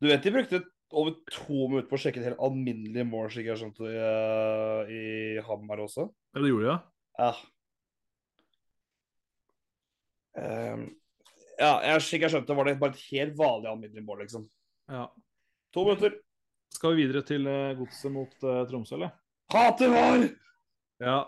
Du 0.00 0.08
vet 0.08 0.24
de 0.24 0.32
brukte 0.32 0.62
over 0.96 1.16
to 1.32 1.66
minutter 1.66 1.88
på 1.90 1.98
å 1.98 2.00
sjekke 2.00 2.20
et 2.22 2.28
helt 2.30 2.42
alminnelig 2.42 3.04
mål, 3.08 3.28
i, 3.42 3.46
eh, 3.50 4.92
i 4.92 5.02
Hamar 5.48 5.82
også. 5.84 6.06
Ja, 6.32 6.42
det 6.42 6.52
gjorde 6.52 6.66
de, 6.66 6.70
ja. 6.70 6.78
Ja. 7.16 7.32
Um, 10.36 10.84
ja, 11.56 11.72
jeg, 11.88 12.04
slik 12.04 12.26
jeg 12.26 12.34
skjønte, 12.34 12.56
var 12.56 12.68
det 12.68 12.76
bare 12.80 12.92
et 12.92 13.04
helt 13.08 13.36
vanlig 13.38 13.70
alminnelig 13.72 14.04
mål, 14.04 14.22
liksom. 14.24 14.44
Ja. 14.92 15.06
To 15.74 15.86
minutter. 15.88 16.18
Skal 16.76 16.92
vi 16.92 17.06
videre 17.06 17.24
til 17.26 17.48
uh, 17.48 17.72
godset 17.78 18.12
mot 18.12 18.32
uh, 18.44 18.62
Tromsø, 18.68 18.98
eller? 18.98 19.14
Hater 19.52 19.92
VAR! 19.92 20.26
Ja. 21.02 21.18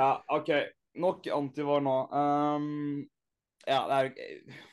Ja, 0.00 0.10
OK. 0.32 0.50
Nok 0.98 1.26
antivar 1.26 1.80
nå. 1.84 1.96
Um, 2.10 3.08
ja, 3.66 3.84
det 3.86 3.96
er 3.96 4.68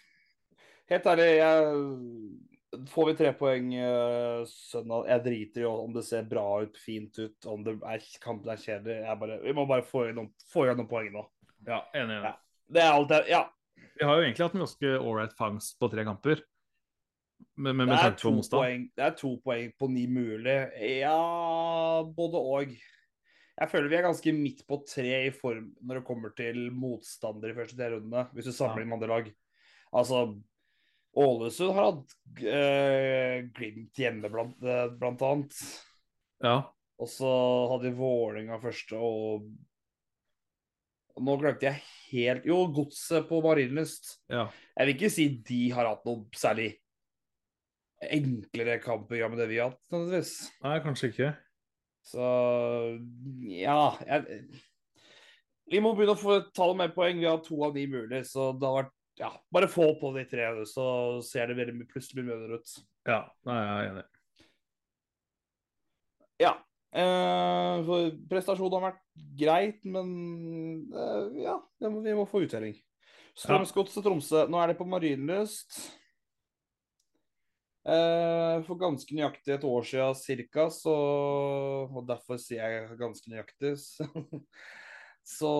Helt 0.88 1.10
ærlig, 1.12 1.28
jeg 1.38 2.86
Får 2.92 3.10
vi 3.10 3.16
tre 3.20 3.32
poeng 3.38 3.70
uh, 3.76 4.42
søndag 4.48 5.08
Jeg 5.12 5.24
driter 5.26 5.64
i 5.64 5.68
om 5.70 5.94
det 5.96 6.04
ser 6.08 6.28
bra 6.30 6.46
ut, 6.64 6.80
fint 6.80 7.20
ut, 7.20 7.38
om 7.48 7.64
det 7.64 7.78
er, 7.80 8.04
kampen 8.24 8.52
er 8.52 8.60
kjedelig. 8.62 8.98
Bare, 9.22 9.40
vi 9.44 9.56
må 9.56 9.68
bare 9.70 9.86
få 9.88 10.08
igjen 10.08 10.20
noen, 10.22 10.34
få 10.52 10.66
poeng 10.90 11.14
nå. 11.16 11.24
ja, 11.68 11.82
enig. 11.96 12.20
Ja. 12.24 12.34
Det 12.68 12.84
er 12.84 12.92
alt 12.92 13.16
jeg 13.16 13.32
Ja. 13.32 13.46
Vi 13.98 14.06
har 14.06 14.20
jo 14.20 14.26
egentlig 14.26 14.46
hatt 14.46 14.56
en 14.56 14.62
ganske 14.62 14.94
ålreit 15.00 15.34
fangst 15.38 15.80
på 15.80 15.90
tre 15.90 16.04
kamper. 16.06 16.44
Med, 17.58 17.74
med, 17.76 17.88
med 17.88 17.96
Det 17.98 18.06
er, 18.06 18.50
poeng, 18.52 18.84
det 18.98 19.06
er 19.06 19.16
to 19.18 19.32
poeng 19.42 19.72
på 19.78 19.90
ni 19.90 20.06
mulig. 20.10 20.58
Ja, 21.00 22.04
både 22.18 22.42
og. 22.42 22.76
Jeg 23.58 23.72
føler 23.72 23.90
vi 23.90 23.98
er 23.98 24.06
ganske 24.06 24.34
midt 24.38 24.62
på 24.70 24.78
tre 24.86 25.10
i 25.26 25.34
form 25.34 25.72
når 25.82 26.00
det 26.00 26.08
kommer 26.08 26.34
til 26.38 26.68
motstandere 26.78 27.56
i 27.56 27.58
første 27.58 27.78
tre 27.80 27.90
rundene, 27.96 28.28
hvis 28.36 28.50
du 28.50 28.54
sammenligner 28.54 28.92
med 28.92 28.98
andre 29.00 29.14
lag. 29.16 29.32
Altså, 29.98 30.20
Ålesund 31.18 31.74
har 31.74 31.88
hatt 31.88 32.18
uh, 32.44 33.38
Glimt 33.58 33.98
hjemme, 33.98 34.30
blant, 34.30 34.60
uh, 34.62 34.86
blant 35.00 35.24
annet. 35.26 35.62
Ja. 36.46 36.60
Og 37.02 37.10
så 37.10 37.32
hadde 37.72 37.90
vi 37.90 37.98
Vålerenga 37.98 38.60
første, 38.62 38.98
og 38.98 39.48
Nå 41.18 41.34
glemte 41.42 41.66
jeg 41.66 41.82
helt 42.12 42.44
Jo, 42.46 42.60
Godset 42.70 43.26
på 43.26 43.40
Marienlyst. 43.42 44.20
ja. 44.30 44.46
Jeg 44.78 44.86
vil 44.86 44.94
ikke 44.94 45.10
si 45.10 45.26
de 45.48 45.62
har 45.74 45.90
hatt 45.90 46.06
noe 46.06 46.28
særlig 46.38 46.76
enklere 48.06 48.78
kampprogram 48.84 49.34
enn 49.34 49.42
det 49.42 49.48
vi 49.50 49.58
har 49.58 49.72
hatt, 49.72 49.80
nødvendigvis. 49.90 50.34
Nei, 50.62 50.76
kanskje 50.84 51.10
ikke. 51.10 51.32
Så 52.08 52.28
ja 53.52 53.80
jeg, 54.08 54.44
Vi 55.68 55.82
må 55.84 55.92
begynne 55.96 56.16
å 56.16 56.20
få 56.20 56.38
ta 56.56 56.70
med 56.78 56.94
poeng. 56.96 57.20
Vi 57.20 57.28
har 57.28 57.42
to 57.44 57.60
av 57.68 57.76
ni 57.76 57.88
mulig, 57.92 58.24
så 58.30 58.54
det 58.56 58.68
har 58.68 58.78
vært 58.84 58.94
ja, 59.18 59.32
Bare 59.50 59.70
få 59.72 59.96
på 59.98 60.12
de 60.14 60.28
tre, 60.30 60.46
så 60.70 60.86
ser 61.26 61.50
det 61.50 61.58
veldig 61.58 61.88
plutselig 61.90 62.28
bedre 62.28 62.60
ut. 62.62 62.74
Ja, 63.10 63.24
nei, 63.50 63.58
jeg 63.58 63.74
er 63.74 63.88
enig. 63.92 64.04
Ja. 66.38 66.54
Eh, 66.98 67.90
prestasjonen 68.30 68.78
har 68.78 68.92
vært 68.92 69.02
greit, 69.40 69.82
men 69.90 70.12
eh, 70.94 71.42
ja, 71.48 71.58
det 71.82 71.92
vi 72.06 72.14
må 72.18 72.28
få 72.30 72.44
uttelling. 72.46 72.78
Strømsgodset 73.38 74.06
Tromsø. 74.06 74.46
Nå 74.50 74.62
er 74.62 74.72
det 74.72 74.78
på 74.80 74.88
Marienlyst. 74.90 75.82
Eh, 77.88 78.58
for 78.68 78.80
ganske 78.82 79.16
nøyaktig 79.16 79.54
et 79.56 79.64
år 79.64 79.86
siden 79.88 80.18
cirka, 80.20 80.66
så 80.74 80.96
Og 81.88 82.02
derfor 82.08 82.40
sier 82.42 82.60
jeg 82.60 82.98
ganske 83.00 83.32
nøyaktig. 83.32 83.78
Så, 85.28 85.48
så 85.48 85.54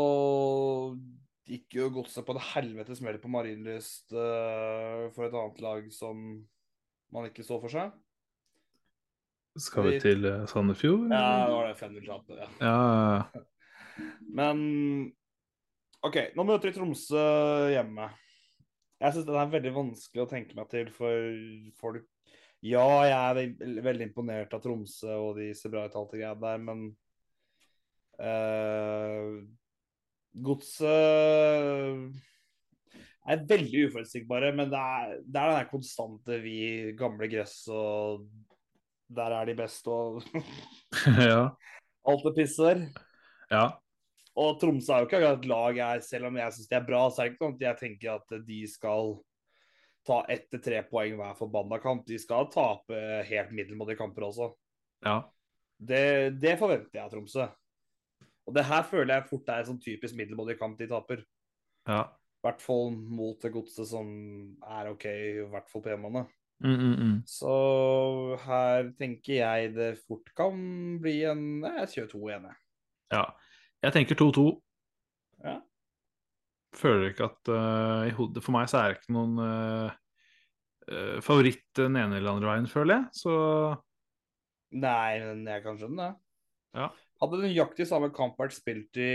gikk 1.48 1.76
jo 1.76 1.90
Godset 1.96 2.24
på 2.28 2.36
en 2.36 2.44
helvetes 2.54 3.00
smell 3.02 3.18
på 3.20 3.32
Marienlyst 3.32 4.12
eh, 4.16 5.08
for 5.16 5.28
et 5.28 5.36
annet 5.36 5.60
lag 5.64 5.90
som 5.96 6.22
man 7.12 7.28
ikke 7.28 7.44
så 7.44 7.60
for 7.64 7.72
seg. 7.72 7.92
Skal 9.60 9.88
vi 9.88 10.00
til 10.04 10.28
eh, 10.28 10.44
Sandefjord? 10.52 11.08
Ja, 11.12 11.48
det 11.48 11.56
var 11.56 11.68
det 11.68 11.78
500-tapet, 11.80 12.42
ja. 12.44 12.50
ja. 12.64 13.46
Men 14.40 14.60
OK, 16.06 16.20
nå 16.36 16.48
møter 16.48 16.70
vi 16.70 16.76
Tromsø 16.76 17.24
hjemme. 17.72 18.12
Jeg 19.02 19.14
syns 19.14 19.28
den 19.28 19.40
er 19.40 19.56
veldig 19.56 19.74
vanskelig 19.76 20.24
å 20.24 20.30
tenke 20.30 20.56
meg 20.58 20.70
til 20.72 20.92
for 20.96 21.42
folk. 21.80 22.08
Ja, 22.68 22.88
jeg 23.08 23.18
er 23.18 23.38
ve- 23.38 23.84
veldig 23.86 24.08
imponert 24.10 24.54
av 24.56 24.64
Tromsø 24.64 25.14
og 25.14 25.38
de 25.40 25.52
ser 25.56 25.74
bra 25.74 25.86
ut 25.86 25.96
og 25.96 26.02
alt 26.02 26.16
det 26.16 26.22
greia 26.22 26.34
der, 26.42 26.64
men 26.64 26.84
uh, 28.22 29.38
Godset 30.38 30.88
er 33.28 33.42
veldig 33.50 33.88
uforutsigbare, 33.90 34.54
men 34.56 34.70
det 34.72 34.80
er, 34.80 35.16
det 35.26 35.42
er 35.42 35.50
den 35.52 35.58
der 35.58 35.72
konstante 35.72 36.38
vi 36.44 36.60
gamle 37.00 37.28
gress 37.32 37.64
og 37.74 38.28
der 39.08 39.34
er 39.38 39.50
de 39.50 39.56
best 39.58 39.88
og 39.92 40.22
ja. 41.30 41.44
alt 42.08 42.26
det 42.28 42.34
pisser. 42.38 42.88
ja. 43.52 43.68
Og 44.38 44.60
Tromsø 44.62 44.94
er 44.94 45.02
jo 45.02 45.08
ikke 45.08 45.18
akkurat 45.18 45.40
et 45.40 45.48
lag 45.50 45.78
jeg, 45.80 46.02
selv 46.06 46.28
om 46.30 46.36
jeg 46.38 46.54
syns 46.54 46.70
de 46.70 46.76
er 46.78 46.84
bra, 46.86 47.00
så 47.10 47.24
er 47.24 47.26
det 47.26 47.32
ikke 47.34 47.46
sånn 47.46 47.56
at 47.56 47.64
jeg 47.66 47.80
tenker 47.80 48.12
at 48.20 48.36
de 48.46 48.60
skal 48.70 49.16
ta 50.08 50.22
ett 50.32 50.48
til 50.52 50.62
tre 50.64 50.82
poeng 50.88 51.18
hver 51.20 51.36
forbanna 51.38 51.80
kamp. 51.84 52.06
De 52.08 52.18
skal 52.22 52.48
tape 52.54 53.00
helt 53.28 53.52
middelmådige 53.56 54.00
kamper 54.00 54.28
også. 54.30 54.52
Ja. 55.06 55.20
Det, 55.78 56.40
det 56.42 56.56
forventer 56.60 56.96
jeg 56.98 57.04
av 57.04 57.12
Tromsø. 57.12 57.48
Og 58.48 58.56
det 58.56 58.64
her 58.66 58.86
føler 58.88 59.18
jeg 59.18 59.28
fort 59.28 59.50
er 59.52 59.62
en 59.62 59.74
sånn 59.74 59.84
typisk 59.84 60.16
middelmådig 60.18 60.56
kamp 60.60 60.80
de 60.80 60.88
taper. 60.92 61.26
ja. 61.90 62.06
I 62.38 62.46
hvert 62.46 62.62
fall 62.62 62.92
mot 62.94 63.42
det 63.42 63.50
godset 63.52 63.90
som 63.90 64.10
er 64.62 64.92
OK, 64.92 65.06
i 65.10 65.48
hvert 65.52 65.66
fall 65.72 65.82
på 65.84 65.90
hjemmene. 65.90 66.22
Mm, 66.64 66.76
mm, 66.78 66.94
mm. 67.02 67.16
Så 67.28 67.56
her 68.46 68.92
tenker 68.98 69.40
jeg 69.42 69.72
det 69.76 69.88
fort 70.06 70.30
kan 70.38 70.56
bli 71.02 71.20
en 71.28 71.42
Jeg 71.66 71.90
kjører 71.92 72.12
to 72.14 72.22
igjen, 72.30 72.46
jeg. 72.48 72.58
ja. 73.18 73.26
Jeg 73.84 73.94
tenker 73.98 74.18
2-2. 74.22 74.46
Ja. 75.44 75.58
Føler 76.76 77.12
ikke 77.12 77.30
at 77.30 77.50
uh, 77.54 78.04
i 78.10 78.14
hodet 78.18 78.44
For 78.44 78.54
meg 78.56 78.68
så 78.70 78.82
er 78.82 78.92
det 78.92 79.00
ikke 79.00 79.16
noen 79.16 79.40
uh, 79.40 81.22
favoritt 81.24 81.66
den 81.80 81.98
ene 82.00 82.20
eller 82.20 82.36
andre 82.36 82.52
veien, 82.52 82.70
føler 82.72 82.98
jeg. 82.98 83.22
Så 83.24 83.34
Nei, 84.78 85.20
men 85.24 85.46
jeg 85.48 85.64
kan 85.64 85.78
skjønne 85.80 86.04
det. 86.04 86.22
Ja. 86.78 86.90
Hadde 87.22 87.40
nøyaktig 87.42 87.88
samme 87.90 88.10
kamp 88.14 88.36
vært 88.40 88.54
spilt 88.54 89.00
i 89.00 89.12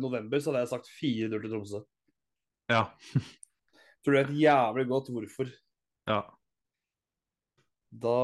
november, 0.00 0.42
så 0.42 0.50
hadde 0.50 0.64
jeg 0.64 0.72
sagt 0.74 0.90
4-0 0.98 1.36
til 1.38 1.52
Tromsø. 1.52 1.82
ja. 2.72 2.86
Tror 4.04 4.12
du 4.12 4.18
vet 4.18 4.32
jævlig 4.36 4.84
godt 4.90 5.06
hvorfor. 5.14 5.52
ja. 6.10 6.22
Da 7.94 8.16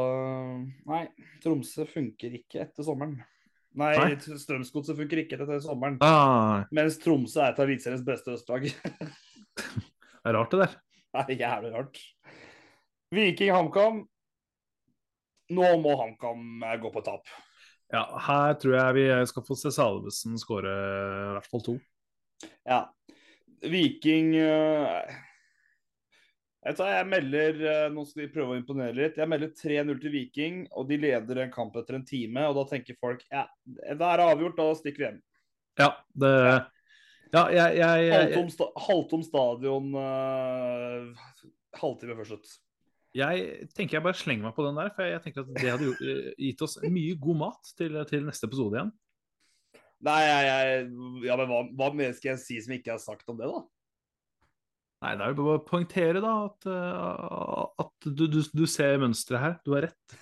Nei, 0.91 1.05
Tromsø 1.41 1.87
funker 1.89 2.35
ikke 2.37 2.65
etter 2.65 2.85
sommeren. 2.85 3.21
Nei, 3.79 3.93
Nei? 3.95 4.17
Strømsgodset 4.19 4.99
funker 4.99 5.21
ikke 5.23 5.37
etter 5.39 5.61
sommeren. 5.63 5.99
Ah, 6.03 6.65
Mens 6.75 6.99
Tromsø 7.03 7.43
er 7.45 7.53
et 7.53 7.61
av 7.61 7.69
Eliteseriens 7.69 8.03
beste 8.07 8.35
østlag. 8.35 8.67
det 9.61 10.27
er 10.27 10.37
rart, 10.37 10.55
det 10.55 10.65
der. 10.65 10.75
det 11.29 11.37
er 11.37 11.45
jævlig 11.45 11.71
rart. 11.77 12.01
Viking 13.15 13.55
HamKam. 13.55 14.03
Nå 15.55 15.71
må 15.83 15.95
HamKam 15.99 16.67
eh, 16.67 16.77
gå 16.83 16.91
på 16.95 17.05
tap. 17.07 17.31
Ja, 17.91 18.05
her 18.27 18.55
tror 18.59 18.77
jeg 18.77 18.99
vi 19.01 19.07
skal 19.27 19.47
få 19.47 19.57
se 19.59 19.73
Salvesen 19.75 20.39
skåre 20.39 20.75
i 20.75 21.33
hvert 21.35 21.49
fall 21.51 21.65
to. 21.67 21.79
Ja. 22.67 22.85
Viking 23.67 24.35
eh, 24.39 25.17
Jeg, 26.61 26.77
tar, 26.77 26.91
jeg 26.93 27.09
melder 27.09 27.63
eh, 27.65 27.87
Nå 27.93 28.03
skal 28.09 28.27
vi 28.27 28.33
prøve 28.35 28.53
å 28.53 28.59
imponere 28.59 28.97
litt. 28.97 29.17
Jeg 29.21 29.31
melder 29.33 29.53
3-0 29.57 30.01
til 30.03 30.13
Viking, 30.13 30.59
og 30.77 30.91
de 30.91 30.99
leder 31.01 31.41
en 31.45 31.53
kamp 31.55 31.77
etter 31.81 31.97
en 31.97 32.05
time. 32.07 32.45
Og 32.51 32.59
da 32.59 32.67
tenker 32.69 32.99
folk 33.01 33.25
ja, 33.31 33.47
da 33.65 34.11
er 34.11 34.21
det 34.21 34.27
avgjort, 34.27 34.59
da 34.59 34.69
stikker 34.77 35.03
vi 35.03 35.09
hjem. 35.09 35.23
Ja, 35.81 35.95
det 36.21 36.35
Ja, 37.31 37.45
jeg, 37.55 37.77
jeg, 37.79 38.07
jeg, 38.09 38.11
Halvtom, 38.11 38.49
sta 38.51 38.67
halvtom 38.89 39.21
stadion 39.23 39.93
uh, 39.95 41.29
halvtime 41.79 42.17
før 42.19 42.27
slutt. 42.33 42.57
jeg 43.15 43.69
tenker 43.71 43.97
jeg 43.97 44.05
bare 44.05 44.19
slenger 44.19 44.49
meg 44.49 44.57
på 44.57 44.65
den 44.67 44.81
der, 44.81 44.91
for 44.97 45.07
jeg 45.07 45.23
tenker 45.23 45.45
at 45.45 45.53
det 45.55 45.71
hadde 45.71 45.87
gjort, 45.87 46.03
eh, 46.11 46.33
gitt 46.43 46.65
oss 46.67 46.75
mye 46.83 47.15
god 47.23 47.39
mat 47.39 47.71
til, 47.79 48.01
til 48.11 48.27
neste 48.27 48.51
episode 48.51 48.77
igjen. 48.77 48.91
Nei, 50.11 50.19
jeg, 50.27 50.85
ja, 51.29 51.37
men 51.39 51.49
hva, 51.51 51.63
hva 51.79 51.93
mer 51.95 52.13
skal 52.19 52.33
jeg 52.33 52.43
si 52.43 52.59
som 52.65 52.75
ikke 52.75 52.97
er 52.97 53.03
sagt 53.03 53.31
om 53.31 53.39
det, 53.39 53.49
da? 53.51 53.63
Nei, 55.01 55.15
det 55.17 55.25
er 55.25 55.31
jo 55.33 55.37
bare 55.39 55.61
å 55.61 55.65
poengtere 55.65 56.21
da 56.21 56.33
at, 56.45 56.67
eh, 56.69 57.85
at 57.85 58.09
du, 58.09 58.27
du, 58.29 58.41
du 58.45 58.67
ser 58.69 58.99
mønsteret 59.01 59.41
her. 59.41 59.55
Du 59.65 59.73
har 59.73 59.87
rett. 59.89 60.19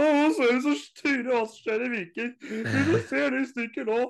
Å, 0.00 0.06
så 0.36 0.46
er 0.46 0.54
det 0.54 0.62
så 0.64 0.72
styre 0.78 1.28
hva 1.28 1.42
som 1.44 1.58
skjer 1.58 1.84
i 1.84 1.90
Viking. 1.92 2.32
Vil 2.40 2.88
du 2.88 2.96
se 3.08 3.26
de 3.36 3.42
stykker 3.50 3.84
nå? 3.88 4.00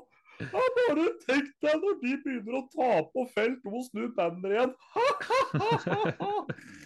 Ja, 0.41 0.63
bare 0.77 1.09
tenk 1.27 1.51
deg 1.61 1.83
når 1.83 1.99
de 2.01 2.15
begynner 2.23 2.61
å 2.61 2.69
ta 2.73 2.93
på 3.13 3.27
felt 3.35 3.67
og 3.69 3.83
snu 3.91 4.07
banner 4.17 4.55
igjen. 4.55 4.73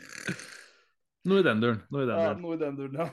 Noe 1.28 1.40
i 1.40 1.46
den 1.46 1.62
duren. 1.62 1.84
Noe 1.92 2.02
i 2.02 2.08
den 2.08 2.18
Ja, 2.18 2.32
noe 2.40 2.56
i 2.56 2.60
den 2.60 2.80
duren, 2.80 2.98
ja. 3.04 3.08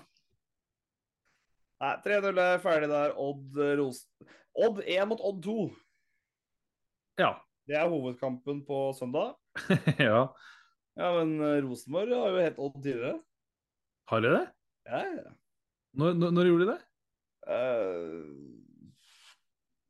Nei, 1.82 1.94
3-0 2.08 2.42
er 2.42 2.60
ferdig 2.64 2.90
der. 2.92 3.14
Odd 3.20 3.62
Rosen 3.80 4.10
Odd 4.52 4.82
1 4.84 5.08
mot 5.12 5.22
Odd 5.24 5.40
2. 5.46 5.70
Ja. 7.22 7.32
Det 7.72 7.78
er 7.80 7.88
hovedkampen 7.88 8.66
på 8.68 8.78
søndag. 8.98 9.30
ja. 10.10 10.26
Ja, 11.00 11.12
men 11.16 11.38
eh, 11.40 11.62
Rosenborg 11.64 12.12
har 12.12 12.34
jo 12.34 12.42
hett 12.44 12.58
Odd 12.60 12.74
tidligere. 12.84 13.14
Har 14.12 14.20
de 14.26 14.34
det? 14.34 14.42
Ja, 14.90 15.00
ja. 15.08 15.32
Når, 15.96 16.18
når, 16.20 16.34
når 16.36 16.50
gjorde 16.50 16.66
de 16.66 16.74
det? 16.74 16.82
Uh, 17.48 18.28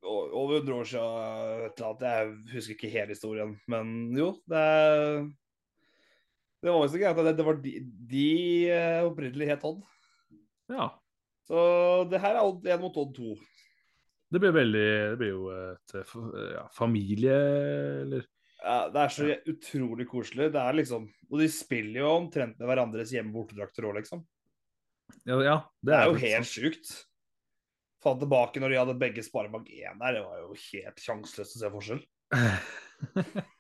over 0.06 0.60
100 0.60 0.78
år 0.78 0.92
siden. 0.92 1.66
Et 1.66 1.82
eller 1.82 1.90
annet. 1.90 2.06
Jeg 2.06 2.54
husker 2.54 2.78
ikke 2.78 2.94
hele 2.94 3.16
historien, 3.16 3.58
men 3.66 4.14
jo, 4.18 4.30
det 4.46 4.62
er 4.62 5.26
Det 6.62 6.70
var 6.70 6.86
så 6.86 7.02
greit 7.02 7.18
at 7.18 7.32
det, 7.32 7.38
det 7.40 7.48
var 7.50 7.58
de, 7.66 7.74
de 8.14 8.30
eh, 8.70 9.02
opprinnelig 9.10 9.50
het 9.56 9.66
Odd. 9.66 9.82
Ja. 10.70 10.92
Så 11.50 11.58
det 12.14 12.22
her 12.22 12.38
er 12.38 12.46
Odd 12.46 12.62
1 12.78 12.86
mot 12.86 13.02
Odd 13.02 13.18
2. 13.18 13.40
Det 14.32 14.40
blir 14.40 14.54
veldig 14.56 14.88
Det 15.12 15.18
blir 15.20 15.34
jo 15.34 15.50
et 15.54 15.96
eh, 16.00 16.14
ja, 16.56 16.66
familie, 16.76 17.38
eller 18.06 18.26
Ja, 18.62 18.78
det 18.94 19.04
er 19.04 19.14
så 19.16 19.30
utrolig 19.52 20.08
koselig. 20.10 20.52
Det 20.54 20.62
er 20.62 20.78
liksom 20.78 21.08
Og 21.30 21.40
de 21.42 21.50
spiller 21.52 22.04
jo 22.04 22.12
omtrent 22.16 22.60
med 22.60 22.70
hverandres 22.70 23.14
hjemme-bortedrakter 23.16 23.90
òg, 23.90 24.02
liksom. 24.02 24.26
Ja, 25.28 25.40
ja 25.44 25.58
Det 25.84 25.96
er 25.98 26.08
jo 26.08 26.16
faktisk 26.16 26.36
helt 26.38 26.52
sjukt. 26.52 26.94
Fant 28.02 28.22
tilbake 28.22 28.62
når 28.62 28.74
de 28.74 28.82
hadde 28.82 29.00
begge 29.02 29.24
Sparebank 29.26 29.68
1 29.70 30.00
der, 30.02 30.18
det 30.18 30.26
var 30.26 30.40
jo 30.42 30.56
helt 30.58 31.04
sjanseløst 31.04 31.58
å 31.58 31.62
se 31.62 31.74
forskjell. 31.76 32.06
uh, 32.32 33.42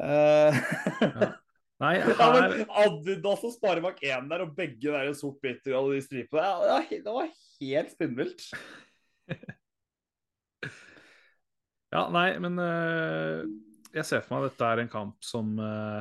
Eh, 0.00 0.54
Nei, 1.82 1.96
ja, 1.98 2.14
her 2.14 2.52
men 2.52 2.68
Adidas 2.84 3.42
og 3.42 3.54
Sparebank 3.56 3.98
1 4.06 4.28
der, 4.30 4.44
og 4.44 4.54
begge 4.54 4.92
der 4.92 5.10
i 5.10 5.16
sort 5.18 5.40
bitter 5.42 5.74
og 5.74 5.80
alle 5.80 5.98
de 5.98 6.04
stripene, 6.04 6.44
ja, 6.68 6.78
det 6.92 7.16
var 7.16 7.32
helt 7.58 7.96
spinnvilt. 7.96 8.46
Ja, 11.92 12.06
nei, 12.08 12.38
men 12.40 12.56
uh, 12.56 13.42
jeg 13.92 14.08
ser 14.08 14.22
for 14.24 14.32
meg 14.32 14.46
at 14.46 14.54
dette 14.54 14.68
er 14.72 14.80
en 14.80 14.88
kamp 14.88 15.26
som 15.28 15.50
uh, 15.60 16.00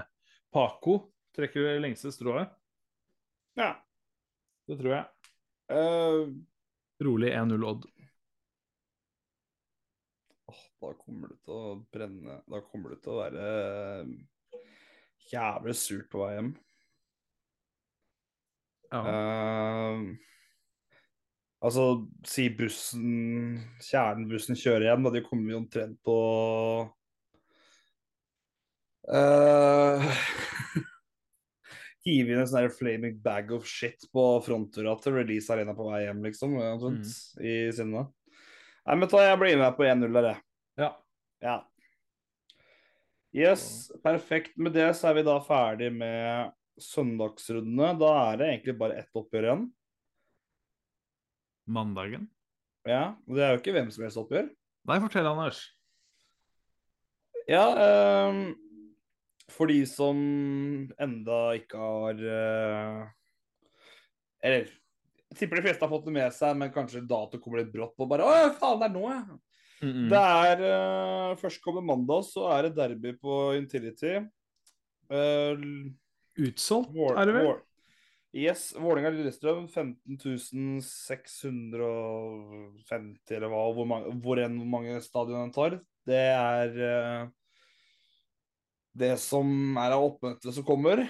Paco 0.56 0.94
trekker 1.36 1.66
det 1.68 1.82
lengste 1.84 2.14
strået. 2.16 2.48
Ja. 3.60 3.74
Det 4.72 4.78
tror 4.80 4.94
jeg. 4.96 5.34
Uh... 5.68 6.32
Rolig 7.04 7.34
1-0 7.36 7.68
Odd. 7.68 7.90
da 10.82 10.94
kommer 10.96 11.34
det 11.34 11.42
til 11.46 11.54
å 11.54 11.74
brenne 11.94 12.40
Da 12.50 12.60
kommer 12.66 12.94
det 12.94 13.02
til 13.04 13.14
å 13.14 13.20
være 13.20 13.50
jævlig 15.32 15.76
surt 15.80 16.10
på 16.12 16.22
vei 16.24 16.34
hjem. 16.36 16.52
Ja. 18.92 19.00
Uh, 19.08 20.00
altså, 21.64 21.86
si 22.28 22.50
bussen 22.52 23.62
Kjernen-bussen 23.88 24.60
kjører 24.60 24.90
hjem, 24.90 25.06
da 25.08 25.14
de 25.16 25.24
kommer 25.24 25.54
jo 25.54 25.62
omtrent 25.62 25.98
på 26.04 26.18
uh, 29.16 30.02
Hive 32.02 32.34
inn 32.34 32.42
en 32.42 32.50
sånn 32.50 32.72
flaming 32.74 33.20
bag 33.24 33.52
of 33.56 33.68
shit 33.70 34.10
på 34.12 34.24
frontdøra 34.44 34.98
til 35.00 35.16
Release 35.20 35.54
Arena 35.54 35.74
på 35.78 35.88
vei 35.92 36.04
hjem, 36.08 36.24
liksom. 36.28 36.58
Omtrent, 36.60 37.08
I 37.40 37.72
sinne. 37.78 38.08
Nei, 38.82 38.96
men 38.98 39.08
ta, 39.08 39.22
jeg 39.24 39.38
blir 39.40 39.60
med 39.62 39.76
på 39.78 39.86
1-0 39.86 40.16
der, 40.18 40.32
jeg. 40.34 40.40
ja. 40.82 40.92
Ja. 41.42 41.71
Yes, 43.32 43.92
perfekt. 44.04 44.58
Med 44.60 44.74
det 44.76 44.90
så 45.00 45.12
er 45.12 45.20
vi 45.20 45.28
da 45.28 45.38
ferdig 45.44 45.92
med 45.96 46.52
søndagsrundene. 46.82 47.94
Da 48.02 48.10
er 48.32 48.42
det 48.42 48.50
egentlig 48.50 48.76
bare 48.80 48.98
ett 49.00 49.16
oppgjør 49.16 49.48
igjen. 49.48 49.68
Mandagen. 51.72 52.28
Ja, 52.88 53.14
og 53.28 53.38
Det 53.38 53.46
er 53.46 53.54
jo 53.54 53.62
ikke 53.62 53.76
hvem 53.78 53.92
som 53.94 54.04
helst 54.04 54.20
oppgjør. 54.20 54.50
Nei, 54.90 54.98
fortell, 55.04 55.30
Anders. 55.30 55.62
Ja, 57.50 57.64
ehm, 57.84 58.42
for 59.52 59.70
de 59.70 59.80
som 59.90 60.18
enda 61.02 61.40
ikke 61.58 61.80
har 61.82 62.22
eh, 62.22 63.00
Eller 64.46 64.70
jeg 65.32 65.38
tipper 65.40 65.60
de 65.60 65.64
fleste 65.66 65.86
har 65.86 65.92
fått 65.92 66.08
det 66.10 66.14
med 66.16 66.34
seg, 66.36 66.58
men 66.60 66.74
kanskje 66.74 67.06
dato 67.08 67.40
kommer 67.40 67.62
litt 67.62 67.72
brått 67.72 67.94
på. 67.96 68.08
bare, 68.10 68.26
Å, 68.28 68.52
faen, 68.60 68.82
det 68.82 68.90
er 68.90 68.96
nå, 68.98 69.04
ja. 69.08 69.38
Mm. 69.82 70.12
Det 70.12 70.22
er 70.22 70.60
uh, 70.62 71.38
Førstkommende 71.42 71.90
mandag 71.90 72.22
så 72.28 72.46
er 72.54 72.68
det 72.68 72.78
derby 72.78 73.16
på 73.18 73.56
Intility. 73.58 74.20
Uh, 75.12 75.58
Utsolgt, 76.42 76.96
er 76.96 77.26
det 77.28 77.36
vel? 77.36 77.50
Yes, 78.32 78.72
Vålerenga-Lillestrøm 78.80 79.66
15.650, 79.68 80.80
eller 83.36 83.50
hva, 83.52 83.64
hvor, 83.76 83.86
mange, 83.90 84.14
hvor 84.24 84.40
enn 84.40 84.56
hvor 84.62 84.70
mange 84.78 84.94
stadion 85.04 85.44
den 85.44 85.52
tar. 85.56 85.72
Det 86.08 86.22
er 86.32 86.68
uh, 86.80 87.28
det 88.96 89.20
som 89.20 89.76
er 89.82 89.92
av 89.98 90.06
oppmøtet 90.06 90.56
som 90.56 90.64
kommer. 90.68 91.04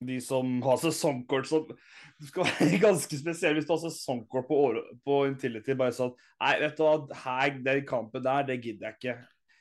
De 0.00 0.16
som 0.24 0.62
har 0.64 0.78
sesongkort 0.80 1.48
som 1.48 1.66
Du 1.68 2.28
skal 2.28 2.46
være 2.46 2.78
ganske 2.86 3.18
spesiell 3.20 3.58
hvis 3.58 3.66
du 3.68 3.74
har 3.74 3.82
sesongkort 3.82 4.48
på, 4.48 4.60
på 5.04 5.18
Intility. 5.28 5.76
Bare 5.76 5.92
sånn 5.96 6.14
Nei, 6.40 6.54
vet 6.62 6.78
du 6.78 6.86
hva, 6.86 6.94
her, 7.26 7.58
den 7.66 7.84
kampen 7.88 8.24
der, 8.24 8.46
det 8.48 8.60
gidder 8.62 8.88
jeg 8.88 8.98
ikke. 8.98 9.16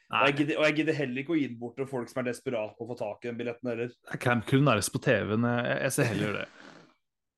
Og 0.09 0.23
jeg, 0.25 0.35
gidder, 0.39 0.57
og 0.57 0.65
jeg 0.65 0.75
gidder 0.79 0.95
heller 0.97 1.21
ikke 1.21 1.33
å 1.35 1.37
gi 1.37 1.49
den 1.51 1.57
bort 1.59 1.75
til 1.77 1.85
folk 1.89 2.09
som 2.09 2.23
er 2.23 2.31
desperate 2.31 2.73
på 2.73 2.85
å 2.85 2.89
få 2.89 2.95
tak 2.97 3.25
i 3.25 3.29
den 3.29 3.35
billetten 3.37 3.69
heller. 3.69 3.91
er 4.09 4.21
Camp 4.23 4.47
Culinaris 4.49 4.89
på 4.89 5.01
TV-en. 5.05 5.45
Jeg, 5.45 5.75
jeg 5.83 5.95
ser 5.97 6.11
heller 6.13 6.39
det. 6.41 6.47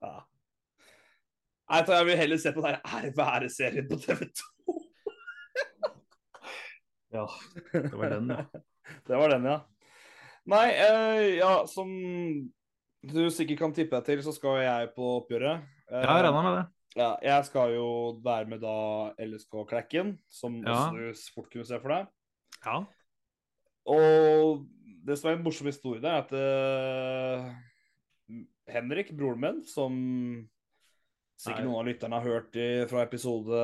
Ja. 0.02 0.16
Nei, 1.70 1.82
jeg 1.94 2.06
vil 2.08 2.18
heller 2.18 2.40
se 2.42 2.52
på 2.56 2.64
den 2.64 2.72
her 2.72 2.96
ære 2.98 3.12
være-serien 3.20 3.90
på 3.92 4.00
TV 4.02 4.24
2. 4.40 4.48
Ja, 7.12 7.26
det 7.74 7.92
var 8.00 8.14
den, 8.16 8.32
ja. 8.32 8.62
Det 9.04 9.18
var 9.20 9.34
den, 9.34 9.46
ja. 9.46 9.58
Nei, 10.48 10.68
eh, 10.72 11.26
ja, 11.42 11.52
som 11.68 11.92
du 13.02 13.30
sikkert 13.34 13.60
kan 13.64 13.74
tippe 13.74 13.96
deg 13.98 14.06
til, 14.06 14.22
så 14.26 14.32
skal 14.36 14.60
jeg 14.62 14.92
på 14.96 15.04
oppgjøret. 15.22 15.62
Ja, 15.92 16.22
regna 16.22 16.42
med 16.46 16.54
det. 16.60 16.66
ja, 17.02 17.10
jeg 17.26 17.46
skal 17.50 17.68
jo 17.76 17.88
være 18.24 18.46
med 18.52 18.60
da 18.64 18.76
LSK 19.20 19.54
Klekken, 19.70 20.08
som 20.30 20.52
Ja. 20.64 20.70
også 20.76 20.96
du 20.96 21.14
fort 21.36 21.50
kunne 21.52 21.66
se 21.66 21.80
for 21.82 21.90
deg. 21.96 22.04
Ja. 22.66 22.78
Og 23.92 24.66
det 25.06 25.18
som 25.18 25.30
er 25.32 25.36
en 25.40 25.44
morsom 25.44 25.68
historie, 25.68 26.02
der, 26.02 26.12
er 26.14 26.18
at 26.22 26.32
uh, 26.32 26.38
Henrik, 28.72 29.10
broren 29.18 29.40
min, 29.42 29.64
som 29.66 29.92
sikkert 31.42 31.64
Nei. 31.64 31.68
noen 31.72 31.80
av 31.82 31.86
lytterne 31.90 32.16
har 32.22 32.28
hørt 32.30 32.56
i, 32.56 32.86
fra 32.88 33.02
episode 33.08 33.58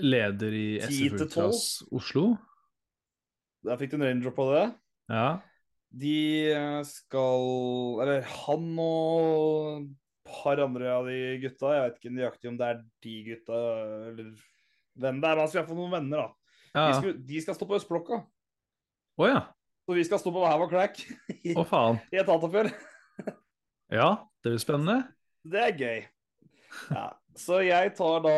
Leder 0.00 0.52
i 0.54 0.78
10 0.78 0.86
SF 0.86 1.12
Ultras 1.18 1.82
Oslo. 1.92 2.36
Der 3.66 3.76
fikk 3.76 3.90
du 3.92 3.96
en 3.98 4.04
raindrop 4.06 4.34
på 4.38 4.46
det. 4.54 4.66
Ja. 5.10 5.38
De 5.90 6.14
eh, 6.52 6.80
skal 6.86 8.02
Eller 8.04 8.26
han 8.44 8.66
og 8.78 9.80
et 9.82 9.96
par 10.30 10.60
andre 10.62 10.92
av 10.94 11.08
de 11.10 11.16
gutta, 11.42 11.72
jeg 11.74 11.86
vet 11.86 11.96
ikke 11.98 12.12
nøyaktig 12.14 12.50
om 12.52 12.58
det 12.60 12.66
er 12.68 12.82
de 13.02 13.14
gutta 13.26 13.62
eller 14.10 14.28
hvem 15.00 15.18
det 15.22 15.26
er, 15.26 15.34
men 15.34 15.42
han 15.42 15.48
skal 15.50 15.62
iallfall 15.62 15.78
noen 15.80 15.94
venner, 15.96 16.20
da. 16.20 16.52
Ja. 16.70 16.84
De, 16.84 16.92
skal, 17.00 17.16
de 17.26 17.40
skal 17.42 17.56
stå 17.56 17.66
på 17.66 17.74
Østblokka. 17.78 18.20
Å 19.18 19.26
ja. 19.26 19.40
Så 19.88 19.96
vi 19.96 20.04
skal 20.06 20.20
stå 20.22 20.30
på 20.34 20.42
hver 20.44 20.60
vår 20.60 20.70
Crack 20.70 21.00
i, 21.40 21.54
Å 21.58 21.64
faen. 21.66 21.98
i 22.14 22.20
etateoppgjør. 22.20 22.70
Ja, 23.90 24.10
det 24.44 24.52
blir 24.52 24.62
spennende. 24.62 25.00
Det 25.50 25.64
er 25.64 25.72
gøy. 25.74 26.04
Ja, 26.94 27.06
så 27.38 27.60
jeg 27.62 27.92
tar 27.94 28.22
da 28.24 28.32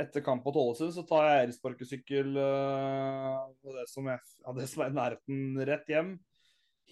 Etter 0.00 0.24
kamp 0.24 0.44
på 0.44 0.52
Tålesund 0.54 0.92
så 0.94 1.04
tar 1.08 1.26
jeg 1.28 1.46
æresparkesykkel 1.46 2.36
uh, 2.36 3.48
på 3.62 3.74
det 3.76 3.86
som, 3.90 4.08
er, 4.12 4.20
ja, 4.42 4.54
det 4.56 4.68
som 4.70 4.84
er 4.84 4.92
i 4.92 4.96
nærheten, 4.96 5.42
rett 5.68 5.88
hjem. 5.92 6.14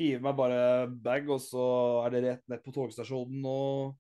Hiver 0.01 0.23
meg 0.25 0.37
bare 0.39 0.61
bag, 0.89 1.29
og 1.29 1.41
så 1.45 1.65
er 2.07 2.15
det 2.15 2.23
rett 2.25 2.45
ned 2.53 2.63
på 2.65 2.73
togstasjonen 2.77 3.45
og 3.51 3.97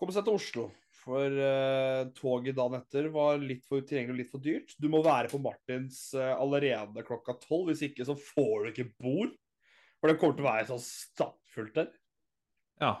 komme 0.00 0.14
seg 0.16 0.26
til 0.26 0.38
Oslo. 0.40 0.68
For 1.00 1.36
uh, 1.38 2.08
toget 2.16 2.58
dagen 2.58 2.80
etter 2.80 3.10
var 3.14 3.38
litt 3.40 3.62
for 3.68 3.84
utilgjengelig 3.84 4.16
og 4.16 4.20
litt 4.20 4.32
for 4.32 4.44
dyrt. 4.44 4.74
Du 4.80 4.90
må 4.92 5.02
være 5.04 5.30
på 5.32 5.40
Martins 5.42 6.08
uh, 6.18 6.34
allerede 6.34 7.06
klokka 7.06 7.38
tolv, 7.44 7.70
hvis 7.70 7.86
ikke 7.88 8.06
så 8.08 8.18
får 8.18 8.56
du 8.66 8.72
ikke 8.72 8.90
bord. 9.00 9.36
For 10.00 10.10
det 10.10 10.20
kommer 10.20 10.36
til 10.36 10.46
å 10.46 10.50
være 10.50 10.68
så 10.72 10.80
stappfullt 10.82 11.76
der. 11.76 11.90
Ja. 12.80 12.94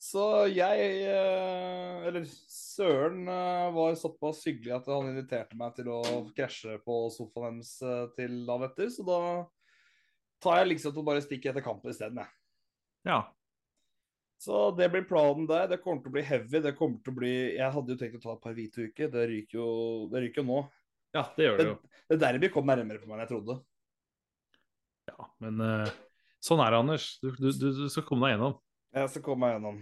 Så 0.00 0.22
jeg 0.48 0.84
eh, 1.12 2.06
Eller 2.08 2.24
Søren 2.48 3.26
eh, 3.28 3.66
var 3.74 3.98
såpass 4.00 4.40
hyggelig 4.48 4.72
at 4.78 4.86
han 4.88 5.10
inviterte 5.10 5.58
meg 5.60 5.74
til 5.76 5.90
å 5.92 6.00
krasje 6.36 6.78
på 6.86 7.02
sofaen 7.12 7.50
hennes 7.50 7.74
eh, 7.84 8.06
til 8.16 8.38
dagen 8.48 8.64
etter. 8.70 8.88
Så 8.94 9.04
da 9.04 9.18
tar 10.40 10.62
jeg 10.62 10.70
liksom 10.70 10.94
til 10.94 11.02
å 11.02 11.08
bare 11.10 11.24
stikke 11.24 11.52
etter 11.52 11.64
kampen 11.64 11.92
isteden, 11.92 12.22
jeg. 12.22 12.32
Ja. 13.10 13.18
Så 14.40 14.70
det 14.72 14.88
blir 14.88 15.04
planen 15.04 15.44
der. 15.50 15.66
Det 15.68 15.82
kommer 15.84 16.00
til 16.00 16.14
å 16.14 16.16
bli 16.16 16.24
heavy. 16.24 16.62
Det 16.64 16.72
kommer 16.78 17.04
til 17.04 17.12
å 17.12 17.18
bli 17.18 17.34
Jeg 17.58 17.74
hadde 17.74 17.92
jo 17.92 18.00
tenkt 18.00 18.16
å 18.16 18.22
ta 18.24 18.32
et 18.38 18.44
par 18.46 18.56
hvite 18.56 18.88
uker. 18.88 19.12
Det 19.12 19.26
ryker 19.34 19.60
jo, 19.60 19.68
det 20.14 20.24
ryker 20.24 20.40
jo 20.40 20.46
nå. 20.48 20.62
ja, 21.18 21.26
det 21.36 21.44
gjør 21.44 21.60
det 21.60 21.68
jo. 21.68 21.76
Det 22.08 22.20
derby 22.24 22.52
kom 22.54 22.72
nærmere 22.72 23.02
på 23.02 23.10
meg 23.10 23.18
enn 23.18 23.26
jeg 23.26 23.32
trodde. 23.34 23.58
Ja, 25.12 25.28
men 25.44 25.60
sånn 26.40 26.64
er 26.64 26.72
det, 26.72 26.82
Anders. 26.86 27.12
Du, 27.20 27.34
du, 27.36 27.50
du, 27.52 27.68
du 27.82 27.86
skal 27.92 28.08
komme 28.08 28.30
deg 28.30 28.38
gjennom. 28.38 28.56
Jeg 28.96 29.10
skal 29.12 29.24
komme 29.24 29.46
meg 29.46 29.56
gjennom. 29.56 29.80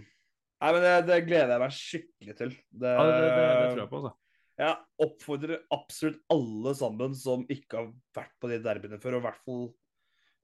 Nei, 0.59 0.71
men 0.75 0.83
det, 0.83 0.95
det 1.07 1.19
gleder 1.25 1.53
jeg 1.55 1.63
meg 1.63 1.75
skikkelig 1.75 2.35
til. 2.37 2.55
Det, 2.69 2.89
Ja, 2.91 3.05
det, 3.07 3.19
det, 3.23 3.29
det 3.31 3.69
tror 3.73 3.83
jeg 3.83 3.91
på, 3.91 4.01
altså. 4.01 4.15
Jeg 4.59 5.05
oppfordrer 5.05 5.61
absolutt 5.71 6.17
alle 6.35 6.73
sammen 6.75 7.13
som 7.15 7.45
ikke 7.47 7.77
har 7.77 7.91
vært 8.17 8.33
på 8.43 8.49
de 8.51 8.57
derbyene 8.63 8.99
før, 8.99 9.15
og 9.15 9.21
i 9.21 9.27
hvert 9.29 9.45
fall 9.45 9.61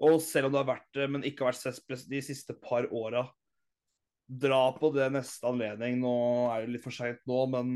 Og 0.07 0.21
selv 0.23 0.47
om 0.47 0.53
du 0.53 0.59
har 0.61 0.69
vært 0.69 0.87
det, 0.95 1.07
men 1.11 1.25
ikke 1.27 1.43
har 1.43 1.51
vært 1.51 1.65
sespress 1.65 2.05
de 2.07 2.21
siste 2.23 2.55
par 2.59 2.87
åra, 2.95 3.25
dra 4.27 4.61
på 4.75 4.89
det 4.95 5.09
neste 5.13 5.47
anledning. 5.47 5.99
Nå 6.01 6.15
er 6.51 6.65
det 6.65 6.73
litt 6.73 6.83
for 6.83 6.95
seint 6.95 7.21
nå, 7.29 7.41
men 7.53 7.75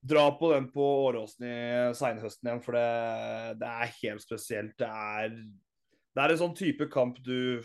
dra 0.00 0.26
på 0.36 0.50
den 0.52 0.68
på 0.72 0.84
Åråsen 1.06 1.46
i 1.48 1.56
seinhøsten 1.96 2.48
igjen, 2.48 2.62
for 2.64 2.76
det, 2.76 2.90
det, 3.60 3.70
er 3.70 3.96
helt 4.02 4.24
spesielt. 4.24 4.74
Det 4.80 4.88
er, 4.88 5.32
det 5.36 6.24
er 6.24 6.34
en 6.34 6.42
sånn 6.42 6.56
type 6.56 6.88
kamp 6.92 7.20
du 7.24 7.60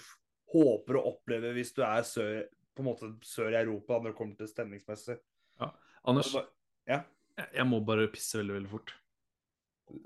håper 0.56 1.00
å 1.00 1.06
oppleve 1.12 1.52
hvis 1.56 1.74
du 1.76 1.82
er 1.86 2.04
sør, 2.08 2.46
på 2.76 2.84
en 2.84 2.90
måte 2.90 3.12
sør 3.28 3.52
i 3.54 3.60
Europa 3.60 4.00
når 4.00 4.14
det 4.14 4.18
kommer 4.20 4.40
til 4.40 4.50
stemningsmessig. 4.52 5.18
Ja. 5.62 5.72
Anders, 6.08 6.32
ja? 6.88 7.02
jeg, 7.44 7.66
må 7.68 7.82
bare 7.86 8.08
pisse 8.14 8.40
veldig, 8.40 8.56
veldig 8.60 8.72
fort. 8.72 8.96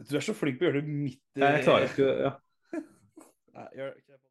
Du 0.10 0.16
er 0.18 0.24
så 0.24 0.36
flink 0.36 0.60
på 0.60 0.66
å 0.66 0.70
gjøre 0.70 0.82
det 0.84 0.92
midt 0.92 1.40
i 1.40 1.44
Jeg 1.44 1.64
klarer 1.64 1.86
ikke 1.88 2.08
ja. 2.20 2.32
Nei, 3.56 3.68
gjør 3.80 3.94
ikke 3.96 4.18
det. 4.18 4.30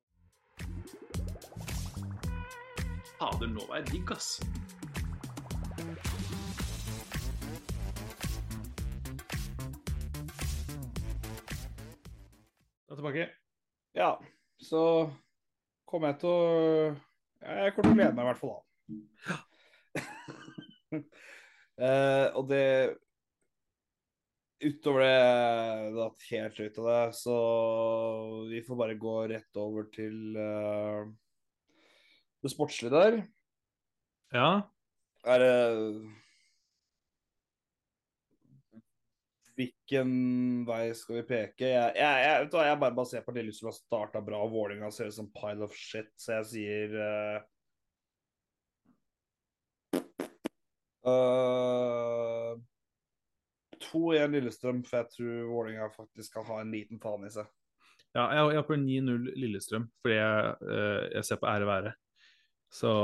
Fader, 3.18 3.48
nå 3.50 3.64
var 3.66 3.80
jeg 3.80 3.86
digg, 3.90 4.12
ass. 4.14 4.28
Er 12.88 12.94
tilbake. 13.00 13.24
Ja, 13.98 14.12
så 14.62 14.82
kommer 15.88 16.12
jeg 16.12 16.20
til 16.22 16.30
å 16.30 16.38
Jeg 17.42 17.74
kommer 17.74 17.88
til 17.88 17.94
å 17.94 17.98
glede 17.98 18.14
meg 18.16 18.24
i 18.24 18.28
hvert 18.28 18.40
fall, 18.42 18.54
da. 18.54 18.62
uh, 21.78 22.26
og 22.38 22.48
det 22.50 22.64
Utover 24.58 25.04
det 25.04 25.90
det 25.94 26.06
helt 26.32 26.56
ut 26.58 26.78
av 26.82 26.86
det, 26.88 27.02
så 27.14 27.34
vi 28.50 28.62
får 28.66 28.78
bare 28.80 28.96
gå 28.98 29.12
rett 29.30 29.58
over 29.62 29.84
til 29.94 30.34
uh, 30.34 31.06
det 32.42 32.50
sportslige 32.50 32.90
der. 32.90 33.20
Ja. 34.34 34.48
Er 35.22 35.44
det 35.44 35.52
Hvilken 39.58 40.10
vei 40.68 40.92
skal 40.94 41.16
vi 41.16 41.22
peke? 41.26 41.66
Jeg, 41.66 41.94
jeg, 41.98 42.18
jeg, 42.22 42.50
jeg 42.54 42.78
bare 42.78 42.94
baserer 42.94 43.24
på 43.26 43.32
at 43.32 43.38
Lillestrøm 43.40 43.72
har 43.72 43.74
starta 43.74 44.20
bra, 44.22 44.38
og 44.44 44.52
Vålerenga 44.52 44.90
ser 44.94 45.10
ut 45.10 45.16
som 45.16 45.30
pile 45.34 45.66
of 45.66 45.74
shit, 45.74 46.12
så 46.14 46.36
jeg 46.36 46.44
sier 46.52 46.94
uh, 47.02 47.38
uh, 51.10 52.54
2-1 53.88 54.36
Lillestrøm, 54.36 54.84
for 54.86 55.00
jeg 55.00 55.10
tror 55.16 55.50
Vålerenga 55.50 55.90
faktisk 55.96 56.38
kan 56.38 56.46
ha 56.52 56.60
en 56.62 56.70
liten 56.76 57.02
faen 57.02 57.26
i 57.26 57.32
seg. 57.34 57.50
Ja, 58.14 58.28
jeg, 58.38 58.54
jeg 58.60 58.66
på 58.70 58.78
9-0 58.78 59.26
Lillestrøm, 59.42 59.90
fordi 60.04 60.20
jeg, 60.20 60.54
uh, 60.70 61.02
jeg 61.16 61.26
ser 61.26 61.42
på 61.42 61.50
ære 61.50 61.66
være. 61.72 61.96
Så 62.70 62.94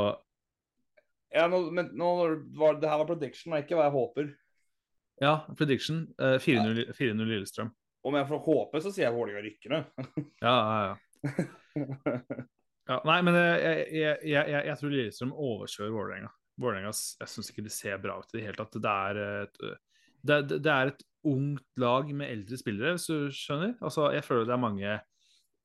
Ja, 1.34 1.48
nå, 1.50 1.64
men 1.74 1.90
nå 1.98 2.14
var, 2.54 2.78
det 2.78 2.86
her 2.86 3.02
var 3.02 3.10
prediction, 3.10 3.58
ikke 3.58 3.74
hva 3.74 3.90
jeg 3.90 3.98
håper. 3.98 4.32
Ja, 5.22 5.46
prediction. 5.58 6.06
Uh, 6.20 6.36
4-0 6.42 7.24
Lillestrøm. 7.24 7.70
Om 8.04 8.18
jeg 8.18 8.28
får 8.28 8.42
håpe, 8.44 8.82
så 8.84 8.92
sier 8.92 9.06
jeg 9.06 9.16
Vålerenga 9.16 9.44
rykker 9.46 9.72
nå. 9.72 9.80
ja, 10.44 10.54
ja, 10.54 10.80
ja. 10.84 11.34
ja. 12.90 12.98
Nei, 13.08 13.18
men 13.24 13.38
jeg, 13.38 13.86
jeg, 13.94 14.18
jeg, 14.28 14.60
jeg 14.68 14.76
tror 14.80 14.92
Lillestrøm 14.92 15.32
overkjører 15.32 15.94
Vålerenga. 15.94 16.30
Vålerenga 16.60 16.92
jeg 16.92 17.32
syns 17.32 17.50
ikke 17.50 17.64
det 17.66 17.74
ser 17.74 18.02
bra 18.02 18.18
ut 18.20 18.34
i 18.34 18.38
det 18.38 18.44
hele 18.48 18.58
tatt. 18.60 18.76
Det 18.84 18.94
er 19.08 19.22
et, 19.24 19.64
det, 20.24 20.38
det 20.54 20.74
er 20.74 20.92
et 20.92 21.02
ungt 21.24 21.80
lag 21.80 22.12
med 22.12 22.30
eldre 22.30 22.60
spillere, 22.60 22.94
hvis 22.96 23.08
du 23.08 23.32
skjønner. 23.32 23.74
Altså, 23.80 24.10
jeg 24.12 24.26
føler 24.26 24.48
det 24.50 24.56
er 24.56 24.64
mange 24.66 24.98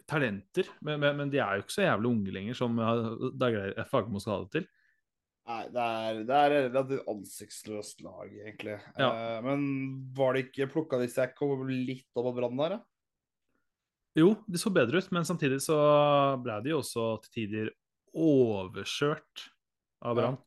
talenter, 0.10 0.70
men, 0.82 1.02
men, 1.04 1.18
men 1.20 1.32
de 1.34 1.42
er 1.44 1.58
jo 1.58 1.66
ikke 1.66 1.76
så 1.76 1.86
jævlig 1.86 2.10
unge 2.10 2.34
lenger 2.34 2.58
som 2.58 2.80
Dag 3.38 3.58
Fagermo 3.92 4.22
skal 4.24 4.38
ha 4.38 4.46
det 4.46 4.54
til. 4.56 4.70
Nei, 5.50 5.64
det 5.74 5.82
er, 5.82 6.18
det 6.30 6.36
er 6.38 6.54
et 6.54 6.68
relativt 6.68 7.08
ansiktsløst 7.10 8.04
lag, 8.06 8.30
egentlig. 8.30 8.76
Ja. 9.00 9.10
Eh, 9.10 9.38
men 9.48 9.64
var 10.18 10.36
det 10.36 10.46
ikke 10.46 10.70
plukka 10.70 11.00
de 11.02 11.08
seg 11.10 11.34
litt 11.72 12.20
opp 12.20 12.30
av 12.30 12.36
brannen 12.38 12.62
der, 12.62 12.76
da? 12.78 12.84
Jo, 14.20 14.34
de 14.46 14.60
så 14.62 14.70
bedre 14.74 15.02
ut, 15.02 15.08
men 15.16 15.26
samtidig 15.26 15.62
så 15.64 15.78
ble 16.44 16.60
de 16.66 16.74
jo 16.74 16.82
også 16.84 17.06
til 17.24 17.34
tider 17.34 17.72
overkjørt 18.14 19.48
av 20.06 20.18
Brann. 20.18 20.38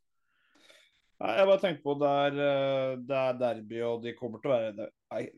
Nei, 1.23 1.35
jeg 1.39 1.47
bare 1.47 1.63
tenker 1.63 1.85
på 1.85 1.95
det 2.01 2.13
er, 2.27 2.39
det 3.07 3.19
er 3.19 3.37
derby, 3.39 3.81
og 3.87 4.01
de 4.03 4.15
kommer 4.19 4.43
til 4.43 4.51
å 4.51 4.55
være 4.57 4.73
det 4.75 4.89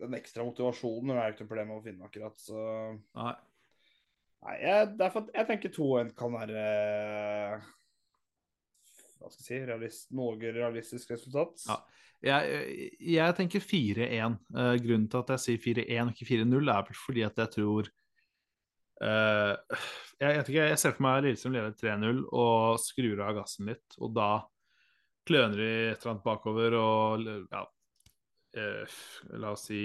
Den 0.00 0.16
ekstra 0.16 0.46
motivasjonen 0.46 1.12
er 1.12 1.34
ikke 1.34 1.44
noe 1.44 1.50
problem 1.50 1.72
å 1.74 1.82
finne, 1.84 2.08
akkurat. 2.08 2.36
Så 2.40 2.60
Nei. 3.16 3.34
Nei, 4.44 4.54
jeg, 4.60 4.88
derfor, 5.00 5.28
jeg 5.32 5.48
tenker 5.48 5.72
2-1 5.72 6.12
kan 6.16 6.32
være 6.36 6.64
hva 9.24 9.32
skal 9.32 9.42
jeg 9.42 9.48
si, 9.48 9.66
realist, 9.70 10.08
noe 10.12 10.52
realistisk 10.52 11.12
resultat. 11.14 11.66
Ja. 11.68 11.78
Jeg, 12.24 12.64
jeg 13.04 13.36
tenker 13.36 13.60
4-1. 13.60 14.38
Uh, 14.54 14.72
grunnen 14.80 15.10
til 15.12 15.20
at 15.20 15.34
jeg 15.34 15.42
sier 15.44 15.60
4-1 15.60 16.08
og 16.08 16.14
ikke 16.14 16.30
4-0, 16.30 16.72
er 16.72 16.96
fordi 16.96 17.24
at 17.26 17.40
jeg 17.42 17.52
tror 17.52 17.90
uh, 19.04 19.78
jeg, 20.20 20.30
jeg, 20.30 20.56
jeg, 20.56 20.80
ser 20.80 20.96
for 20.96 21.04
meg 21.04 21.22
Lillestrøm 21.26 21.56
leder 21.56 21.76
3-0 21.80 22.24
og 22.32 22.80
skrur 22.80 23.24
av 23.26 23.38
gassen 23.40 23.72
litt. 23.72 23.98
Og 24.00 24.12
da 24.16 24.30
kløner 25.28 25.60
de 25.60 25.70
et 25.70 25.96
eller 25.98 26.14
annet 26.14 26.26
bakover 26.26 26.76
og 26.80 27.28
ja, 27.28 27.64
uh, 28.60 29.00
La 29.40 29.54
oss 29.56 29.68
si 29.70 29.84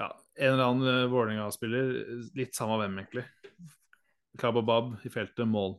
ja, 0.00 0.08
en 0.40 0.54
eller 0.54 0.64
annen 0.64 1.10
Vålerenga-spiller, 1.12 1.90
litt 2.36 2.56
samme 2.56 2.78
hvem, 2.80 3.02
egentlig. 3.02 3.26
Kababab 4.40 4.94
i 5.04 5.12
feltet, 5.12 5.44
mål. 5.44 5.74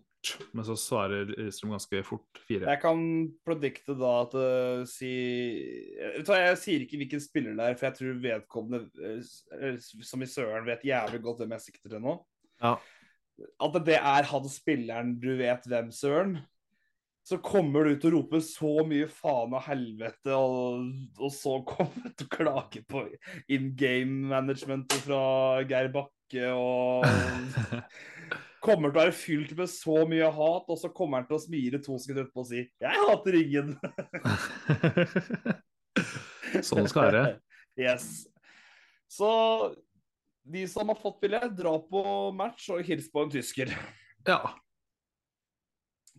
Men 0.53 0.65
så 0.67 0.76
svarer 0.78 1.26
Lillestrøm 1.32 1.74
ganske 1.74 2.01
fort 2.05 2.41
fire. 2.45 2.67
Jeg 2.69 2.82
kan 2.84 3.01
predikte 3.45 3.95
da 3.97 4.11
at 4.22 4.36
uh, 4.38 4.84
si 4.89 5.09
jeg, 5.09 6.26
jeg 6.28 6.59
sier 6.61 6.86
ikke 6.86 6.99
hvilken 7.01 7.24
spiller 7.24 7.57
det 7.57 7.67
er, 7.67 7.78
for 7.80 7.89
jeg 7.89 7.97
tror 7.97 8.22
vedkommende, 8.26 8.86
uh, 9.01 9.76
som 9.82 10.22
i 10.22 10.30
Søren, 10.30 10.67
vet 10.69 10.86
jævlig 10.86 11.24
godt 11.26 11.41
hvem 11.43 11.57
jeg 11.57 11.65
sikter 11.65 11.95
til 11.95 12.03
nå. 12.05 12.19
Ja. 12.61 12.76
At 13.65 13.82
det 13.88 13.97
er 13.97 14.30
han 14.30 14.49
spilleren 14.51 15.15
du 15.22 15.32
vet 15.39 15.65
hvem, 15.69 15.89
Søren. 15.95 16.38
Så 17.26 17.38
kommer 17.45 17.86
du 17.86 17.97
til 18.01 18.09
å 18.09 18.19
rope 18.19 18.39
så 18.41 18.82
mye 18.89 19.05
faen 19.09 19.53
og 19.53 19.61
helvete, 19.67 20.34
og, 20.34 20.88
og 21.22 21.34
så 21.34 21.59
kommer 21.69 22.07
du 22.09 22.15
til 22.17 22.30
å 22.30 22.34
klage 22.34 22.82
på 22.89 23.03
in 23.53 23.72
game-managementet 23.78 25.05
fra 25.05 25.22
Geir 25.69 25.91
Bakke 25.93 26.49
og 26.57 27.05
kommer 28.62 28.91
til 28.91 28.99
å 28.99 29.03
være 29.05 29.16
fylt 29.18 29.53
med 29.57 29.70
så 29.72 30.01
mye 30.09 30.30
hat, 30.36 30.68
og 30.70 30.80
så 30.80 30.91
kommer 30.93 31.22
han 31.22 31.30
til 31.30 31.38
å 31.38 31.43
smire 31.43 31.82
to 31.84 31.97
sekunder 32.01 32.26
etterpå 32.28 32.43
og 32.43 32.49
si 32.49 32.62
'Jeg 32.62 33.05
hater 33.07 33.38
ingen'. 33.39 33.76
sånn 36.70 36.89
skal 36.89 37.09
det 37.09 37.16
være. 37.22 37.39
Yes. 37.80 38.28
Så 39.07 39.28
de 40.43 40.66
som 40.68 40.89
har 40.91 40.97
fått 40.99 41.22
billett, 41.22 41.53
dra 41.55 41.72
på 41.80 42.01
match 42.36 42.66
og 42.74 42.84
hils 42.84 43.07
på 43.12 43.24
en 43.24 43.32
tysker. 43.32 43.72
Ja. 44.28 44.41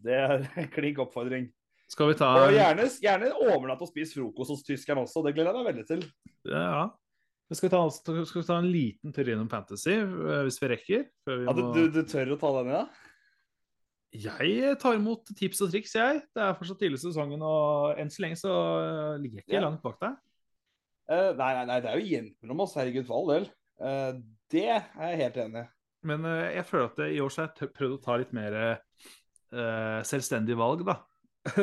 Det 0.03 0.17
er 0.17 0.47
en 0.57 0.71
klink 0.73 0.99
oppfordring. 1.05 1.51
Skal 1.93 2.09
vi 2.09 2.17
ta 2.17 2.31
Og 2.41 2.55
gjerne, 2.57 2.87
gjerne 3.05 3.29
overnatt 3.37 3.83
og 3.85 3.91
spis 3.91 4.15
frokost 4.17 4.55
hos 4.55 4.65
tyskeren 4.65 5.03
også. 5.05 5.21
Det 5.27 5.35
gleder 5.37 5.53
jeg 5.53 5.61
meg 5.61 5.69
veldig 5.75 5.87
til. 5.91 6.07
Ja. 6.49 6.89
Skal 7.53 7.69
vi, 7.69 7.73
ta, 7.73 7.81
skal 7.93 8.41
vi 8.41 8.47
ta 8.49 8.59
en 8.59 8.69
liten 8.73 9.13
tur 9.13 9.29
innom 9.29 9.49
Fantasy, 9.51 9.99
hvis 10.47 10.57
vi 10.63 10.69
rekker? 10.73 11.03
Vi 11.29 11.39
ja, 11.45 11.53
du, 11.57 11.63
du, 11.75 11.83
du, 11.93 12.03
tør 12.09 12.33
å 12.33 12.39
ta 12.41 12.53
den, 12.59 12.71
ja? 12.73 12.83
Jeg 14.13 14.77
tar 14.81 14.99
imot 14.99 15.31
tips 15.39 15.63
og 15.65 15.73
triks, 15.73 15.95
jeg. 15.97 16.21
Det 16.37 16.43
er 16.45 16.57
fortsatt 16.59 16.83
tidlig 16.83 17.01
i 17.01 17.03
sesongen, 17.07 17.41
og 17.45 18.01
enn 18.01 18.13
så 18.13 18.25
lenge 18.25 18.39
så 18.41 18.53
ligger 19.21 19.41
jeg 19.41 19.47
ikke 19.47 19.57
ja. 19.57 19.65
langt 19.65 19.81
bak 19.85 19.97
deg. 20.05 20.19
Uh, 21.13 21.31
nei, 21.37 21.51
nei, 21.57 21.65
nei, 21.69 21.79
det 21.83 21.91
er 21.91 22.01
jo 22.01 22.11
jevnt 22.11 22.37
mellom 22.45 22.63
oss, 22.65 22.75
herregud, 22.79 23.07
for 23.09 23.19
all 23.19 23.31
del. 23.33 23.47
Uh, 23.83 24.21
det 24.53 24.67
er 24.69 24.85
jeg 25.09 25.21
helt 25.23 25.39
enig 25.47 25.63
i. 25.63 25.71
Men 26.13 26.29
uh, 26.29 26.45
jeg 26.53 26.67
føler 26.69 26.91
at 26.91 27.01
det, 27.01 27.09
i 27.17 27.23
år 27.25 27.33
så 27.33 27.43
har 27.43 27.51
jeg 27.51 27.73
prøvd 27.77 27.97
å 27.97 28.03
ta 28.05 28.19
litt 28.21 28.37
mer 28.37 28.59
selvstendig 30.09 30.55
valg, 30.57 30.81
da. 30.89 30.95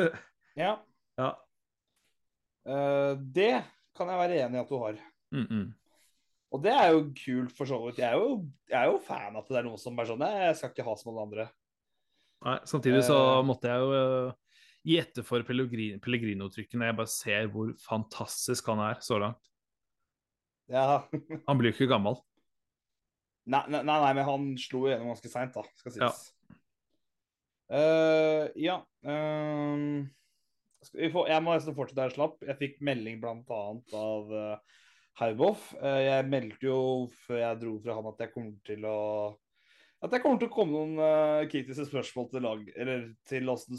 ja. 0.60 0.76
ja. 1.18 1.30
det 3.34 3.48
kan 3.98 4.12
jeg 4.12 4.20
være 4.20 4.36
enig 4.44 4.60
i 4.60 4.60
at 4.60 4.70
du 4.70 4.76
har. 4.78 5.00
Mm 5.34 5.46
-mm. 5.48 5.64
Og 6.50 6.62
det 6.64 6.72
er 6.74 6.88
jo 6.90 7.02
kult, 7.14 7.52
for 7.54 7.70
så 7.70 7.78
vidt. 7.84 8.00
Jeg 8.02 8.10
er 8.10 8.18
jo, 8.18 8.40
jeg 8.70 8.78
er 8.80 8.90
jo 8.90 9.00
fan 9.06 9.36
av 9.36 9.44
at 9.44 9.50
det 9.52 9.60
er 9.60 9.66
noen 9.68 9.78
som 9.78 9.98
er 9.98 10.08
sånn 10.08 10.24
jeg 10.26 10.56
skal 10.58 10.72
ikke 10.72 10.86
ha 10.86 10.94
som 10.98 11.12
alle 11.12 11.26
andre. 11.28 11.46
Nei, 12.46 12.56
samtidig 12.66 13.04
så 13.06 13.18
uh, 13.20 13.44
måtte 13.46 13.70
jeg 13.70 13.84
jo 13.84 13.90
uh, 13.92 14.56
gi 14.88 14.96
etter 14.98 15.26
for 15.26 15.44
Pellegrino-trykket 15.46 16.78
når 16.80 16.90
jeg 16.90 16.98
bare 16.98 17.12
ser 17.12 17.50
hvor 17.52 17.70
fantastisk 17.84 18.70
han 18.72 18.82
er 18.88 18.98
så 19.04 19.20
langt. 19.22 19.50
Ja. 20.70 21.02
han 21.48 21.60
blir 21.60 21.70
jo 21.70 21.76
ikke 21.76 21.92
gammel. 21.92 22.18
Nei, 23.50 23.62
nei, 23.72 23.82
nei, 23.86 24.12
men 24.14 24.26
han 24.26 24.50
slo 24.60 24.84
gjennom 24.88 25.12
ganske 25.12 25.30
seint, 25.30 25.54
da, 25.54 25.64
skal 25.78 25.94
sies. 25.94 26.02
Ja. 26.50 26.56
Uh, 27.70 28.44
ja. 28.58 28.80
Um, 29.06 30.10
jeg 30.96 31.12
må 31.14 31.54
nesten 31.54 31.76
fortsette 31.76 32.00
der 32.00 32.10
jeg 32.10 32.18
slapp. 32.18 32.40
Jeg 32.46 32.58
fikk 32.58 32.78
melding 32.84 33.20
blant 33.22 33.50
annet 33.54 33.94
av 33.96 34.32
uh, 34.34 34.78
Hauboff. 35.20 35.70
Uh, 35.78 36.00
jeg 36.02 36.26
meldte 36.32 36.66
jo 36.66 36.80
før 37.26 37.42
jeg 37.42 37.60
dro 37.62 37.76
fra 37.84 37.96
han 37.98 38.10
at 38.10 38.24
jeg 38.24 38.34
kommer 38.34 38.58
til 38.66 38.88
å 38.88 38.98
at 40.00 40.14
jeg 40.16 40.24
kommer 40.24 40.40
til 40.40 40.48
å 40.48 40.54
komme 40.54 40.72
noen 40.72 40.96
uh, 40.96 41.48
kritiske 41.50 41.84
spørsmål 41.90 42.30
til 42.32 42.44
lag, 42.46 42.60
eller 42.80 43.02
til 43.28 43.52
åssen 43.52 43.76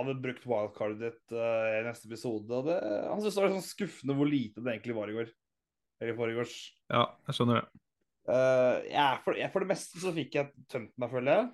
hadde 0.00 0.16
brukt 0.22 0.46
wildcardet 0.48 1.00
ditt 1.02 1.36
eh, 1.36 1.78
i 1.78 1.84
neste 1.84 2.08
episode. 2.08 2.48
Og 2.56 2.68
det, 2.68 2.76
han 2.80 3.20
syntes 3.20 3.36
det 3.36 3.44
var 3.44 3.54
sånn 3.54 3.66
skuffende 3.66 4.16
hvor 4.16 4.28
lite 4.30 4.62
det 4.62 4.74
egentlig 4.74 4.96
var 4.96 5.12
i 5.12 5.16
går. 5.18 5.32
Eller 6.00 6.14
i 6.14 6.16
forgårs. 6.16 6.56
Ja, 6.88 7.04
jeg 7.28 7.36
skjønner 7.36 7.60
det. 7.60 7.80
Uh, 8.30 8.76
jeg, 8.86 9.20
for, 9.24 9.36
jeg, 9.40 9.52
for 9.52 9.64
det 9.64 9.70
meste 9.72 10.00
så 10.00 10.12
fikk 10.16 10.38
jeg 10.38 10.66
tømt 10.70 10.94
meg, 10.94 11.12
føler 11.12 11.34
jeg. 11.34 11.48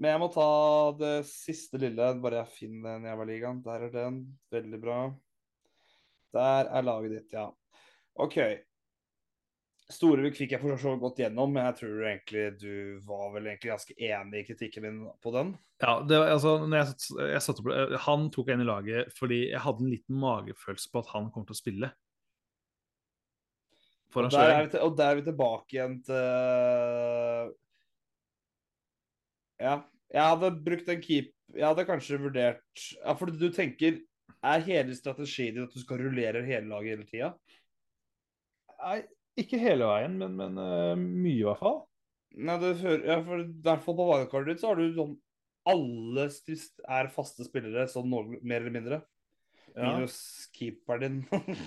Men 0.00 0.14
jeg 0.14 0.22
må 0.22 0.30
ta 0.32 0.50
det 0.96 1.14
siste 1.28 1.80
lille. 1.82 2.12
Bare 2.24 2.40
jeg 2.40 2.54
finner 2.54 2.96
den 2.96 3.10
jævla 3.10 3.26
ligaen. 3.28 3.60
Der 3.66 3.86
er 3.88 3.92
den. 3.92 4.22
Veldig 4.54 4.80
bra. 4.80 5.00
Der 6.32 6.70
er 6.70 6.86
laget 6.86 7.16
ditt, 7.18 7.34
ja. 7.36 7.50
OK. 8.18 8.36
Storevik 9.90 10.36
fikk 10.38 10.52
jeg 10.54 10.60
for 10.62 10.78
så 10.78 10.92
godt 11.02 11.18
gjennom, 11.18 11.50
men 11.50 11.64
jeg 11.66 11.76
tror 11.80 12.04
egentlig 12.06 12.44
du 12.60 13.00
var 13.08 13.32
vel 13.34 13.48
egentlig 13.50 13.72
ganske 13.72 13.94
enig 13.98 14.42
i 14.42 14.46
kritikken 14.46 14.84
min 14.86 15.00
på 15.22 15.32
den. 15.34 15.50
Ja, 15.82 15.96
det, 16.06 16.20
altså, 16.30 16.52
jeg, 16.70 16.86
satt- 16.92 17.24
jeg 17.32 17.42
satte 17.42 17.64
opp, 17.64 17.70
eh, 17.74 17.96
Han 18.06 18.28
tok 18.30 18.46
jeg 18.52 18.58
inn 18.58 18.62
i 18.62 18.68
laget 18.68 19.10
fordi 19.16 19.40
jeg 19.50 19.62
hadde 19.64 19.82
en 19.82 19.90
liten 19.90 20.20
magefølelse 20.22 20.92
på 20.92 21.02
at 21.02 21.10
han 21.16 21.30
kom 21.34 21.46
til 21.48 21.56
å 21.56 21.58
spille. 21.58 21.90
Og 24.14 24.26
der, 24.30 24.50
er 24.50 24.64
vi 24.66 24.78
og 24.82 24.96
der 24.98 25.10
er 25.12 25.18
vi 25.20 25.26
tilbake 25.26 25.74
igjen 25.76 25.98
til 26.06 27.50
Ja. 29.62 29.74
Jeg 30.10 30.24
hadde 30.32 30.48
brukt 30.66 30.88
en 30.90 31.02
keep 31.04 31.28
Jeg 31.54 31.66
hadde 31.68 31.84
kanskje 31.86 32.18
vurdert 32.18 32.82
Ja, 32.96 33.14
for 33.14 33.30
du 33.30 33.44
tenker 33.54 34.00
Er 34.42 34.64
hele 34.66 34.96
strategien 34.98 35.54
din 35.54 35.66
at 35.68 35.74
du 35.76 35.78
skal 35.82 36.00
rullere 36.02 36.42
hele 36.46 36.66
laget 36.72 36.96
hele 36.96 37.06
tida? 37.06 37.28
Nei, 38.80 39.00
ikke 39.40 39.60
hele 39.60 39.88
veien, 39.88 40.16
men, 40.20 40.36
men 40.38 40.58
uh, 40.60 40.94
mye 40.98 41.38
i 41.38 41.46
hvert 41.46 41.60
fall. 41.60 41.80
Nei, 42.40 42.56
det 42.62 42.76
hører 42.80 43.06
ja, 43.08 43.18
for 43.26 43.42
i 43.42 43.48
hvert 43.64 43.84
fall 43.84 43.96
på 43.98 44.06
wildcardet 44.06 44.52
ditt 44.52 44.62
så 44.62 44.70
har 44.70 44.78
du 44.78 44.94
sånn 44.94 45.16
Alle 45.70 46.28
er 46.30 47.10
faste 47.12 47.46
spillere, 47.46 47.88
sånn 47.90 48.06
noe, 48.10 48.38
mer 48.38 48.62
eller 48.62 48.74
mindre. 48.74 49.00
Ja. 49.74 49.96
Minus 49.96 50.20
keeperen 50.56 51.24
din. 51.26 51.46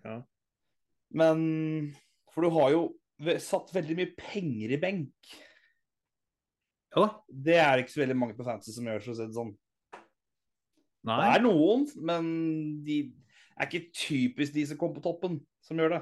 Ja. 0.00 0.14
Men 1.12 1.40
For 2.32 2.46
du 2.46 2.54
har 2.54 2.70
jo 2.72 2.84
satt 3.44 3.68
veldig 3.74 3.96
mye 3.98 4.14
penger 4.16 4.72
i 4.72 4.78
benk. 4.80 5.32
ja 6.94 7.02
da. 7.02 7.08
Det 7.28 7.58
er 7.60 7.82
ikke 7.82 7.92
så 7.92 8.00
veldig 8.00 8.16
mange 8.16 8.36
på 8.38 8.46
fantasy 8.46 8.72
som 8.72 8.88
gjør, 8.88 9.02
for 9.04 9.12
å 9.12 9.18
si 9.18 9.26
det 9.26 9.36
sånn. 9.36 9.50
Nei. 11.04 11.18
Det 11.20 11.28
er 11.34 11.44
noen, 11.44 11.84
men 12.00 12.30
de 12.86 12.96
er 13.60 13.68
ikke 13.68 13.92
typisk 13.92 14.56
de 14.56 14.64
som 14.70 14.80
kommer 14.80 14.96
på 14.96 15.04
toppen, 15.10 15.36
som 15.64 15.76
gjør 15.76 15.98
det. 15.98 16.00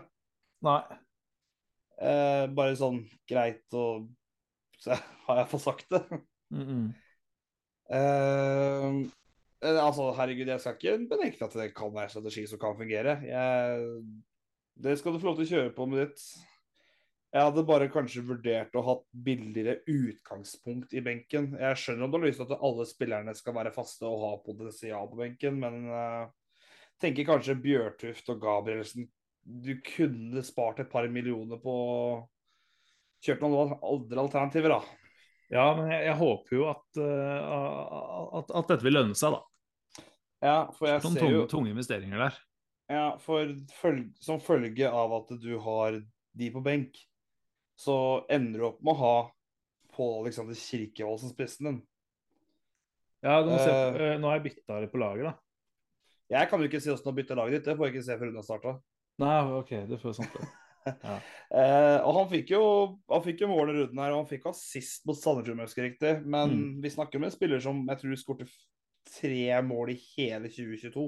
Nei. 0.66 0.80
Eh, 1.98 2.46
bare 2.54 2.78
sånn 2.78 3.02
greit 3.28 3.74
og 3.74 4.06
Så 4.78 4.94
har 5.26 5.40
jeg 5.40 5.50
fått 5.50 5.64
sagt 5.64 5.88
det. 5.90 6.02
Mm 6.54 6.66
-mm. 6.66 6.84
Eh, 7.90 8.92
altså, 9.64 10.12
herregud, 10.12 10.48
jeg 10.48 10.60
skal 10.60 10.76
ikke 10.76 11.08
benekte 11.10 11.44
at 11.44 11.56
det 11.58 11.74
kan 11.74 11.94
være 11.94 12.12
strategi 12.12 12.46
som 12.46 12.58
kan 12.58 12.76
fungere. 12.76 13.18
Jeg, 13.24 14.04
det 14.76 14.98
skal 14.98 15.12
du 15.12 15.18
få 15.18 15.26
lov 15.26 15.36
til 15.36 15.46
å 15.46 15.52
kjøre 15.54 15.74
på 15.74 15.86
med 15.86 16.04
ditt. 16.04 16.22
Jeg 17.28 17.44
hadde 17.44 17.66
bare 17.68 17.90
kanskje 17.92 18.24
vurdert 18.24 18.76
å 18.78 18.84
ha 18.86 18.94
billigere 19.12 19.82
utgangspunkt 19.84 20.94
i 20.96 21.02
benken. 21.04 21.50
Jeg 21.60 21.76
skjønner 21.76 22.06
om 22.06 22.12
du 22.12 22.16
har 22.16 22.24
lyst 22.24 22.40
til 22.40 22.48
at 22.48 22.62
alle 22.64 22.86
spillerne 22.88 23.34
skal 23.36 23.56
være 23.58 23.74
faste 23.74 24.08
og 24.08 24.22
ha 24.22 24.30
potensial 24.46 25.10
på 25.10 25.18
benken, 25.18 25.58
men 25.60 25.90
uh, 25.92 26.30
tenker 27.02 27.28
kanskje 27.28 27.58
Bjørtuft 27.60 28.32
og 28.32 28.40
Gabrielsen 28.40 29.10
Du 29.48 29.70
kunne 29.80 30.42
spart 30.44 30.82
et 30.82 30.90
par 30.92 31.06
millioner 31.08 31.60
på 31.62 31.74
Kjørt 33.24 33.40
noen 33.42 33.72
andre 33.82 34.20
alternativer, 34.22 34.70
da. 34.76 34.80
Ja, 35.50 35.64
men 35.74 35.88
jeg, 35.90 36.04
jeg 36.06 36.16
håper 36.20 36.54
jo 36.54 36.66
at, 36.70 36.98
uh, 37.00 38.36
at, 38.38 38.52
at 38.60 38.68
dette 38.70 38.84
vil 38.84 38.94
lønne 38.94 39.16
seg, 39.18 39.34
da. 39.34 40.04
Ja, 40.44 40.58
for 40.76 40.86
jeg 40.86 41.00
Noen 41.02 41.16
ser 41.16 41.24
tunge, 41.24 41.32
jo 41.34 41.46
tunge 41.50 41.72
investeringer 41.72 42.20
der. 42.22 42.36
Ja, 42.92 43.06
for 43.20 43.50
føl 43.80 44.04
som 44.22 44.38
følge 44.44 44.86
av 44.86 45.14
at 45.16 45.32
du 45.42 45.50
har 45.64 45.96
de 46.38 46.50
på 46.54 46.62
benk, 46.62 47.00
så 47.80 47.96
ender 48.30 48.62
du 48.62 48.68
opp 48.68 48.78
med 48.84 48.94
å 48.94 49.00
ha 49.00 49.16
Pål 49.96 50.20
Alexander 50.20 50.54
Kirkevold 50.54 51.24
som 51.24 51.32
spissen 51.32 51.66
din. 51.72 51.80
Ja, 53.26 53.40
du 53.42 53.50
må 53.50 53.58
se, 53.58 53.72
Eh. 53.72 53.98
eh, 54.12 54.18
Nå 54.22 54.30
har 54.30 54.38
jeg 54.38 54.52
bytta 54.52 54.78
det 54.84 54.92
på 54.92 55.00
laget, 55.02 55.26
da. 55.26 55.34
Jeg 56.36 56.52
kan 56.52 56.62
jo 56.62 56.68
ikke 56.70 56.78
si 56.84 56.92
åssen 56.92 57.08
du 57.08 57.10
har 57.10 57.18
bytta 57.18 57.34
laget 57.40 57.58
ditt, 57.58 57.66
det 57.66 57.74
får 57.80 57.88
jeg 57.88 57.96
ikke 57.96 58.06
se 58.06 58.18
før 58.20 58.30
hun 58.30 58.38
har 58.38 58.46
starta. 58.46 58.76
Nei, 59.18 59.36
OK, 59.58 59.70
det 59.90 59.98
føles 60.00 60.16
sånn. 60.22 60.48
Ja. 60.88 61.18
Eh, 61.48 61.98
og 62.04 62.14
han 62.16 62.28
fikk 62.30 62.50
jo 62.54 62.60
han 63.10 63.22
fikk 63.24 63.40
jo 63.42 63.48
mål 63.50 63.70
i 63.70 63.74
runden 63.78 63.98
her, 64.00 64.12
og 64.14 64.22
han 64.22 64.28
fikk 64.30 64.46
assist 64.48 65.02
mot 65.08 65.16
Sandefjord, 65.16 65.58
husker 65.60 65.84
riktig. 65.84 66.12
Men 66.24 66.50
Mm. 66.50 66.82
vi 66.84 66.88
snakker 66.92 67.20
med 67.20 67.28
en 67.28 67.34
spiller 67.34 67.60
som 67.60 67.82
jeg 67.88 67.98
tror 68.00 68.16
skårte 68.20 68.46
tre 69.16 69.60
mål 69.64 69.90
i 69.92 69.96
hele 70.16 70.48
2022. 70.48 71.04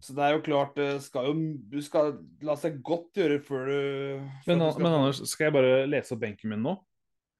Så 0.00 0.14
det 0.16 0.24
er 0.24 0.32
jo 0.32 0.42
klart 0.46 0.74
det 0.76 0.88
skal 1.04 1.26
jo 1.28 1.34
Du 1.68 1.80
skal 1.84 2.14
la 2.40 2.54
seg 2.56 2.78
godt 2.84 3.12
gjøre 3.20 3.40
før 3.44 3.66
du 3.68 3.76
før 4.46 4.54
Men, 4.54 4.58
du 4.64 4.70
skal- 4.72 4.82
men 4.82 4.92
Anders, 4.96 5.20
skal 5.28 5.44
jeg 5.50 5.52
bare 5.58 5.86
lese 5.86 6.12
opp 6.16 6.20
benken 6.20 6.48
min 6.54 6.62
nå? 6.64 6.76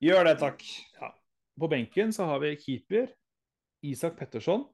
Gjør 0.03 0.25
det, 0.25 0.39
takk. 0.41 0.63
På 1.59 1.69
benken 1.71 2.13
så 2.13 2.25
har 2.29 2.39
vi 2.41 2.57
keeper 2.57 3.09
Isak 3.83 4.17
Petterson 4.19 4.67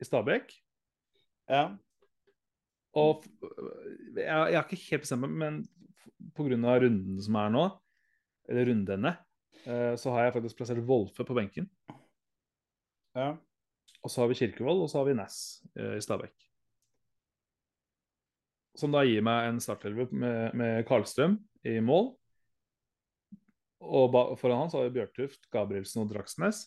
i 0.00 0.04
Stabæk. 0.04 0.52
Ja. 1.48 1.76
Og 2.94 3.24
jeg, 4.16 4.26
jeg 4.26 4.56
har 4.56 4.66
ikke 4.66 4.82
helt 4.90 5.04
bestemt 5.04 5.26
meg, 5.26 5.34
men 5.40 5.62
pga. 6.34 6.76
runden 6.84 7.22
som 7.22 7.38
er 7.40 7.54
nå, 7.54 7.64
eller 8.48 8.70
rundene, 8.70 9.16
eh, 9.64 9.94
så 10.00 10.14
har 10.14 10.26
jeg 10.26 10.36
faktisk 10.38 10.60
plassert 10.60 10.84
Wolfe 10.86 11.26
på 11.26 11.36
benken. 11.36 11.68
ja. 13.14 13.34
Og 14.04 14.12
så 14.12 14.20
har 14.20 14.28
vi 14.28 14.36
Kirkevold, 14.36 14.82
og 14.84 14.90
så 14.92 14.98
har 15.00 15.06
vi 15.08 15.16
Næss 15.16 15.38
eh, 15.78 15.96
i 15.96 16.02
Stabæk. 16.04 16.34
Som 18.76 18.92
da 18.92 19.00
gir 19.06 19.22
meg 19.24 19.48
en 19.48 19.62
startelve 19.62 20.10
med, 20.12 20.52
med 20.52 20.84
Karlstrøm 20.84 21.38
i 21.64 21.78
mål. 21.80 22.10
Og 23.84 24.16
foran 24.40 24.64
han 24.64 24.70
så 24.72 24.80
har 24.80 24.90
vi 24.90 24.98
Bjørtuft, 24.98 25.48
Gabrielsen 25.52 26.02
og 26.02 26.10
Dragsnes. 26.12 26.66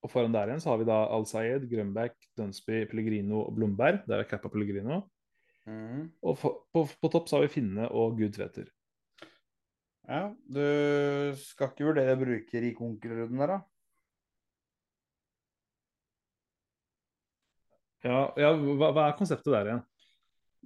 Og 0.00 0.08
foran 0.08 0.32
der 0.32 0.48
igjen 0.48 0.62
så 0.62 0.72
har 0.72 0.80
vi 0.80 0.88
da 0.88 0.98
Al-Sayed, 1.12 1.66
Grønbæk, 1.68 2.14
Dunsby, 2.38 2.84
Pellegrino 2.88 3.42
og 3.44 3.56
Blomberg. 3.56 4.00
Der 4.08 4.22
er 4.22 4.28
cappa 4.28 4.48
Pellegrino. 4.48 5.02
Mm. 5.68 6.06
Og 6.24 6.38
på, 6.40 6.52
på, 6.72 6.86
på 7.02 7.10
topp 7.12 7.28
så 7.28 7.36
har 7.36 7.44
vi 7.44 7.52
Finne 7.52 7.88
og 7.92 8.16
Gud 8.18 8.32
Tveter. 8.36 8.70
Ja, 10.10 10.30
du 10.50 10.64
skal 11.38 11.70
ikke 11.70 11.86
vurdere 11.86 12.16
bruker 12.18 12.56
i 12.58 12.64
rik 12.64 12.80
der, 13.04 13.52
da? 13.52 13.60
Ja, 18.00 18.18
ja 18.40 18.50
hva, 18.56 18.90
hva 18.96 19.06
er 19.06 19.16
konseptet 19.18 19.52
der 19.52 19.68
igjen? 19.68 19.84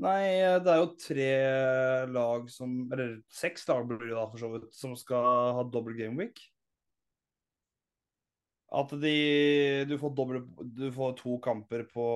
Nei, 0.05 0.22
det 0.62 0.70
er 0.70 0.80
jo 0.80 0.87
tre 0.99 1.28
lag 2.11 2.49
som 2.51 2.72
Eller 2.91 3.20
seks 3.30 3.62
lag 3.68 3.85
blir 3.87 4.01
det 4.03 4.14
da, 4.16 4.24
for 4.30 4.43
så 4.43 4.51
vidt, 4.55 4.72
som 4.74 4.97
skal 4.99 5.28
ha 5.59 5.66
dobbel 5.70 5.99
game 5.99 6.18
week. 6.18 6.41
At 8.74 8.94
de 9.00 9.14
Du 9.88 9.96
får 10.00 10.14
doble, 10.16 10.40
Du 10.76 10.88
får 10.92 11.16
to 11.20 11.38
kamper 11.42 11.84
på 11.90 12.06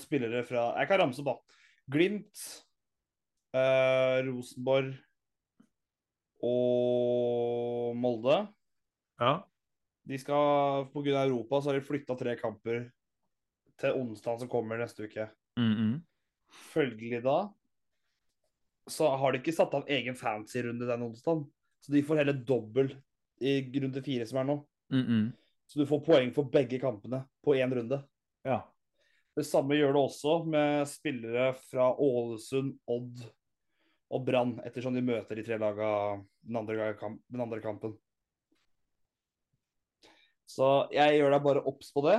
spillere 0.00 0.42
fra 0.46 0.72
Jeg 0.80 0.90
kan 0.90 1.02
ramse 1.02 1.22
opp, 1.22 1.30
da. 1.30 1.60
Glimt, 1.88 2.40
eh, 3.56 4.18
Rosenborg 4.26 4.90
og 6.44 7.96
Molde. 7.96 8.42
Ja. 9.18 9.32
De 10.04 10.18
skal, 10.20 10.84
på 10.92 11.00
grunn 11.00 11.16
av 11.16 11.30
Europa, 11.30 11.60
så 11.60 11.70
har 11.70 11.78
de 11.78 11.86
flytta 11.86 12.16
tre 12.20 12.34
kamper 12.36 12.90
til 13.80 13.96
onsdag 13.96 14.42
som 14.42 14.50
kommer 14.52 14.76
neste 14.76 15.08
uke. 15.08 15.30
Mm 15.56 15.74
-hmm. 15.74 15.94
Følgelig 16.74 17.22
da 17.24 17.38
så 18.88 19.08
har 19.16 19.32
de 19.32 19.40
ikke 19.42 19.54
satt 19.54 19.74
av 19.76 19.88
egen 19.90 20.16
fancy-runde 20.16 20.88
den 20.88 21.04
onsdagen. 21.08 21.44
Så 21.84 21.92
de 21.92 22.02
får 22.02 22.22
heller 22.22 22.40
dobbel 22.48 22.90
i 23.40 23.60
runde 23.80 24.02
fire 24.02 24.26
som 24.26 24.40
er 24.40 24.48
nå. 24.48 24.56
Mm 24.92 25.06
-mm. 25.06 25.32
Så 25.66 25.78
du 25.78 25.86
får 25.86 26.00
poeng 26.04 26.30
for 26.34 26.44
begge 26.44 26.78
kampene 26.80 27.24
på 27.44 27.54
én 27.54 27.74
runde. 27.74 28.02
Ja. 28.44 28.62
Det 29.36 29.44
samme 29.46 29.74
gjør 29.74 29.92
det 29.92 30.00
også 30.00 30.44
med 30.48 30.88
spillere 30.88 31.54
fra 31.54 31.92
Ålesund, 32.00 32.78
Odd 32.86 33.20
og 34.10 34.24
Brann, 34.24 34.60
ettersom 34.64 34.94
de 34.94 35.02
møter 35.02 35.36
de 35.36 35.42
tre 35.42 35.58
laga 35.58 36.24
den 36.42 36.56
andre, 36.56 36.94
kamp, 36.94 37.20
den 37.28 37.40
andre 37.40 37.60
kampen. 37.60 37.98
Så 40.48 40.88
jeg 40.94 41.18
gjør 41.20 41.30
deg 41.36 41.44
bare 41.44 41.62
obs 41.68 41.92
på 41.92 42.02
det. 42.08 42.18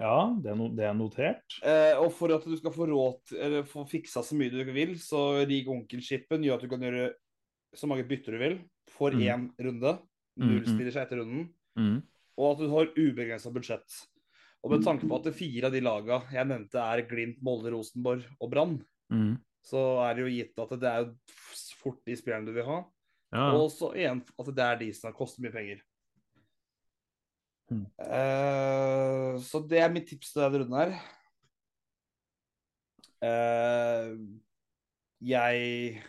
ja 0.00 0.14
det, 0.40 0.50
er 0.50 0.56
no, 0.56 0.68
det 0.72 0.84
er 0.88 0.94
notert. 0.96 1.58
Eh, 1.62 1.98
og 2.00 2.08
for 2.16 2.32
at 2.32 2.46
du 2.48 2.56
skal 2.56 2.72
få 2.72 2.86
råd 2.88 3.34
eller 3.36 3.66
få 3.68 3.84
fiksa 3.84 4.22
så 4.24 4.34
mye 4.34 4.50
du 4.50 4.64
vil, 4.72 4.96
så 4.98 5.44
rik 5.44 5.68
onkel-chipen 5.68 6.42
gjør 6.42 6.56
at 6.56 6.64
du 6.64 6.68
kan 6.72 6.80
gjøre 6.80 7.10
så 7.76 7.86
mange 7.86 8.06
bytter 8.08 8.32
du 8.32 8.38
vil 8.40 8.56
for 8.88 9.12
Mm. 9.12 9.20
én 9.20 9.50
runde. 9.60 9.98
Mm, 10.36 10.44
mm. 10.44 10.54
Nullstiller 10.54 10.94
seg 10.94 11.04
etter 11.06 11.20
runden. 11.22 11.48
Mm. 11.78 11.98
Og 12.40 12.46
at 12.52 12.62
du 12.62 12.72
har 12.72 12.94
ubegrensa 12.96 13.52
budsjett. 13.52 14.00
Og 14.60 14.74
med 14.74 14.84
tanke 14.84 15.08
på 15.08 15.16
at 15.16 15.28
fire 15.36 15.68
av 15.68 15.74
de 15.74 15.80
laga 15.80 16.20
jeg 16.32 16.48
nevnte 16.48 16.80
er 16.84 17.06
Glimt, 17.08 17.38
Molde, 17.44 17.72
Rosenborg 17.74 18.26
og 18.38 18.50
Brann, 18.52 18.80
Mm. 19.10 19.40
så 19.66 19.80
er 20.06 20.14
det 20.14 20.22
jo 20.22 20.30
gitt 20.30 20.60
at 20.62 20.72
det 20.78 20.86
er 20.86 21.00
jo 21.02 21.34
fort 21.80 21.98
de 22.06 22.14
spillerne 22.14 22.46
du 22.46 22.52
vil 22.54 22.68
ha. 22.68 22.76
Ja. 23.34 23.46
Og 23.58 23.70
så 23.74 23.88
igjen 23.98 24.20
at 24.38 24.50
det 24.54 24.66
er 24.66 24.76
de 24.78 24.90
som 24.94 25.14
koster 25.16 25.42
mye 25.42 25.54
penger. 25.54 25.80
Mm. 27.70 27.86
Uh, 27.98 29.38
så 29.46 29.60
det 29.66 29.78
er 29.82 29.90
mitt 29.90 30.08
tips 30.10 30.32
til 30.32 30.42
denne 30.42 30.62
runden 30.62 30.78
her. 30.78 30.94
Uh, 33.20 34.14
jeg 35.22 36.00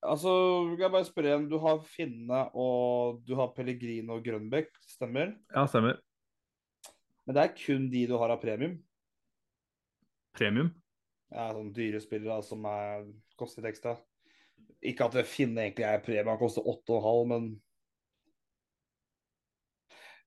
Altså, 0.00 0.30
kan 0.78 0.86
jeg 0.86 0.94
bare 0.94 1.08
spørre 1.08 1.32
igjen. 1.32 1.48
Du 1.50 1.58
har 1.60 1.80
Finne 1.84 2.44
og 2.56 3.20
du 3.26 3.34
har 3.36 3.52
Pellegrino 3.56 4.16
og 4.16 4.24
Grønbekk, 4.24 4.72
stemmer? 4.88 5.34
Ja, 5.52 5.66
stemmer. 5.68 5.98
Men 7.26 7.36
det 7.36 7.42
er 7.42 7.56
kun 7.58 7.90
de 7.92 8.06
du 8.08 8.16
har 8.18 8.32
av 8.32 8.40
premium? 8.42 8.78
Premium. 10.36 10.70
Ja, 11.30 11.50
sånn 11.54 11.68
dyre 11.76 12.00
spillere 12.02 12.40
som 12.42 12.64
er, 12.66 13.04
koster 13.38 13.62
litt 13.62 13.74
ekstra. 13.74 13.98
Ikke 14.80 15.06
at 15.06 15.18
Finne 15.28 15.66
egentlig 15.66 15.86
er 15.86 16.00
premium, 16.02 16.32
han 16.32 16.40
koster 16.40 16.64
8,5, 16.64 17.34
men 17.34 17.50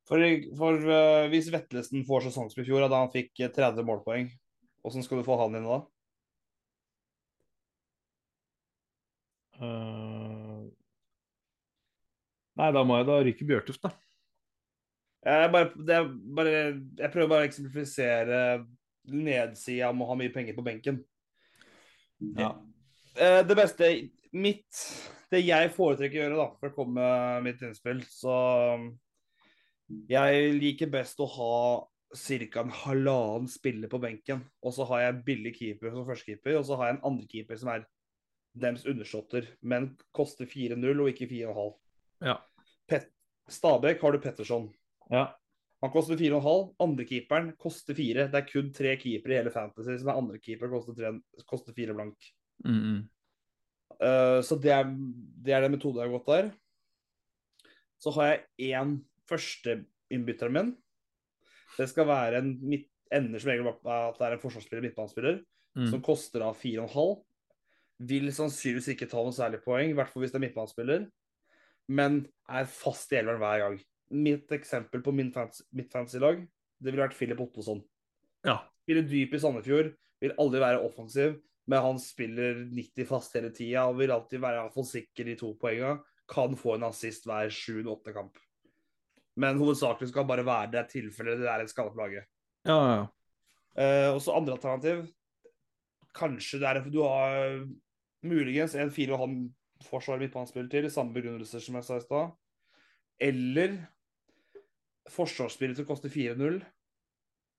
For, 0.04 0.20
for 0.60 0.84
uh, 0.84 1.30
hvis 1.32 1.48
Vetlesen 1.54 2.04
får 2.08 2.26
sesongspill 2.26 2.66
i 2.66 2.68
fjor, 2.68 2.84
da 2.92 3.06
han 3.06 3.12
fikk 3.14 3.40
eh, 3.40 3.52
30 3.56 3.86
målpoeng, 3.88 4.28
åssen 4.84 5.06
skal 5.06 5.22
du 5.22 5.24
få 5.24 5.38
han 5.40 5.56
inn 5.56 5.68
da? 5.68 5.78
Uh... 9.64 10.68
Nei, 12.60 12.70
da 12.76 12.84
må 12.86 13.00
jeg 13.00 13.08
da 13.10 13.20
ryke 13.26 13.48
Bjørtuft, 13.50 13.82
da. 13.86 13.94
Jeg, 15.24 15.52
bare, 15.54 15.70
det 15.88 16.00
bare, 16.36 16.52
jeg 17.00 17.12
prøver 17.14 17.30
bare 17.32 17.46
å 17.46 17.48
eksemplifisere 17.48 18.40
nedsida 19.14 19.92
med 19.96 20.06
å 20.06 20.10
ha 20.12 20.18
mye 20.20 20.34
penger 20.34 20.58
på 20.58 20.66
benken. 20.66 21.00
Ja. 22.38 22.52
Eh, 23.16 23.42
Det 23.48 23.56
beste 23.58 23.90
mitt 24.34 24.82
Det 25.32 25.42
jeg 25.44 25.72
foretrekker 25.74 26.20
å 26.20 26.24
gjøre, 26.24 26.38
da, 26.38 26.46
for 26.60 26.70
å 26.70 26.76
komme 26.76 27.00
med 27.00 27.48
mitt 27.48 27.64
innspill, 27.66 28.04
så 28.06 28.36
Jeg 30.10 30.54
liker 30.60 30.92
best 30.94 31.20
å 31.24 31.28
ha 31.30 31.58
ca. 32.14 32.62
en 32.62 32.70
halvannen 32.84 33.50
spiller 33.50 33.90
på 33.90 34.00
benken. 34.00 34.44
Og 34.62 34.74
så 34.76 34.86
har 34.92 35.02
jeg 35.02 35.24
billig 35.26 35.56
keeper 35.58 35.92
som 35.92 36.06
førstekeeper, 36.06 36.60
og 36.60 36.66
så 36.66 36.78
har 36.78 36.88
jeg 36.88 36.98
en 36.98 37.06
andre 37.10 37.28
keeper 37.28 37.58
som 37.58 37.72
er 37.74 37.86
dems 38.54 38.86
undersåtter, 38.86 39.48
men 39.62 39.94
koster 40.16 40.46
4-0 40.50 41.02
og 41.02 41.10
ikke 41.12 41.30
4,5. 41.32 41.72
Ja. 42.30 42.38
Pet 42.90 43.10
Stabæk 43.52 44.02
har 44.02 44.12
du 44.14 44.22
Petterson. 44.24 44.70
ja. 45.12 45.32
Han 45.84 45.92
koster 45.92 46.16
4,5. 46.16 46.76
Andrekeeperen 46.80 47.50
koster 47.60 47.96
4. 47.98 48.30
Det 48.32 48.40
er 48.40 48.46
kun 48.48 48.70
tre 48.72 48.94
keepere 48.96 49.34
i 49.34 49.40
hele 49.42 49.52
Fantasy 49.52 49.98
som 50.00 50.14
er 50.14 50.20
andrekeeper, 50.22 50.70
koster, 50.72 51.18
koster 51.50 51.76
4 51.76 51.94
blank. 51.94 52.16
Mm, 52.64 52.78
-hmm. 52.80 53.02
uh, 54.00 54.40
så 54.42 54.56
det 54.56 54.72
er, 54.72 54.84
det 55.44 55.54
er 55.54 55.62
den 55.62 55.72
metoden 55.72 56.00
jeg 56.00 56.10
har 56.10 56.18
gått 56.20 56.32
der. 56.32 56.52
Så 58.00 58.12
har 58.12 58.26
jeg 58.26 58.46
én 58.60 59.04
førsteinnbytteren 59.30 60.54
min. 60.54 60.78
Det 61.78 61.90
skal 61.90 62.08
være 62.08 62.38
en 62.38 62.60
midt, 62.62 62.88
ender 63.12 63.40
som 63.40 63.52
egentlig 63.52 63.76
at 63.86 64.18
det 64.20 64.28
er 64.28 64.32
en 64.32 64.40
forsvarsspiller, 64.40 64.82
midtbanespiller, 64.82 65.44
Mm. 65.76 65.88
som 65.90 66.02
koster 66.02 66.42
av 66.42 66.56
4,5. 66.56 67.24
Vil 68.10 68.30
sannsynligvis 68.36 68.92
ikke 68.94 69.08
ta 69.12 69.22
noe 69.24 69.36
særlig 69.36 69.62
poeng, 69.64 69.92
i 69.92 69.98
hvert 69.98 70.10
fall 70.12 70.24
hvis 70.24 70.34
det 70.34 70.40
er 70.40 70.46
midtbanespiller, 70.48 71.08
men 71.94 72.24
er 72.50 72.70
fast 72.70 73.12
i 73.14 73.20
elveren 73.20 73.42
hver 73.42 73.64
gang. 73.64 73.80
Mitt 74.14 74.52
eksempel 74.56 75.04
på 75.06 75.14
min 75.16 75.32
fans, 75.34 75.64
mitt 75.76 75.92
fancy-lag, 75.94 76.42
det 76.80 76.92
ville 76.92 77.06
vært 77.06 77.18
Filip 77.18 77.42
Ottosson. 77.44 77.84
ja. 78.48 78.62
Spiller 78.84 79.06
dyp 79.08 79.36
i 79.38 79.40
Sandefjord, 79.40 79.94
vil 80.20 80.34
aldri 80.44 80.60
være 80.60 80.82
offensiv, 80.84 81.38
men 81.72 81.80
han 81.86 82.00
spiller 82.02 82.66
90 82.68 83.08
fast 83.08 83.38
hele 83.38 83.54
tida 83.56 83.86
og 83.88 84.02
vil 84.02 84.12
alltid 84.12 84.42
være 84.44 84.60
iallfall 84.60 84.88
sikker 84.90 85.30
i 85.32 85.38
to 85.40 85.54
poenga. 85.60 85.94
Kan 86.28 86.58
få 86.60 86.76
en 86.76 86.90
assist 86.90 87.24
hver 87.28 87.48
sjuende-åttende 87.48 88.16
kamp. 88.18 88.42
Men 89.40 89.60
hovedsakelig 89.62 90.12
skal 90.12 90.26
han 90.26 90.30
bare 90.34 90.46
være 90.48 90.72
det 90.76 90.84
tilfellet 90.92 91.42
det 91.42 91.50
er 91.50 91.64
en 91.64 91.72
skadet 91.72 91.96
plage. 91.96 92.26
ja, 92.68 92.76
ja, 92.76 92.96
ja. 93.00 93.06
Eh, 93.74 94.10
og 94.14 94.20
så 94.22 94.36
andre 94.38 94.54
alternativ 94.54 95.00
Kanskje 96.14 96.60
det 96.62 96.68
er 96.70 96.90
Du 96.94 97.00
har 97.02 97.64
muligens 98.24 98.76
en 98.80 98.92
fire 98.94 99.16
og 99.16 99.24
halv 99.26 99.40
forsvar 99.88 100.22
midtbanespiller 100.22 100.70
til, 100.72 100.90
samme 100.92 101.14
begrunnelser 101.16 101.64
som 101.64 101.76
jeg 101.80 101.88
sa 101.88 101.98
i 102.00 102.06
stad. 102.06 102.32
Eller 103.24 103.78
forsvarsspiller 105.12 105.76
som 105.78 105.88
koster 105.88 106.10
4-0, 106.14 106.62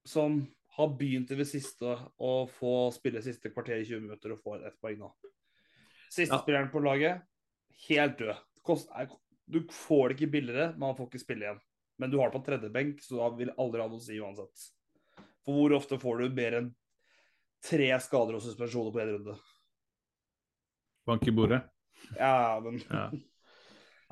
som 0.08 0.40
har 0.76 0.94
begynt 0.98 1.30
i 1.30 1.38
det 1.38 1.46
siste 1.46 1.92
å 2.18 2.32
få 2.50 2.90
spille 2.94 3.22
siste 3.22 3.52
kvarter 3.52 3.78
i 3.82 3.86
20 3.86 4.06
minutter 4.08 4.34
og 4.34 4.40
få 4.42 4.56
ett 4.64 4.80
poeng 4.82 4.98
nå. 5.04 5.12
Siste 6.10 6.34
Ja. 6.34 6.42
spilleren 6.42 6.70
på 6.72 6.82
laget, 6.82 7.22
helt 7.88 8.18
død. 8.18 8.36
Kost, 8.62 8.88
du 9.46 9.60
får 9.70 10.08
det 10.08 10.16
ikke 10.20 10.32
billigere, 10.32 10.72
men 10.72 10.88
han 10.88 10.96
får 10.96 11.10
ikke 11.10 11.20
spille 11.24 11.44
igjen. 11.46 11.60
Men 11.98 12.10
du 12.10 12.18
har 12.18 12.30
det 12.30 12.40
på 12.40 12.46
tredje 12.46 12.72
benk, 12.72 13.00
så 13.02 13.16
da 13.20 13.36
vil 13.36 13.52
aldri 13.58 13.80
ha 13.80 13.88
noe 13.88 14.00
å 14.00 14.02
si 14.02 14.18
uansett. 14.18 14.70
For 15.44 15.52
hvor 15.52 15.76
ofte 15.76 15.98
får 16.00 16.18
du 16.18 16.34
mer 16.34 16.56
enn 16.58 16.74
tre 17.62 17.90
skader 18.00 18.34
og 18.34 18.42
suspensjoner 18.42 18.92
på 18.92 19.00
én 19.02 19.12
runde? 19.12 19.36
Bank 21.06 21.26
i 21.28 21.34
bordet. 21.36 21.62
Ja, 22.18 22.60
men 22.64 22.80
Ja. 22.90 23.06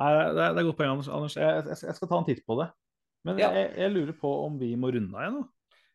Nei, 0.02 0.08
det 0.12 0.40
er, 0.42 0.54
det 0.56 0.60
er 0.62 0.66
godt 0.66 0.78
poeng, 0.78 0.90
Anders. 0.94 1.08
Anders. 1.12 1.34
Jeg, 1.36 1.64
jeg, 1.68 1.76
jeg 1.86 1.94
skal 1.98 2.08
ta 2.10 2.18
en 2.18 2.26
titt 2.28 2.40
på 2.48 2.56
det. 2.62 2.68
Men 3.28 3.38
Ja. 3.38 3.50
jeg, 3.54 3.74
jeg 3.78 3.92
lurer 3.94 4.14
på 4.18 4.30
om 4.46 4.56
vi 4.58 4.72
må 4.76 4.90
runde 4.90 5.14
av 5.14 5.22
igjen 5.26 5.36
nå. 5.36 5.42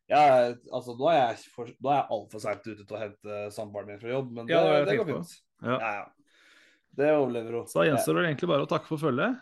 ja, 0.08 0.22
altså, 0.72 0.94
nå 0.96 1.10
er 1.12 1.18
jeg, 1.20 1.50
for, 1.52 1.68
nå 1.84 1.90
er 1.92 1.98
jeg 1.98 2.08
altfor 2.16 2.40
seint 2.46 2.68
ute 2.70 2.86
til 2.86 2.96
å 2.96 3.02
hente 3.02 3.40
samboeren 3.52 3.90
min 3.92 4.00
fra 4.00 4.14
jobb, 4.14 4.30
men 4.38 4.48
det, 4.48 4.54
Ja, 4.56 4.62
det 4.78 4.86
det 4.94 4.98
går 5.02 5.10
fint. 5.12 5.34
Ja. 5.66 5.76
Ja, 5.82 5.90
ja. 5.98 6.06
Det 6.98 7.10
overlever 7.14 7.58
hun. 7.60 7.68
Så 7.70 7.82
da 7.82 7.88
gjenstår 7.90 8.16
det 8.22 8.24
egentlig 8.30 8.48
bare 8.54 8.64
å 8.66 8.70
takke 8.72 8.88
for 8.90 9.02
følget. 9.02 9.36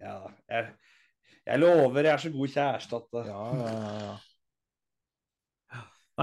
Ja, 0.00 0.14
jeg, 0.48 0.70
jeg 1.50 1.60
lover, 1.60 2.00
jeg 2.08 2.14
er 2.14 2.22
så 2.24 2.32
god 2.34 2.54
kjæreste 2.56 3.02
at 3.02 3.18
Ja, 3.28 3.42
ja, 3.60 3.74
ja, 4.00 4.16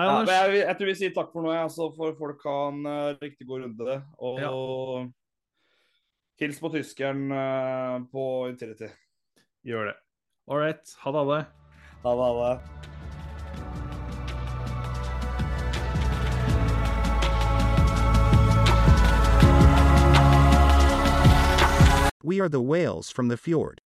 ja. 0.04 0.18
Anders. 0.18 0.34
Ja, 0.34 0.44
jeg, 0.52 0.64
jeg 0.66 0.78
tror 0.78 0.90
vi 0.92 0.98
sier 1.00 1.14
takk 1.16 1.32
for 1.34 1.42
nå, 1.46 1.54
jeg, 1.56 1.72
så 1.74 1.88
får 1.96 2.18
folk 2.20 2.44
ha 2.46 2.58
en 2.70 2.84
uh, 2.86 3.16
riktig 3.22 3.48
god 3.50 3.66
runde. 3.66 3.96
Og 4.20 5.08
hils 6.38 6.60
på 6.62 6.70
tyskeren 6.76 7.32
uh, 7.34 7.98
på 8.12 8.28
Intility. 8.52 8.92
Gjør 9.66 9.90
det. 9.90 9.98
All 10.48 10.62
right. 10.62 10.96
Ha 11.02 11.12
det, 11.12 11.20
alle. 11.26 11.40
Ha 12.04 12.14
det, 12.14 12.28
alle. 12.32 12.52
We 22.24 22.42
are 22.42 22.50
the 22.50 22.60
whales 22.60 23.10
from 23.10 23.30
the 23.30 23.38
fjord. 23.38 23.80